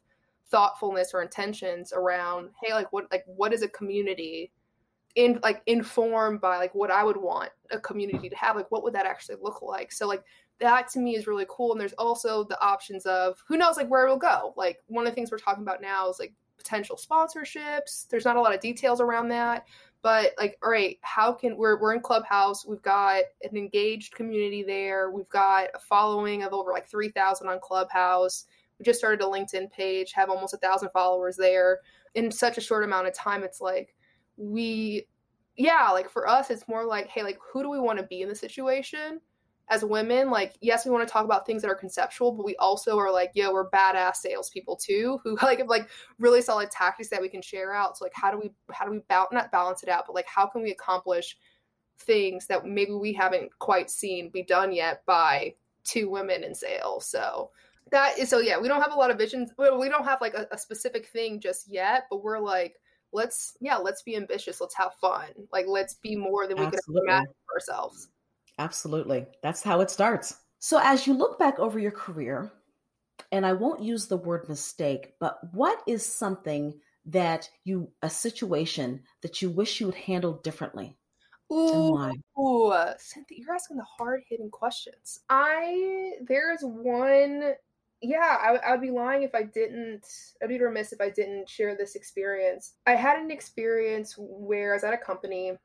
thoughtfulness 0.50 1.12
or 1.14 1.22
intentions 1.22 1.92
around, 1.92 2.50
hey, 2.62 2.72
like 2.72 2.92
what, 2.92 3.10
like 3.10 3.24
what 3.26 3.52
is 3.52 3.62
a 3.62 3.68
community? 3.68 4.50
in 5.16 5.40
like 5.42 5.62
informed 5.66 6.40
by 6.40 6.56
like 6.56 6.74
what 6.74 6.90
I 6.90 7.02
would 7.02 7.16
want 7.16 7.50
a 7.70 7.80
community 7.80 8.28
to 8.28 8.36
have 8.36 8.56
like 8.56 8.70
what 8.70 8.82
would 8.84 8.92
that 8.94 9.06
actually 9.06 9.36
look 9.42 9.60
like 9.62 9.90
so 9.90 10.06
like 10.06 10.22
that 10.60 10.88
to 10.90 10.98
me 11.00 11.16
is 11.16 11.26
really 11.26 11.46
cool. 11.48 11.72
And 11.72 11.80
there's 11.80 11.94
also 11.94 12.44
the 12.44 12.60
options 12.62 13.06
of 13.06 13.42
who 13.46 13.56
knows 13.56 13.76
like 13.76 13.88
where 13.88 14.04
it'll 14.04 14.18
go. 14.18 14.54
Like 14.56 14.78
one 14.86 15.06
of 15.06 15.10
the 15.10 15.14
things 15.14 15.30
we're 15.30 15.38
talking 15.38 15.62
about 15.62 15.82
now 15.82 16.08
is 16.08 16.18
like 16.18 16.32
potential 16.56 16.96
sponsorships. 16.96 18.06
There's 18.08 18.24
not 18.24 18.36
a 18.36 18.40
lot 18.40 18.54
of 18.54 18.60
details 18.60 19.00
around 19.00 19.28
that. 19.28 19.66
But 20.02 20.32
like, 20.38 20.56
all 20.62 20.70
right, 20.70 20.98
how 21.02 21.32
can 21.32 21.56
we're 21.56 21.80
we're 21.80 21.94
in 21.94 22.00
Clubhouse? 22.00 22.64
We've 22.66 22.82
got 22.82 23.24
an 23.42 23.56
engaged 23.56 24.14
community 24.14 24.62
there. 24.62 25.10
We've 25.10 25.28
got 25.28 25.68
a 25.74 25.78
following 25.78 26.42
of 26.42 26.52
over 26.52 26.70
like 26.72 26.88
three 26.88 27.10
thousand 27.10 27.48
on 27.48 27.58
Clubhouse. 27.60 28.46
We 28.78 28.84
just 28.84 28.98
started 28.98 29.22
a 29.22 29.28
LinkedIn 29.28 29.70
page, 29.70 30.12
have 30.12 30.30
almost 30.30 30.54
a 30.54 30.58
thousand 30.58 30.88
followers 30.90 31.36
there. 31.36 31.80
In 32.14 32.30
such 32.30 32.56
a 32.56 32.62
short 32.62 32.82
amount 32.82 33.08
of 33.08 33.14
time, 33.14 33.44
it's 33.44 33.60
like 33.60 33.94
we, 34.38 35.06
yeah, 35.56 35.90
like 35.90 36.08
for 36.08 36.26
us, 36.26 36.48
it's 36.48 36.66
more 36.66 36.86
like, 36.86 37.08
hey, 37.08 37.22
like 37.22 37.38
who 37.52 37.62
do 37.62 37.68
we 37.68 37.78
want 37.78 37.98
to 37.98 38.06
be 38.06 38.22
in 38.22 38.28
the 38.28 38.34
situation? 38.34 39.20
As 39.70 39.84
women, 39.84 40.30
like, 40.30 40.54
yes, 40.60 40.84
we 40.84 40.90
want 40.90 41.06
to 41.06 41.12
talk 41.12 41.24
about 41.24 41.46
things 41.46 41.62
that 41.62 41.70
are 41.70 41.76
conceptual, 41.76 42.32
but 42.32 42.44
we 42.44 42.56
also 42.56 42.98
are 42.98 43.10
like, 43.10 43.30
yo, 43.34 43.52
we're 43.52 43.70
badass 43.70 44.16
salespeople 44.16 44.76
too, 44.76 45.20
who 45.24 45.38
like 45.42 45.58
have 45.58 45.68
like 45.68 45.88
really 46.18 46.42
solid 46.42 46.70
tactics 46.72 47.08
that 47.10 47.22
we 47.22 47.28
can 47.28 47.40
share 47.40 47.72
out. 47.72 47.96
So 47.96 48.04
like, 48.04 48.12
how 48.14 48.32
do 48.32 48.38
we 48.38 48.50
how 48.72 48.84
do 48.84 48.90
we 48.90 49.00
not 49.08 49.52
balance 49.52 49.82
it 49.84 49.88
out, 49.88 50.04
but 50.06 50.14
like, 50.14 50.26
how 50.26 50.46
can 50.46 50.62
we 50.62 50.72
accomplish 50.72 51.38
things 52.00 52.46
that 52.48 52.66
maybe 52.66 52.92
we 52.92 53.12
haven't 53.12 53.56
quite 53.58 53.90
seen 53.90 54.30
be 54.30 54.42
done 54.42 54.72
yet 54.72 55.04
by 55.06 55.54
two 55.84 56.10
women 56.10 56.42
in 56.42 56.54
sales? 56.54 57.06
So 57.06 57.50
that 57.92 58.18
is 58.18 58.28
so 58.28 58.38
yeah, 58.40 58.58
we 58.58 58.66
don't 58.66 58.82
have 58.82 58.92
a 58.92 58.98
lot 58.98 59.12
of 59.12 59.18
visions. 59.18 59.52
We 59.56 59.88
don't 59.88 60.04
have 60.04 60.20
like 60.20 60.34
a, 60.34 60.48
a 60.50 60.58
specific 60.58 61.06
thing 61.06 61.38
just 61.38 61.70
yet, 61.70 62.06
but 62.10 62.24
we're 62.24 62.40
like 62.40 62.74
let's 63.12 63.56
yeah 63.60 63.76
let's 63.76 64.02
be 64.02 64.14
ambitious 64.14 64.60
let's 64.60 64.76
have 64.76 64.94
fun 65.00 65.26
like 65.52 65.66
let's 65.66 65.94
be 65.94 66.14
more 66.14 66.46
than 66.46 66.56
we 66.56 66.64
Absolutely. 66.64 67.00
could 67.00 67.08
imagine 67.08 67.34
for 67.44 67.56
ourselves 67.56 68.08
Absolutely. 68.60 69.26
That's 69.42 69.62
how 69.62 69.80
it 69.80 69.90
starts. 69.90 70.36
So, 70.58 70.78
as 70.82 71.06
you 71.06 71.14
look 71.14 71.38
back 71.38 71.58
over 71.58 71.78
your 71.78 71.90
career, 71.90 72.52
and 73.32 73.46
I 73.46 73.54
won't 73.54 73.82
use 73.82 74.06
the 74.06 74.18
word 74.18 74.50
mistake, 74.50 75.14
but 75.18 75.38
what 75.54 75.82
is 75.86 76.04
something 76.04 76.78
that 77.06 77.48
you, 77.64 77.90
a 78.02 78.10
situation 78.10 79.02
that 79.22 79.40
you 79.40 79.48
wish 79.48 79.80
you 79.80 79.86
had 79.86 79.94
handled 79.94 80.42
differently? 80.42 80.98
Ooh, 81.50 82.12
ooh, 82.38 82.74
Cynthia, 82.98 83.38
you're 83.38 83.54
asking 83.54 83.78
the 83.78 83.84
hard 83.84 84.24
hitting 84.28 84.50
questions. 84.50 85.20
I, 85.30 86.12
there's 86.28 86.60
one, 86.60 87.54
yeah, 88.02 88.36
I, 88.40 88.56
I 88.56 88.72
would 88.72 88.82
be 88.82 88.90
lying 88.90 89.22
if 89.22 89.34
I 89.34 89.44
didn't, 89.44 90.06
I'd 90.42 90.50
be 90.50 90.60
remiss 90.60 90.92
if 90.92 91.00
I 91.00 91.08
didn't 91.08 91.48
share 91.48 91.74
this 91.76 91.94
experience. 91.94 92.74
I 92.86 92.94
had 92.94 93.18
an 93.18 93.30
experience 93.30 94.16
where 94.18 94.72
I 94.72 94.76
was 94.76 94.84
at 94.84 94.92
a 94.92 94.98
company 94.98 95.56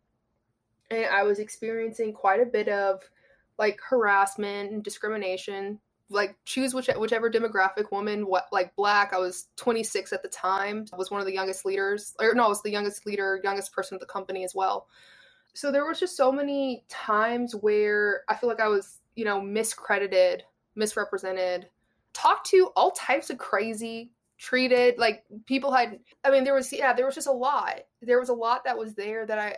and 0.90 1.06
I 1.06 1.24
was 1.24 1.40
experiencing 1.40 2.14
quite 2.14 2.42
a 2.42 2.46
bit 2.46 2.68
of 2.68 3.02
like 3.58 3.80
harassment 3.82 4.72
and 4.72 4.84
discrimination. 4.84 5.80
Like 6.10 6.36
choose 6.46 6.74
which, 6.74 6.88
whichever 6.98 7.32
demographic 7.32 7.92
woman, 7.92 8.28
what 8.28 8.46
like 8.52 8.76
black. 8.76 9.12
I 9.14 9.18
was 9.18 9.48
26 9.56 10.14
at 10.14 10.22
the 10.22 10.30
time. 10.30 10.86
I 10.94 10.98
was 10.98 11.10
one 11.10 11.20
of 11.20 11.26
the 11.26 11.34
youngest 11.34 11.66
leaders, 11.66 12.14
or 12.20 12.34
no, 12.36 12.46
I 12.46 12.48
was 12.48 12.62
the 12.62 12.72
youngest 12.72 13.08
leader, 13.08 13.40
youngest 13.44 13.74
person 13.74 13.96
at 13.96 14.02
the 14.02 14.06
company 14.06 14.44
as 14.44 14.54
well. 14.54 14.88
So 15.56 15.72
there 15.72 15.86
was 15.86 16.00
just 16.00 16.16
so 16.16 16.32
many 16.32 16.84
times 16.90 17.56
where 17.56 18.22
I 18.28 18.36
feel 18.36 18.50
like 18.50 18.60
I 18.60 18.68
was, 18.68 19.00
you 19.16 19.26
know, 19.26 19.42
miscredited, 19.42 20.42
misrepresented, 20.76 21.70
talked 22.14 22.48
to 22.52 22.72
all 22.76 22.92
types 22.92 23.30
of 23.30 23.38
crazy, 23.40 24.12
treated 24.38 25.00
like 25.00 25.24
people 25.46 25.72
had. 25.72 26.00
I 26.24 26.30
mean, 26.30 26.44
there 26.44 26.54
was 26.54 26.72
yeah, 26.72 26.94
there 26.94 27.06
was 27.06 27.16
just 27.16 27.28
a 27.28 27.32
lot. 27.32 27.80
There 28.02 28.20
was 28.20 28.30
a 28.30 28.34
lot 28.34 28.66
that 28.66 28.78
was 28.78 28.94
there 28.94 29.26
that 29.26 29.40
I 29.40 29.56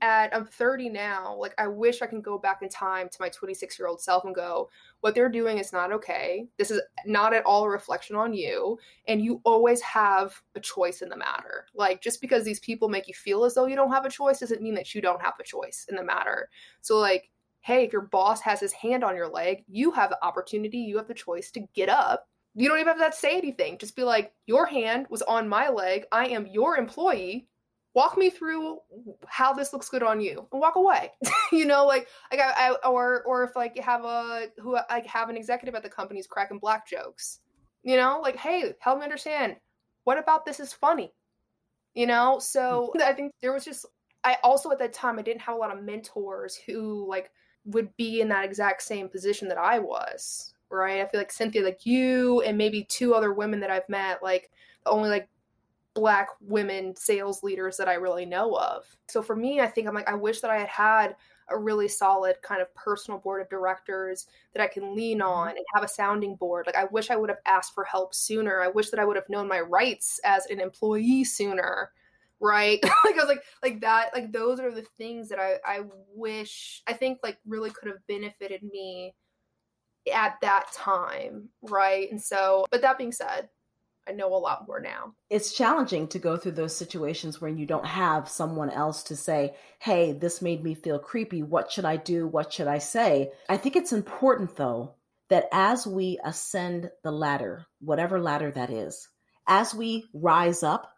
at 0.00 0.34
I'm 0.34 0.44
30 0.44 0.88
now, 0.88 1.36
like 1.38 1.54
I 1.58 1.66
wish 1.66 2.02
I 2.02 2.06
can 2.06 2.20
go 2.20 2.38
back 2.38 2.62
in 2.62 2.68
time 2.68 3.08
to 3.08 3.16
my 3.20 3.28
26 3.28 3.78
year 3.78 3.88
old 3.88 4.00
self 4.00 4.24
and 4.24 4.34
go, 4.34 4.70
what 5.00 5.14
they're 5.14 5.28
doing 5.28 5.58
is 5.58 5.72
not 5.72 5.92
okay. 5.92 6.48
This 6.58 6.70
is 6.70 6.80
not 7.06 7.34
at 7.34 7.44
all 7.44 7.64
a 7.64 7.68
reflection 7.68 8.16
on 8.16 8.32
you. 8.32 8.78
And 9.06 9.22
you 9.22 9.40
always 9.44 9.80
have 9.82 10.40
a 10.54 10.60
choice 10.60 11.02
in 11.02 11.08
the 11.08 11.16
matter. 11.16 11.66
Like 11.74 12.00
just 12.00 12.20
because 12.20 12.44
these 12.44 12.60
people 12.60 12.88
make 12.88 13.08
you 13.08 13.14
feel 13.14 13.44
as 13.44 13.54
though 13.54 13.66
you 13.66 13.76
don't 13.76 13.92
have 13.92 14.06
a 14.06 14.10
choice 14.10 14.40
doesn't 14.40 14.62
mean 14.62 14.74
that 14.74 14.94
you 14.94 15.00
don't 15.00 15.22
have 15.22 15.34
a 15.38 15.44
choice 15.44 15.86
in 15.88 15.96
the 15.96 16.04
matter. 16.04 16.48
So 16.80 16.98
like, 16.98 17.30
hey, 17.60 17.84
if 17.84 17.92
your 17.92 18.02
boss 18.02 18.40
has 18.40 18.60
his 18.60 18.72
hand 18.72 19.04
on 19.04 19.16
your 19.16 19.28
leg, 19.28 19.64
you 19.68 19.90
have 19.90 20.10
the 20.10 20.24
opportunity, 20.24 20.78
you 20.78 20.96
have 20.96 21.08
the 21.08 21.14
choice 21.14 21.50
to 21.52 21.66
get 21.74 21.88
up. 21.88 22.26
You 22.54 22.68
don't 22.68 22.80
even 22.80 22.98
have 22.98 23.12
to 23.12 23.16
say 23.16 23.36
anything. 23.36 23.78
Just 23.78 23.94
be 23.94 24.02
like, 24.02 24.32
your 24.46 24.66
hand 24.66 25.06
was 25.10 25.22
on 25.22 25.48
my 25.48 25.68
leg. 25.68 26.06
I 26.10 26.26
am 26.28 26.48
your 26.48 26.76
employee 26.76 27.48
walk 27.94 28.16
me 28.16 28.30
through 28.30 28.78
how 29.26 29.52
this 29.52 29.72
looks 29.72 29.88
good 29.88 30.02
on 30.02 30.20
you 30.20 30.46
and 30.52 30.60
walk 30.60 30.76
away. 30.76 31.10
You 31.52 31.66
know 31.66 31.84
like 31.84 32.06
like 32.30 32.40
I, 32.40 32.68
I, 32.68 32.88
or 32.88 33.22
or 33.24 33.42
if 33.42 33.56
like 33.56 33.74
you 33.74 33.82
have 33.82 34.04
a 34.04 34.46
who 34.58 34.78
like 34.88 35.06
have 35.06 35.28
an 35.30 35.36
executive 35.36 35.74
at 35.74 35.82
the 35.82 35.88
company's 35.88 36.28
cracking 36.28 36.58
black 36.58 36.86
jokes. 36.86 37.40
You 37.82 37.96
know 37.96 38.20
like 38.22 38.36
hey 38.36 38.72
help 38.78 38.98
me 38.98 39.04
understand. 39.04 39.56
What 40.04 40.18
about 40.18 40.44
this 40.44 40.60
is 40.60 40.72
funny? 40.72 41.12
You 41.94 42.06
know 42.06 42.38
so 42.38 42.92
i 43.02 43.12
think 43.12 43.32
there 43.42 43.52
was 43.52 43.64
just 43.64 43.84
i 44.22 44.36
also 44.44 44.70
at 44.70 44.78
that 44.78 44.92
time 44.92 45.18
i 45.18 45.22
didn't 45.22 45.40
have 45.40 45.56
a 45.56 45.58
lot 45.58 45.76
of 45.76 45.82
mentors 45.82 46.54
who 46.54 47.04
like 47.08 47.30
would 47.64 47.94
be 47.96 48.20
in 48.20 48.28
that 48.28 48.44
exact 48.44 48.82
same 48.82 49.08
position 49.08 49.48
that 49.48 49.58
i 49.58 49.80
was 49.80 50.54
right? 50.70 51.00
I 51.00 51.06
feel 51.06 51.20
like 51.20 51.32
cynthia 51.32 51.62
like 51.62 51.84
you 51.84 52.42
and 52.42 52.56
maybe 52.56 52.84
two 52.84 53.12
other 53.12 53.32
women 53.32 53.58
that 53.60 53.70
i've 53.70 53.88
met 53.88 54.22
like 54.22 54.50
only 54.86 55.10
like 55.10 55.28
black 55.94 56.28
women 56.40 56.94
sales 56.94 57.42
leaders 57.42 57.76
that 57.76 57.88
I 57.88 57.94
really 57.94 58.26
know 58.26 58.54
of. 58.56 58.84
So 59.08 59.22
for 59.22 59.34
me, 59.34 59.60
I 59.60 59.66
think 59.66 59.88
I'm 59.88 59.94
like, 59.94 60.08
I 60.08 60.14
wish 60.14 60.40
that 60.40 60.50
I 60.50 60.58
had 60.58 60.68
had 60.68 61.16
a 61.50 61.58
really 61.58 61.88
solid 61.88 62.36
kind 62.42 62.62
of 62.62 62.72
personal 62.74 63.18
board 63.18 63.42
of 63.42 63.48
directors 63.48 64.26
that 64.54 64.62
I 64.62 64.68
can 64.68 64.94
lean 64.94 65.18
mm-hmm. 65.18 65.28
on 65.28 65.48
and 65.48 65.66
have 65.74 65.84
a 65.84 65.88
sounding 65.88 66.36
board. 66.36 66.66
Like 66.66 66.76
I 66.76 66.84
wish 66.84 67.10
I 67.10 67.16
would 67.16 67.30
have 67.30 67.40
asked 67.46 67.74
for 67.74 67.84
help 67.84 68.14
sooner. 68.14 68.62
I 68.62 68.68
wish 68.68 68.90
that 68.90 69.00
I 69.00 69.04
would 69.04 69.16
have 69.16 69.28
known 69.28 69.48
my 69.48 69.60
rights 69.60 70.20
as 70.24 70.46
an 70.46 70.60
employee 70.60 71.24
sooner. 71.24 71.90
Right. 72.40 72.80
like 73.04 73.14
I 73.14 73.18
was 73.18 73.28
like 73.28 73.42
like 73.62 73.80
that, 73.80 74.14
like 74.14 74.32
those 74.32 74.60
are 74.60 74.70
the 74.70 74.86
things 74.96 75.28
that 75.28 75.38
I, 75.38 75.56
I 75.66 75.80
wish 76.14 76.82
I 76.86 76.92
think 76.92 77.18
like 77.22 77.38
really 77.46 77.70
could 77.70 77.88
have 77.88 78.06
benefited 78.06 78.62
me 78.62 79.14
at 80.12 80.40
that 80.40 80.72
time. 80.72 81.48
Right. 81.62 82.10
And 82.10 82.22
so 82.22 82.64
but 82.70 82.80
that 82.82 82.96
being 82.96 83.12
said, 83.12 83.48
I 84.10 84.12
know 84.12 84.34
a 84.34 84.36
lot 84.36 84.66
more 84.66 84.80
now. 84.80 85.14
It's 85.28 85.52
challenging 85.52 86.08
to 86.08 86.18
go 86.18 86.36
through 86.36 86.52
those 86.52 86.76
situations 86.76 87.40
when 87.40 87.56
you 87.56 87.64
don't 87.64 87.86
have 87.86 88.28
someone 88.28 88.68
else 88.68 89.04
to 89.04 89.16
say, 89.16 89.54
hey, 89.78 90.10
this 90.12 90.42
made 90.42 90.64
me 90.64 90.74
feel 90.74 90.98
creepy. 90.98 91.44
What 91.44 91.70
should 91.70 91.84
I 91.84 91.96
do? 91.96 92.26
What 92.26 92.52
should 92.52 92.66
I 92.66 92.78
say? 92.78 93.30
I 93.48 93.56
think 93.56 93.76
it's 93.76 93.92
important, 93.92 94.56
though, 94.56 94.94
that 95.28 95.48
as 95.52 95.86
we 95.86 96.18
ascend 96.24 96.90
the 97.04 97.12
ladder, 97.12 97.66
whatever 97.80 98.20
ladder 98.20 98.50
that 98.50 98.70
is, 98.70 99.08
as 99.46 99.72
we 99.72 100.06
rise 100.12 100.64
up, 100.64 100.90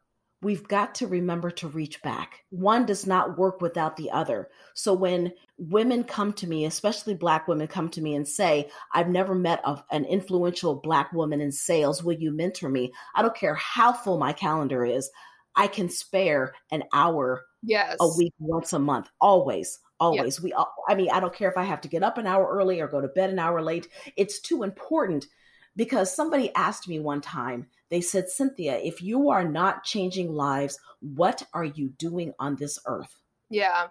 we've 0.42 0.66
got 0.66 0.96
to 0.96 1.06
remember 1.06 1.50
to 1.50 1.68
reach 1.68 2.02
back. 2.02 2.44
One 2.50 2.84
does 2.84 3.06
not 3.06 3.38
work 3.38 3.60
without 3.60 3.96
the 3.96 4.10
other. 4.10 4.48
So 4.74 4.92
when 4.92 5.32
women 5.56 6.04
come 6.04 6.32
to 6.34 6.48
me, 6.48 6.64
especially 6.64 7.14
Black 7.14 7.46
women 7.46 7.68
come 7.68 7.88
to 7.90 8.02
me 8.02 8.14
and 8.16 8.26
say, 8.26 8.68
I've 8.92 9.08
never 9.08 9.34
met 9.34 9.60
a, 9.64 9.82
an 9.90 10.04
influential 10.04 10.74
Black 10.74 11.12
woman 11.12 11.40
in 11.40 11.52
sales. 11.52 12.02
Will 12.02 12.14
you 12.14 12.32
mentor 12.32 12.68
me? 12.68 12.92
I 13.14 13.22
don't 13.22 13.36
care 13.36 13.54
how 13.54 13.92
full 13.92 14.18
my 14.18 14.32
calendar 14.32 14.84
is. 14.84 15.10
I 15.54 15.68
can 15.68 15.88
spare 15.88 16.54
an 16.70 16.82
hour 16.92 17.44
yes. 17.62 17.96
a 18.00 18.08
week 18.16 18.34
once 18.38 18.72
a 18.72 18.78
month, 18.78 19.08
always. 19.20 19.78
Always. 20.00 20.38
Yep. 20.38 20.44
We 20.44 20.54
I 20.88 20.96
mean, 20.96 21.10
I 21.10 21.20
don't 21.20 21.34
care 21.34 21.48
if 21.48 21.56
I 21.56 21.62
have 21.62 21.82
to 21.82 21.88
get 21.88 22.02
up 22.02 22.18
an 22.18 22.26
hour 22.26 22.48
early 22.50 22.80
or 22.80 22.88
go 22.88 23.00
to 23.00 23.06
bed 23.06 23.30
an 23.30 23.38
hour 23.38 23.62
late. 23.62 23.86
It's 24.16 24.40
too 24.40 24.64
important 24.64 25.26
because 25.76 26.12
somebody 26.12 26.52
asked 26.56 26.88
me 26.88 26.98
one 26.98 27.20
time, 27.20 27.68
they 27.92 28.00
said, 28.00 28.30
Cynthia, 28.30 28.78
if 28.78 29.02
you 29.02 29.28
are 29.28 29.46
not 29.46 29.84
changing 29.84 30.32
lives, 30.32 30.78
what 31.00 31.42
are 31.52 31.64
you 31.64 31.90
doing 31.98 32.32
on 32.38 32.56
this 32.56 32.78
earth? 32.86 33.14
Yeah. 33.50 33.88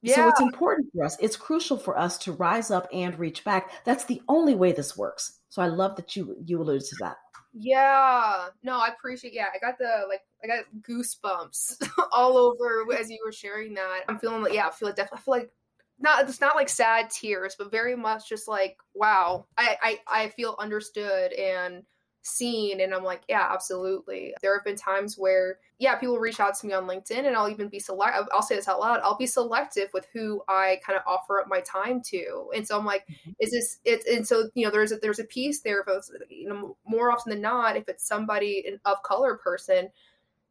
Yeah. 0.00 0.14
So 0.14 0.28
it's 0.28 0.40
important 0.40 0.90
for 0.94 1.04
us. 1.04 1.16
It's 1.20 1.36
crucial 1.36 1.76
for 1.76 1.98
us 1.98 2.18
to 2.18 2.32
rise 2.32 2.70
up 2.70 2.86
and 2.92 3.18
reach 3.18 3.44
back. 3.44 3.84
That's 3.84 4.04
the 4.04 4.22
only 4.28 4.54
way 4.54 4.70
this 4.70 4.96
works. 4.96 5.40
So 5.48 5.60
I 5.60 5.66
love 5.66 5.96
that 5.96 6.14
you 6.14 6.36
you 6.46 6.62
alluded 6.62 6.86
to 6.86 6.96
that. 7.00 7.16
Yeah. 7.52 8.46
No, 8.62 8.78
I 8.78 8.90
appreciate 8.96 9.34
yeah, 9.34 9.46
I 9.52 9.58
got 9.58 9.76
the 9.76 10.06
like 10.08 10.22
I 10.44 10.46
got 10.46 10.64
goosebumps 10.88 11.88
all 12.12 12.36
over 12.36 12.86
as 12.96 13.10
you 13.10 13.18
were 13.24 13.32
sharing 13.32 13.74
that. 13.74 14.02
I'm 14.08 14.20
feeling 14.20 14.42
like 14.42 14.54
yeah, 14.54 14.68
I 14.68 14.70
feel 14.70 14.88
like 14.88 14.96
definitely 14.96 15.18
I 15.18 15.22
feel 15.22 15.34
like 15.34 15.50
not 15.98 16.28
it's 16.28 16.40
not 16.40 16.54
like 16.54 16.68
sad 16.68 17.10
tears, 17.10 17.56
but 17.58 17.72
very 17.72 17.96
much 17.96 18.28
just 18.28 18.46
like 18.46 18.76
wow, 18.94 19.46
I 19.58 19.76
I, 19.82 19.98
I 20.06 20.28
feel 20.28 20.54
understood 20.60 21.32
and 21.32 21.82
seen 22.22 22.80
and 22.80 22.94
I'm 22.94 23.04
like, 23.04 23.22
yeah, 23.28 23.48
absolutely. 23.50 24.34
There 24.40 24.56
have 24.56 24.64
been 24.64 24.76
times 24.76 25.18
where 25.18 25.58
yeah, 25.78 25.96
people 25.96 26.18
reach 26.18 26.38
out 26.38 26.56
to 26.58 26.66
me 26.66 26.72
on 26.72 26.86
LinkedIn 26.86 27.26
and 27.26 27.36
I'll 27.36 27.48
even 27.48 27.68
be 27.68 27.80
select 27.80 28.16
I'll 28.32 28.42
say 28.42 28.56
this 28.56 28.68
out 28.68 28.80
loud. 28.80 29.00
I'll 29.02 29.16
be 29.16 29.26
selective 29.26 29.88
with 29.92 30.06
who 30.12 30.42
I 30.48 30.80
kind 30.86 30.96
of 30.96 31.02
offer 31.06 31.40
up 31.40 31.48
my 31.48 31.60
time 31.60 32.00
to. 32.06 32.50
And 32.54 32.66
so 32.66 32.78
I'm 32.78 32.86
like, 32.86 33.06
mm-hmm. 33.08 33.32
is 33.40 33.50
this 33.50 33.78
it 33.84 34.06
and 34.06 34.26
so 34.26 34.48
you 34.54 34.64
know 34.64 34.70
there's 34.70 34.92
a 34.92 34.96
there's 34.96 35.18
a 35.18 35.24
piece 35.24 35.60
there 35.60 35.80
if 35.80 35.88
it's 35.88 36.12
you 36.30 36.48
know 36.48 36.76
more 36.86 37.10
often 37.10 37.30
than 37.30 37.42
not 37.42 37.76
if 37.76 37.88
it's 37.88 38.06
somebody 38.06 38.64
an 38.66 38.80
of 38.84 39.02
color 39.02 39.36
person 39.36 39.88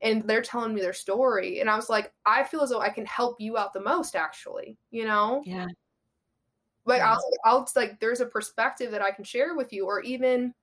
and 0.02 0.24
they're 0.24 0.42
telling 0.42 0.74
me 0.74 0.82
their 0.82 0.94
story 0.94 1.60
and 1.60 1.70
i 1.70 1.76
was 1.76 1.90
like 1.90 2.12
i 2.26 2.44
feel 2.44 2.62
as 2.62 2.70
though 2.70 2.82
i 2.82 2.90
can 2.90 3.06
help 3.06 3.40
you 3.40 3.58
out 3.58 3.74
the 3.74 3.80
most 3.80 4.16
actually 4.16 4.78
you 4.90 5.06
know 5.06 5.42
yeah 5.46 5.68
like 6.86 7.00
yeah. 7.00 7.14
I'll, 7.14 7.24
I'll 7.46 7.68
like 7.76 8.00
there's 8.00 8.22
a 8.22 8.26
perspective 8.26 8.92
that 8.92 9.02
i 9.02 9.12
can 9.12 9.24
share 9.24 9.56
with 9.56 9.72
you 9.72 9.86
or 9.86 10.02
even 10.02 10.54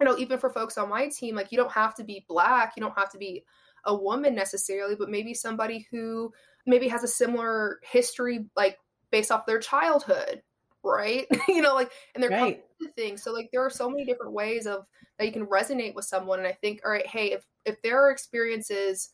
you 0.00 0.06
know, 0.06 0.16
even 0.18 0.38
for 0.38 0.50
folks 0.50 0.78
on 0.78 0.88
my 0.88 1.08
team, 1.08 1.36
like 1.36 1.52
you 1.52 1.58
don't 1.58 1.72
have 1.72 1.94
to 1.96 2.04
be 2.04 2.24
black, 2.26 2.72
you 2.76 2.80
don't 2.80 2.98
have 2.98 3.10
to 3.10 3.18
be 3.18 3.44
a 3.84 3.94
woman 3.94 4.34
necessarily, 4.34 4.94
but 4.94 5.10
maybe 5.10 5.34
somebody 5.34 5.86
who 5.90 6.32
maybe 6.66 6.88
has 6.88 7.04
a 7.04 7.08
similar 7.08 7.80
history, 7.82 8.46
like 8.56 8.78
based 9.10 9.30
off 9.30 9.46
their 9.46 9.58
childhood, 9.58 10.42
right? 10.82 11.26
you 11.48 11.60
know, 11.60 11.74
like 11.74 11.92
and 12.14 12.22
they're 12.22 12.30
right. 12.30 12.64
things. 12.96 13.22
So 13.22 13.32
like 13.32 13.50
there 13.52 13.64
are 13.64 13.70
so 13.70 13.90
many 13.90 14.04
different 14.04 14.32
ways 14.32 14.66
of 14.66 14.86
that 15.18 15.26
you 15.26 15.32
can 15.32 15.46
resonate 15.46 15.94
with 15.94 16.06
someone. 16.06 16.38
And 16.38 16.48
I 16.48 16.52
think, 16.52 16.80
all 16.84 16.90
right, 16.90 17.06
hey, 17.06 17.32
if 17.32 17.44
if 17.66 17.80
there 17.82 18.02
are 18.02 18.10
experiences 18.10 19.10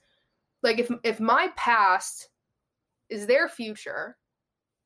like 0.63 0.79
if 0.79 0.91
if 1.03 1.21
my 1.21 1.51
past 1.57 2.29
is 3.09 3.27
their 3.27 3.49
future, 3.49 4.17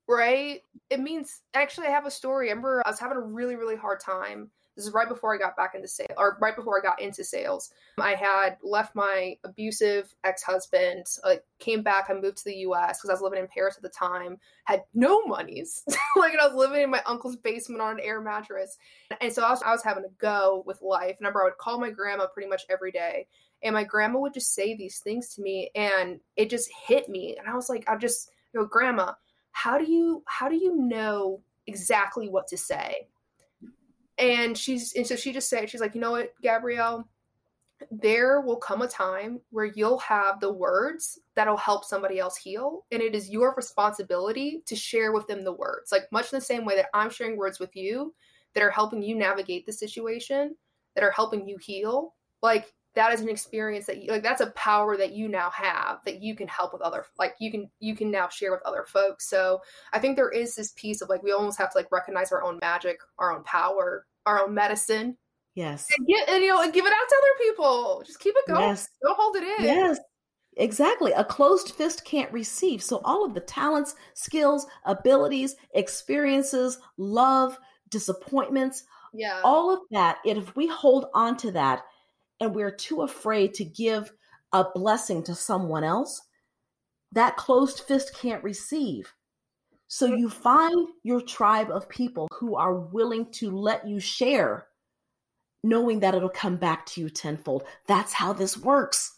right? 0.08 0.60
It 0.88 1.00
means 1.00 1.42
actually 1.54 1.88
I 1.88 1.90
have 1.90 2.06
a 2.06 2.10
story. 2.10 2.48
I 2.48 2.50
remember 2.50 2.82
I 2.84 2.90
was 2.90 2.98
having 2.98 3.18
a 3.18 3.22
really, 3.22 3.56
really 3.56 3.76
hard 3.76 4.00
time 4.00 4.50
this 4.80 4.86
is 4.86 4.94
right 4.94 5.08
before 5.08 5.34
I 5.34 5.38
got 5.38 5.56
back 5.56 5.74
into 5.74 5.88
sales, 5.88 6.14
or 6.16 6.38
right 6.40 6.56
before 6.56 6.78
I 6.78 6.82
got 6.82 7.00
into 7.00 7.22
sales. 7.22 7.70
Um, 7.98 8.04
I 8.04 8.14
had 8.14 8.56
left 8.62 8.94
my 8.94 9.36
abusive 9.44 10.14
ex 10.24 10.42
husband, 10.42 11.06
like 11.22 11.38
uh, 11.38 11.42
came 11.58 11.82
back. 11.82 12.06
I 12.08 12.14
moved 12.14 12.38
to 12.38 12.44
the 12.44 12.56
U.S. 12.56 12.98
because 12.98 13.10
I 13.10 13.12
was 13.12 13.20
living 13.20 13.40
in 13.40 13.46
Paris 13.46 13.76
at 13.76 13.82
the 13.82 13.90
time. 13.90 14.38
Had 14.64 14.84
no 14.94 15.26
monies, 15.26 15.84
like 16.16 16.34
I 16.34 16.46
was 16.46 16.54
living 16.54 16.82
in 16.82 16.90
my 16.90 17.02
uncle's 17.04 17.36
basement 17.36 17.82
on 17.82 17.98
an 17.98 18.00
air 18.00 18.22
mattress, 18.22 18.78
and 19.20 19.30
so 19.32 19.42
I 19.42 19.50
was 19.50 19.62
I 19.62 19.70
was 19.70 19.82
having 19.82 20.04
to 20.04 20.10
go 20.18 20.62
with 20.66 20.80
life. 20.80 21.16
And 21.18 21.26
I 21.26 21.28
remember 21.28 21.42
I 21.42 21.44
would 21.44 21.58
call 21.58 21.78
my 21.78 21.90
grandma 21.90 22.26
pretty 22.26 22.48
much 22.48 22.62
every 22.70 22.90
day, 22.90 23.26
and 23.62 23.74
my 23.74 23.84
grandma 23.84 24.20
would 24.20 24.34
just 24.34 24.54
say 24.54 24.74
these 24.74 25.00
things 25.00 25.34
to 25.34 25.42
me, 25.42 25.70
and 25.74 26.20
it 26.36 26.48
just 26.48 26.70
hit 26.86 27.08
me. 27.08 27.36
And 27.38 27.46
I 27.48 27.54
was 27.54 27.68
like, 27.68 27.84
I 27.86 27.96
just 27.96 28.30
go, 28.54 28.64
Grandma, 28.64 29.12
how 29.52 29.78
do 29.78 29.90
you 29.90 30.22
how 30.26 30.48
do 30.48 30.56
you 30.56 30.74
know 30.76 31.42
exactly 31.66 32.28
what 32.28 32.48
to 32.48 32.56
say? 32.56 33.08
And 34.20 34.56
she's 34.56 34.92
and 34.92 35.06
so 35.06 35.16
she 35.16 35.32
just 35.32 35.48
said 35.48 35.68
she's 35.68 35.80
like 35.80 35.94
you 35.94 36.00
know 36.00 36.12
what 36.12 36.34
gabrielle? 36.42 37.08
There 37.90 38.42
will 38.42 38.56
come 38.56 38.82
a 38.82 38.88
time 38.88 39.40
where 39.48 39.64
you'll 39.64 40.00
have 40.00 40.38
the 40.38 40.52
words 40.52 41.18
that'll 41.34 41.56
help 41.56 41.82
somebody 41.82 42.18
else 42.18 42.36
heal 42.36 42.84
and 42.92 43.00
it 43.00 43.14
is 43.14 43.30
your 43.30 43.54
responsibility 43.56 44.62
to 44.66 44.76
share 44.76 45.12
with 45.12 45.26
them 45.26 45.44
the 45.44 45.52
words 45.52 45.90
like 45.90 46.02
much 46.12 46.30
in 46.30 46.36
the 46.38 46.44
same 46.44 46.66
way 46.66 46.76
that 46.76 46.90
i'm 46.92 47.08
sharing 47.08 47.38
words 47.38 47.58
with 47.58 47.74
you 47.74 48.12
that 48.52 48.62
are 48.62 48.70
helping 48.70 49.02
you 49.02 49.14
navigate 49.14 49.64
the 49.64 49.72
situation 49.72 50.54
that 50.94 51.02
are 51.02 51.10
helping 51.10 51.48
you 51.48 51.56
heal 51.56 52.14
like 52.42 52.74
that 52.94 53.12
is 53.12 53.20
an 53.20 53.28
experience 53.28 53.86
that 53.86 54.02
you 54.02 54.10
like 54.10 54.22
that's 54.22 54.40
a 54.40 54.50
power 54.50 54.96
that 54.96 55.12
you 55.12 55.28
now 55.28 55.50
have 55.50 55.98
that 56.04 56.22
you 56.22 56.34
can 56.34 56.48
help 56.48 56.72
with 56.72 56.82
other 56.82 57.04
like 57.18 57.34
you 57.38 57.50
can 57.50 57.70
you 57.78 57.94
can 57.94 58.10
now 58.10 58.28
share 58.28 58.50
with 58.50 58.62
other 58.64 58.84
folks 58.88 59.28
so 59.28 59.60
i 59.92 59.98
think 59.98 60.16
there 60.16 60.30
is 60.30 60.54
this 60.54 60.72
piece 60.72 61.00
of 61.00 61.08
like 61.08 61.22
we 61.22 61.30
almost 61.30 61.58
have 61.58 61.70
to 61.70 61.78
like 61.78 61.90
recognize 61.92 62.32
our 62.32 62.42
own 62.42 62.58
magic 62.60 62.98
our 63.18 63.32
own 63.32 63.44
power 63.44 64.04
our 64.26 64.44
own 64.44 64.54
medicine. 64.54 65.16
Yes. 65.54 65.86
And, 65.96 66.06
get, 66.06 66.28
and 66.28 66.42
you 66.42 66.48
know, 66.48 66.62
and 66.62 66.72
give 66.72 66.86
it 66.86 66.92
out 66.92 67.08
to 67.08 67.16
other 67.16 67.44
people. 67.44 68.02
Just 68.06 68.20
keep 68.20 68.34
it 68.36 68.48
going. 68.48 68.68
Yes. 68.68 68.88
Don't 69.02 69.16
hold 69.18 69.36
it 69.36 69.42
in. 69.42 69.64
Yes. 69.64 69.98
Exactly. 70.56 71.12
A 71.12 71.24
closed 71.24 71.70
fist 71.70 72.04
can't 72.04 72.32
receive. 72.32 72.82
So 72.82 73.00
all 73.04 73.24
of 73.24 73.34
the 73.34 73.40
talents, 73.40 73.94
skills, 74.14 74.66
abilities, 74.84 75.56
experiences, 75.74 76.78
love, 76.96 77.58
disappointments, 77.88 78.84
yeah. 79.12 79.40
all 79.44 79.72
of 79.72 79.80
that, 79.90 80.18
if 80.24 80.54
we 80.56 80.66
hold 80.66 81.06
on 81.14 81.36
to 81.38 81.52
that 81.52 81.82
and 82.40 82.54
we're 82.54 82.70
too 82.70 83.02
afraid 83.02 83.54
to 83.54 83.64
give 83.64 84.12
a 84.52 84.64
blessing 84.74 85.22
to 85.24 85.34
someone 85.34 85.84
else, 85.84 86.22
that 87.12 87.36
closed 87.36 87.80
fist 87.80 88.14
can't 88.14 88.42
receive. 88.42 89.12
So 89.88 90.06
you 90.06 90.30
find 90.30 90.88
your 91.02 91.20
tribe 91.20 91.70
of 91.70 91.88
people 91.88 92.28
who 92.32 92.54
are 92.54 92.74
willing 92.74 93.30
to 93.32 93.50
let 93.50 93.86
you 93.86 93.98
share, 93.98 94.66
knowing 95.64 96.00
that 96.00 96.14
it'll 96.14 96.28
come 96.28 96.56
back 96.56 96.86
to 96.86 97.00
you 97.00 97.10
tenfold. 97.10 97.64
That's 97.86 98.12
how 98.12 98.32
this 98.32 98.56
works. 98.56 99.16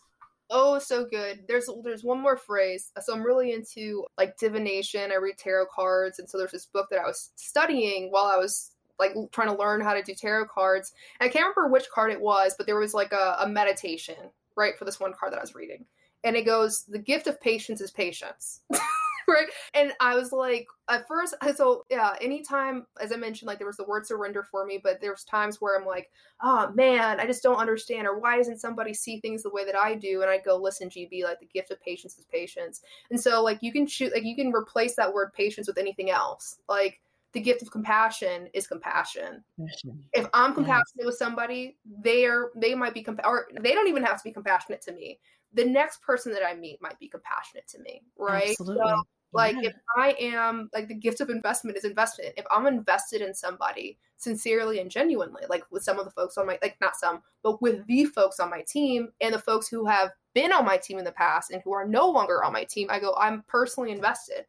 Oh, 0.48 0.78
so 0.78 1.06
good. 1.06 1.44
There's 1.48 1.68
there's 1.82 2.04
one 2.04 2.20
more 2.20 2.36
phrase. 2.36 2.90
So 3.00 3.14
I'm 3.14 3.22
really 3.22 3.52
into 3.52 4.04
like 4.18 4.36
divination. 4.38 5.12
I 5.12 5.16
read 5.16 5.38
tarot 5.38 5.66
cards, 5.74 6.18
and 6.18 6.28
so 6.28 6.36
there's 6.36 6.52
this 6.52 6.66
book 6.66 6.88
that 6.90 7.00
I 7.00 7.06
was 7.06 7.30
studying 7.36 8.10
while 8.10 8.26
I 8.26 8.36
was 8.36 8.71
like 9.02 9.30
trying 9.32 9.48
to 9.48 9.56
learn 9.56 9.80
how 9.80 9.94
to 9.94 10.02
do 10.02 10.14
tarot 10.14 10.46
cards. 10.46 10.92
And 11.20 11.28
I 11.28 11.32
can't 11.32 11.44
remember 11.44 11.72
which 11.72 11.90
card 11.90 12.12
it 12.12 12.20
was, 12.20 12.54
but 12.56 12.66
there 12.66 12.78
was 12.78 12.94
like 12.94 13.12
a, 13.12 13.36
a 13.40 13.48
meditation 13.48 14.16
right 14.56 14.78
for 14.78 14.84
this 14.84 15.00
one 15.00 15.12
card 15.12 15.32
that 15.32 15.38
I 15.38 15.42
was 15.42 15.54
reading, 15.54 15.84
and 16.24 16.36
it 16.36 16.46
goes, 16.46 16.84
"The 16.84 16.98
gift 16.98 17.26
of 17.26 17.40
patience 17.40 17.80
is 17.80 17.90
patience." 17.90 18.60
right? 19.28 19.48
And 19.74 19.92
I 20.00 20.14
was 20.14 20.32
like, 20.32 20.66
at 20.88 21.06
first, 21.06 21.34
so 21.56 21.84
yeah, 21.90 22.14
anytime, 22.20 22.86
as 23.00 23.12
I 23.12 23.16
mentioned, 23.16 23.46
like 23.46 23.58
there 23.58 23.66
was 23.66 23.76
the 23.76 23.84
word 23.84 24.06
surrender 24.06 24.42
for 24.42 24.64
me, 24.66 24.80
but 24.82 25.00
there's 25.00 25.24
times 25.24 25.60
where 25.60 25.78
I'm 25.78 25.86
like, 25.86 26.10
oh 26.42 26.70
man, 26.74 27.20
I 27.20 27.26
just 27.26 27.42
don't 27.42 27.56
understand, 27.56 28.06
or 28.06 28.18
why 28.18 28.36
doesn't 28.36 28.60
somebody 28.60 28.94
see 28.94 29.20
things 29.20 29.42
the 29.42 29.50
way 29.50 29.64
that 29.64 29.76
I 29.76 29.94
do? 29.94 30.22
And 30.22 30.30
I 30.30 30.38
go, 30.38 30.56
listen, 30.56 30.88
GB, 30.88 31.24
like 31.24 31.40
the 31.40 31.46
gift 31.46 31.70
of 31.70 31.80
patience 31.80 32.18
is 32.18 32.24
patience. 32.26 32.82
And 33.10 33.20
so, 33.20 33.42
like, 33.42 33.58
you 33.62 33.72
can 33.72 33.86
choose, 33.86 34.12
like, 34.12 34.24
you 34.24 34.36
can 34.36 34.52
replace 34.52 34.96
that 34.96 35.12
word 35.12 35.32
patience 35.32 35.66
with 35.66 35.78
anything 35.78 36.10
else. 36.10 36.58
Like, 36.68 37.00
the 37.32 37.40
gift 37.40 37.62
of 37.62 37.70
compassion 37.70 38.48
is 38.52 38.66
compassion. 38.66 39.42
compassion. 39.56 40.04
If 40.12 40.28
I'm 40.34 40.54
compassionate 40.54 40.84
yes. 40.98 41.06
with 41.06 41.16
somebody, 41.16 41.76
they're 42.02 42.50
they 42.56 42.74
might 42.74 42.94
be 42.94 43.02
compa- 43.02 43.26
or 43.26 43.48
they 43.60 43.72
don't 43.72 43.88
even 43.88 44.02
have 44.02 44.18
to 44.18 44.24
be 44.24 44.32
compassionate 44.32 44.82
to 44.82 44.92
me. 44.92 45.18
The 45.54 45.64
next 45.64 46.02
person 46.02 46.32
that 46.32 46.46
I 46.46 46.54
meet 46.54 46.80
might 46.80 46.98
be 46.98 47.08
compassionate 47.08 47.66
to 47.68 47.78
me, 47.80 48.02
right? 48.18 48.50
Absolutely. 48.50 48.84
So 48.86 49.02
like 49.32 49.56
yeah. 49.60 49.70
if 49.70 49.74
I 49.96 50.14
am 50.20 50.68
like 50.74 50.88
the 50.88 50.94
gift 50.94 51.20
of 51.20 51.30
investment 51.30 51.76
is 51.76 51.84
investment. 51.84 52.34
If 52.36 52.44
I'm 52.50 52.66
invested 52.66 53.22
in 53.22 53.34
somebody 53.34 53.98
sincerely 54.18 54.78
and 54.80 54.90
genuinely, 54.90 55.42
like 55.48 55.64
with 55.70 55.82
some 55.82 55.98
of 55.98 56.04
the 56.04 56.10
folks 56.10 56.36
on 56.36 56.46
my 56.46 56.58
like 56.62 56.76
not 56.80 56.96
some, 56.96 57.22
but 57.42 57.62
with 57.62 57.86
the 57.86 58.04
folks 58.04 58.40
on 58.40 58.50
my 58.50 58.62
team 58.68 59.08
and 59.20 59.32
the 59.32 59.38
folks 59.38 59.68
who 59.68 59.86
have 59.86 60.10
been 60.34 60.52
on 60.52 60.64
my 60.64 60.76
team 60.76 60.98
in 60.98 61.04
the 61.04 61.12
past 61.12 61.50
and 61.50 61.62
who 61.62 61.72
are 61.72 61.86
no 61.86 62.08
longer 62.08 62.44
on 62.44 62.52
my 62.52 62.64
team, 62.64 62.88
I 62.90 63.00
go, 63.00 63.14
I'm 63.18 63.42
personally 63.48 63.90
invested. 63.90 64.44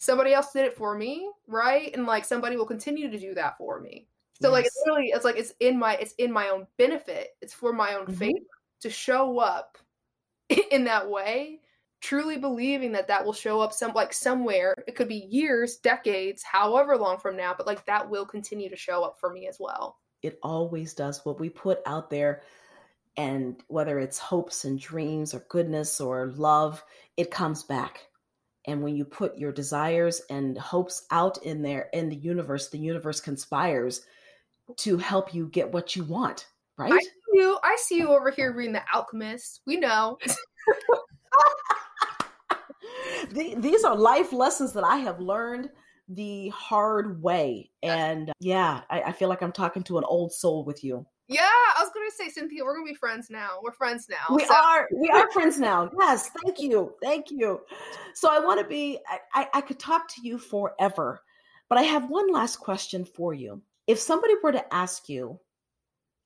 Somebody 0.00 0.32
else 0.32 0.52
did 0.52 0.64
it 0.64 0.76
for 0.76 0.96
me, 0.96 1.30
right? 1.46 1.94
And 1.94 2.06
like 2.06 2.24
somebody 2.24 2.56
will 2.56 2.66
continue 2.66 3.10
to 3.10 3.18
do 3.18 3.34
that 3.34 3.56
for 3.56 3.80
me. 3.80 4.08
So 4.42 4.48
yes. 4.48 4.52
like 4.52 4.66
it's 4.66 4.82
really 4.86 5.06
it's 5.08 5.24
like 5.24 5.36
it's 5.36 5.52
in 5.60 5.78
my 5.78 5.94
it's 5.94 6.14
in 6.14 6.32
my 6.32 6.48
own 6.48 6.66
benefit. 6.76 7.28
It's 7.40 7.54
for 7.54 7.72
my 7.72 7.94
own 7.94 8.06
mm-hmm. 8.06 8.14
favor 8.14 8.38
to 8.80 8.90
show 8.90 9.38
up 9.38 9.78
in 10.70 10.84
that 10.84 11.08
way 11.08 11.60
truly 12.00 12.38
believing 12.38 12.92
that 12.92 13.08
that 13.08 13.24
will 13.24 13.32
show 13.32 13.60
up 13.60 13.72
some 13.72 13.92
like 13.92 14.12
somewhere 14.12 14.74
it 14.86 14.96
could 14.96 15.08
be 15.08 15.26
years 15.30 15.76
decades 15.76 16.42
however 16.42 16.96
long 16.96 17.18
from 17.18 17.36
now 17.36 17.54
but 17.56 17.66
like 17.66 17.84
that 17.86 18.08
will 18.08 18.24
continue 18.24 18.70
to 18.70 18.76
show 18.76 19.02
up 19.02 19.18
for 19.20 19.30
me 19.30 19.46
as 19.46 19.58
well 19.60 19.98
it 20.22 20.38
always 20.42 20.94
does 20.94 21.24
what 21.24 21.38
we 21.38 21.48
put 21.48 21.80
out 21.86 22.10
there 22.10 22.42
and 23.16 23.62
whether 23.68 23.98
it's 23.98 24.18
hopes 24.18 24.64
and 24.64 24.80
dreams 24.80 25.34
or 25.34 25.44
goodness 25.48 26.00
or 26.00 26.28
love 26.36 26.82
it 27.16 27.30
comes 27.30 27.62
back 27.64 28.06
and 28.66 28.82
when 28.82 28.96
you 28.96 29.04
put 29.04 29.38
your 29.38 29.52
desires 29.52 30.22
and 30.30 30.56
hopes 30.58 31.06
out 31.10 31.42
in 31.44 31.62
there 31.62 31.88
in 31.92 32.08
the 32.08 32.16
universe 32.16 32.68
the 32.68 32.78
universe 32.78 33.20
conspires 33.20 34.02
to 34.76 34.96
help 34.96 35.34
you 35.34 35.48
get 35.48 35.70
what 35.72 35.96
you 35.96 36.04
want 36.04 36.46
right 36.78 36.92
i 36.92 36.98
see 36.98 37.10
you 37.32 37.58
i 37.62 37.76
see 37.80 37.96
you 37.98 38.08
over 38.08 38.30
here 38.30 38.52
reading 38.52 38.72
the 38.72 38.82
alchemist 38.94 39.60
we 39.66 39.76
know 39.76 40.18
the, 43.30 43.54
these 43.58 43.84
are 43.84 43.96
life 43.96 44.32
lessons 44.32 44.72
that 44.72 44.84
I 44.84 44.96
have 44.96 45.20
learned 45.20 45.70
the 46.08 46.48
hard 46.48 47.22
way. 47.22 47.70
And 47.82 48.32
yeah, 48.40 48.82
I, 48.90 49.02
I, 49.02 49.12
feel 49.12 49.28
like 49.28 49.42
I'm 49.42 49.52
talking 49.52 49.82
to 49.84 49.98
an 49.98 50.04
old 50.04 50.32
soul 50.32 50.64
with 50.64 50.82
you. 50.82 51.06
Yeah, 51.30 51.42
I 51.42 51.82
was 51.82 51.90
gonna 51.94 52.10
say, 52.10 52.28
Cynthia, 52.28 52.64
we're 52.64 52.74
gonna 52.74 52.90
be 52.90 52.94
friends 52.94 53.30
now. 53.30 53.60
We're 53.62 53.72
friends 53.72 54.08
now. 54.08 54.34
We 54.34 54.44
so. 54.44 54.54
are. 54.54 54.88
We 54.94 55.08
are 55.08 55.30
friends 55.32 55.58
now. 55.58 55.90
Yes, 55.98 56.30
thank 56.42 56.60
you, 56.60 56.94
thank 57.02 57.30
you. 57.30 57.60
So 58.14 58.28
I 58.30 58.40
want 58.40 58.60
to 58.60 58.66
be. 58.66 58.98
I, 59.32 59.48
I 59.54 59.60
could 59.60 59.78
talk 59.78 60.08
to 60.14 60.22
you 60.22 60.38
forever, 60.38 61.22
but 61.68 61.78
I 61.78 61.82
have 61.82 62.10
one 62.10 62.32
last 62.32 62.56
question 62.56 63.04
for 63.04 63.32
you. 63.32 63.62
If 63.86 63.98
somebody 63.98 64.34
were 64.42 64.52
to 64.52 64.74
ask 64.74 65.08
you 65.08 65.40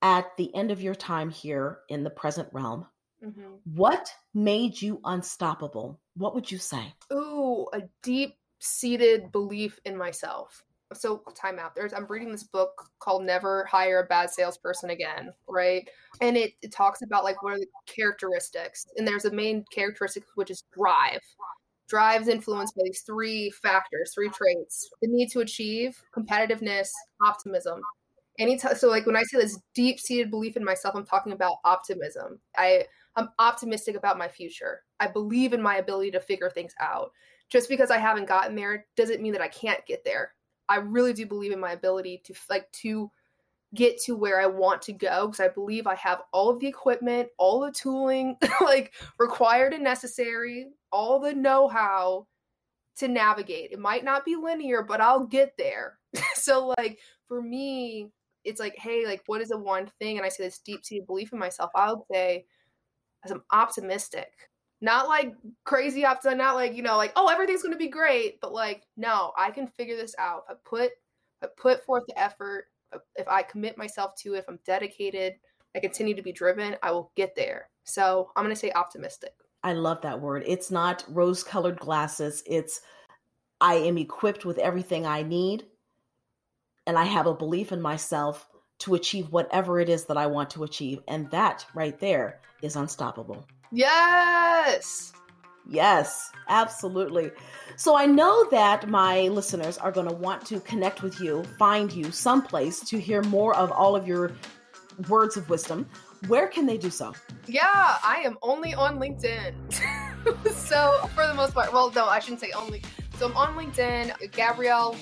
at 0.02 0.36
the 0.36 0.54
end 0.54 0.70
of 0.70 0.82
your 0.82 0.94
time 0.94 1.30
here 1.30 1.78
in 1.88 2.02
the 2.02 2.10
present 2.10 2.48
realm, 2.52 2.86
Mm-hmm. 3.24 3.74
What 3.74 4.12
made 4.34 4.80
you 4.80 5.00
unstoppable? 5.04 6.00
What 6.16 6.34
would 6.34 6.50
you 6.50 6.58
say? 6.58 6.94
Ooh, 7.12 7.66
a 7.72 7.82
deep 8.02 8.36
seated 8.58 9.32
belief 9.32 9.80
in 9.84 9.96
myself. 9.96 10.62
So 10.96 11.22
time 11.34 11.58
out. 11.58 11.74
There's 11.74 11.92
I'm 11.92 12.06
reading 12.06 12.32
this 12.32 12.44
book 12.44 12.90
called 12.98 13.24
Never 13.24 13.64
Hire 13.64 14.00
a 14.00 14.06
Bad 14.06 14.30
Salesperson 14.30 14.90
Again, 14.90 15.32
right? 15.48 15.88
And 16.20 16.36
it, 16.36 16.52
it 16.62 16.72
talks 16.72 17.02
about 17.02 17.24
like 17.24 17.42
what 17.42 17.54
are 17.54 17.58
the 17.58 17.66
characteristics. 17.86 18.86
And 18.96 19.06
there's 19.06 19.24
a 19.24 19.30
main 19.30 19.64
characteristic 19.72 20.24
which 20.34 20.50
is 20.50 20.64
drive. 20.72 21.20
Drive 21.88 22.22
is 22.22 22.28
influenced 22.28 22.74
by 22.74 22.82
these 22.84 23.02
three 23.06 23.50
factors, 23.62 24.12
three 24.14 24.30
traits. 24.30 24.88
The 25.02 25.08
need 25.08 25.30
to 25.32 25.40
achieve, 25.40 26.02
competitiveness, 26.16 26.88
optimism 27.26 27.80
anytime 28.40 28.74
so 28.74 28.88
like 28.88 29.06
when 29.06 29.14
i 29.14 29.22
say 29.22 29.38
this 29.38 29.60
deep 29.76 30.00
seated 30.00 30.28
belief 30.28 30.56
in 30.56 30.64
myself 30.64 30.96
i'm 30.96 31.06
talking 31.06 31.32
about 31.32 31.54
optimism 31.64 32.36
i 32.56 32.84
I'm 33.16 33.28
optimistic 33.38 33.96
about 33.96 34.18
my 34.18 34.28
future. 34.28 34.82
I 34.98 35.06
believe 35.06 35.52
in 35.52 35.62
my 35.62 35.76
ability 35.76 36.10
to 36.12 36.20
figure 36.20 36.50
things 36.50 36.74
out. 36.80 37.12
Just 37.50 37.68
because 37.68 37.90
I 37.90 37.98
haven't 37.98 38.28
gotten 38.28 38.56
there 38.56 38.86
doesn't 38.96 39.22
mean 39.22 39.32
that 39.32 39.42
I 39.42 39.48
can't 39.48 39.84
get 39.86 40.04
there. 40.04 40.32
I 40.68 40.76
really 40.76 41.12
do 41.12 41.26
believe 41.26 41.52
in 41.52 41.60
my 41.60 41.72
ability 41.72 42.22
to 42.24 42.34
like 42.48 42.70
to 42.72 43.10
get 43.74 44.00
to 44.02 44.16
where 44.16 44.40
I 44.40 44.46
want 44.46 44.82
to 44.82 44.92
go 44.92 45.26
because 45.26 45.40
I 45.40 45.48
believe 45.48 45.86
I 45.86 45.96
have 45.96 46.22
all 46.32 46.50
of 46.50 46.60
the 46.60 46.66
equipment, 46.66 47.28
all 47.38 47.60
the 47.60 47.72
tooling 47.72 48.36
like 48.60 48.94
required 49.18 49.72
and 49.72 49.82
necessary, 49.82 50.68
all 50.92 51.18
the 51.18 51.34
know-how 51.34 52.26
to 52.96 53.08
navigate. 53.08 53.72
It 53.72 53.78
might 53.78 54.04
not 54.04 54.24
be 54.24 54.36
linear, 54.36 54.82
but 54.82 55.00
I'll 55.00 55.26
get 55.26 55.56
there. 55.58 55.98
so 56.34 56.72
like 56.78 57.00
for 57.26 57.42
me, 57.42 58.10
it's 58.44 58.60
like, 58.60 58.76
hey, 58.76 59.06
like 59.06 59.22
what 59.26 59.40
is 59.40 59.48
the 59.48 59.58
one 59.58 59.90
thing? 59.98 60.16
And 60.16 60.24
I 60.24 60.28
say 60.28 60.44
this 60.44 60.58
deep-seated 60.58 61.06
belief 61.06 61.32
in 61.32 61.38
myself. 61.38 61.70
I 61.74 61.92
would 61.92 62.02
say 62.12 62.46
as 63.24 63.30
I'm 63.30 63.42
optimistic. 63.52 64.28
Not 64.84 65.08
like 65.08 65.32
crazy 65.64 66.04
optimistic, 66.04 66.38
not 66.38 66.56
like, 66.56 66.76
you 66.76 66.82
know, 66.82 66.98
like, 66.98 67.12
oh, 67.16 67.28
everything's 67.28 67.62
gonna 67.62 67.74
be 67.74 67.88
great, 67.88 68.38
but 68.42 68.52
like, 68.52 68.82
no, 68.98 69.32
I 69.34 69.50
can 69.50 69.66
figure 69.66 69.96
this 69.96 70.14
out. 70.18 70.44
I 70.46 70.52
put 70.62 70.90
I 71.42 71.46
put 71.56 71.82
forth 71.86 72.04
the 72.06 72.20
effort, 72.20 72.66
if 73.16 73.26
I 73.26 73.42
commit 73.42 73.78
myself 73.78 74.14
to 74.16 74.34
it, 74.34 74.40
if 74.40 74.44
I'm 74.46 74.58
dedicated, 74.66 75.36
I 75.74 75.80
continue 75.80 76.14
to 76.14 76.22
be 76.22 76.32
driven, 76.32 76.76
I 76.82 76.90
will 76.90 77.10
get 77.16 77.34
there. 77.34 77.70
So 77.84 78.30
I'm 78.36 78.44
gonna 78.44 78.54
say 78.54 78.72
optimistic. 78.72 79.32
I 79.62 79.72
love 79.72 80.02
that 80.02 80.20
word. 80.20 80.42
It's 80.46 80.70
not 80.70 81.02
rose 81.08 81.42
colored 81.42 81.80
glasses. 81.80 82.42
It's 82.44 82.82
I 83.62 83.76
am 83.76 83.96
equipped 83.96 84.44
with 84.44 84.58
everything 84.58 85.06
I 85.06 85.22
need 85.22 85.64
and 86.86 86.98
I 86.98 87.04
have 87.04 87.26
a 87.26 87.32
belief 87.32 87.72
in 87.72 87.80
myself 87.80 88.46
to 88.80 88.96
achieve 88.96 89.30
whatever 89.30 89.80
it 89.80 89.88
is 89.88 90.04
that 90.04 90.18
I 90.18 90.26
want 90.26 90.50
to 90.50 90.64
achieve. 90.64 91.00
And 91.08 91.30
that 91.30 91.64
right 91.74 91.98
there 91.98 92.42
is 92.60 92.76
unstoppable. 92.76 93.46
Yes. 93.70 95.12
Yes, 95.68 96.30
absolutely. 96.48 97.30
So 97.76 97.96
I 97.96 98.06
know 98.06 98.48
that 98.50 98.88
my 98.88 99.28
listeners 99.28 99.78
are 99.78 99.90
going 99.90 100.08
to 100.08 100.14
want 100.14 100.44
to 100.46 100.60
connect 100.60 101.02
with 101.02 101.20
you, 101.20 101.42
find 101.58 101.92
you 101.92 102.12
someplace 102.12 102.80
to 102.80 103.00
hear 103.00 103.22
more 103.22 103.56
of 103.56 103.72
all 103.72 103.96
of 103.96 104.06
your 104.06 104.32
words 105.08 105.36
of 105.36 105.48
wisdom. 105.48 105.88
Where 106.28 106.46
can 106.46 106.66
they 106.66 106.78
do 106.78 106.90
so? 106.90 107.14
Yeah, 107.46 107.62
I 107.64 108.22
am 108.24 108.38
only 108.42 108.74
on 108.74 108.98
LinkedIn. 108.98 109.54
so 110.52 111.08
for 111.14 111.26
the 111.26 111.34
most 111.34 111.54
part, 111.54 111.72
well, 111.72 111.90
no, 111.90 112.06
I 112.06 112.18
shouldn't 112.18 112.40
say 112.40 112.52
only. 112.52 112.82
So 113.18 113.26
I'm 113.26 113.36
on 113.36 113.54
LinkedIn, 113.54 114.32
Gabrielle 114.32 114.96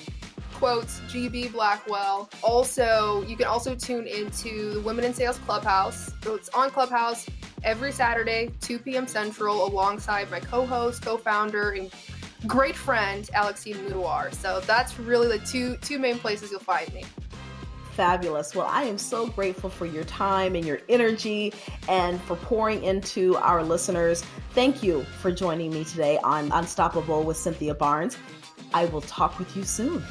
quotes 0.53 1.01
GB 1.01 1.51
Blackwell. 1.51 2.29
Also, 2.41 3.23
you 3.27 3.35
can 3.35 3.47
also 3.47 3.75
tune 3.75 4.07
into 4.07 4.75
the 4.75 4.79
Women 4.81 5.03
in 5.03 5.13
Sales 5.13 5.37
Clubhouse. 5.39 6.13
So 6.23 6.35
it's 6.35 6.49
on 6.49 6.69
Clubhouse 6.69 7.25
every 7.63 7.91
Saturday, 7.91 8.51
2 8.61 8.79
p.m. 8.79 9.07
Central, 9.07 9.65
alongside 9.65 10.29
my 10.29 10.39
co-host, 10.39 11.01
co-founder, 11.01 11.71
and 11.71 11.91
great 12.47 12.75
friend 12.75 13.29
Alexine 13.35 13.77
Mudawar. 13.77 14.33
So 14.33 14.59
that's 14.61 14.99
really 14.99 15.37
the 15.37 15.45
two 15.45 15.77
two 15.77 15.99
main 15.99 16.19
places 16.19 16.51
you'll 16.51 16.59
find 16.59 16.91
me. 16.93 17.03
Fabulous. 17.91 18.55
Well, 18.55 18.67
I 18.67 18.83
am 18.83 18.97
so 18.97 19.27
grateful 19.27 19.69
for 19.69 19.85
your 19.85 20.03
time 20.03 20.55
and 20.55 20.65
your 20.65 20.79
energy 20.89 21.53
and 21.87 22.19
for 22.21 22.35
pouring 22.35 22.83
into 22.83 23.37
our 23.37 23.63
listeners. 23.63 24.23
Thank 24.51 24.81
you 24.81 25.03
for 25.03 25.31
joining 25.31 25.71
me 25.71 25.83
today 25.83 26.17
on 26.23 26.51
Unstoppable 26.51 27.23
with 27.23 27.37
Cynthia 27.37 27.75
Barnes. 27.75 28.17
I 28.73 28.85
will 28.85 29.01
talk 29.01 29.37
with 29.37 29.55
you 29.55 29.63
soon. 29.63 30.03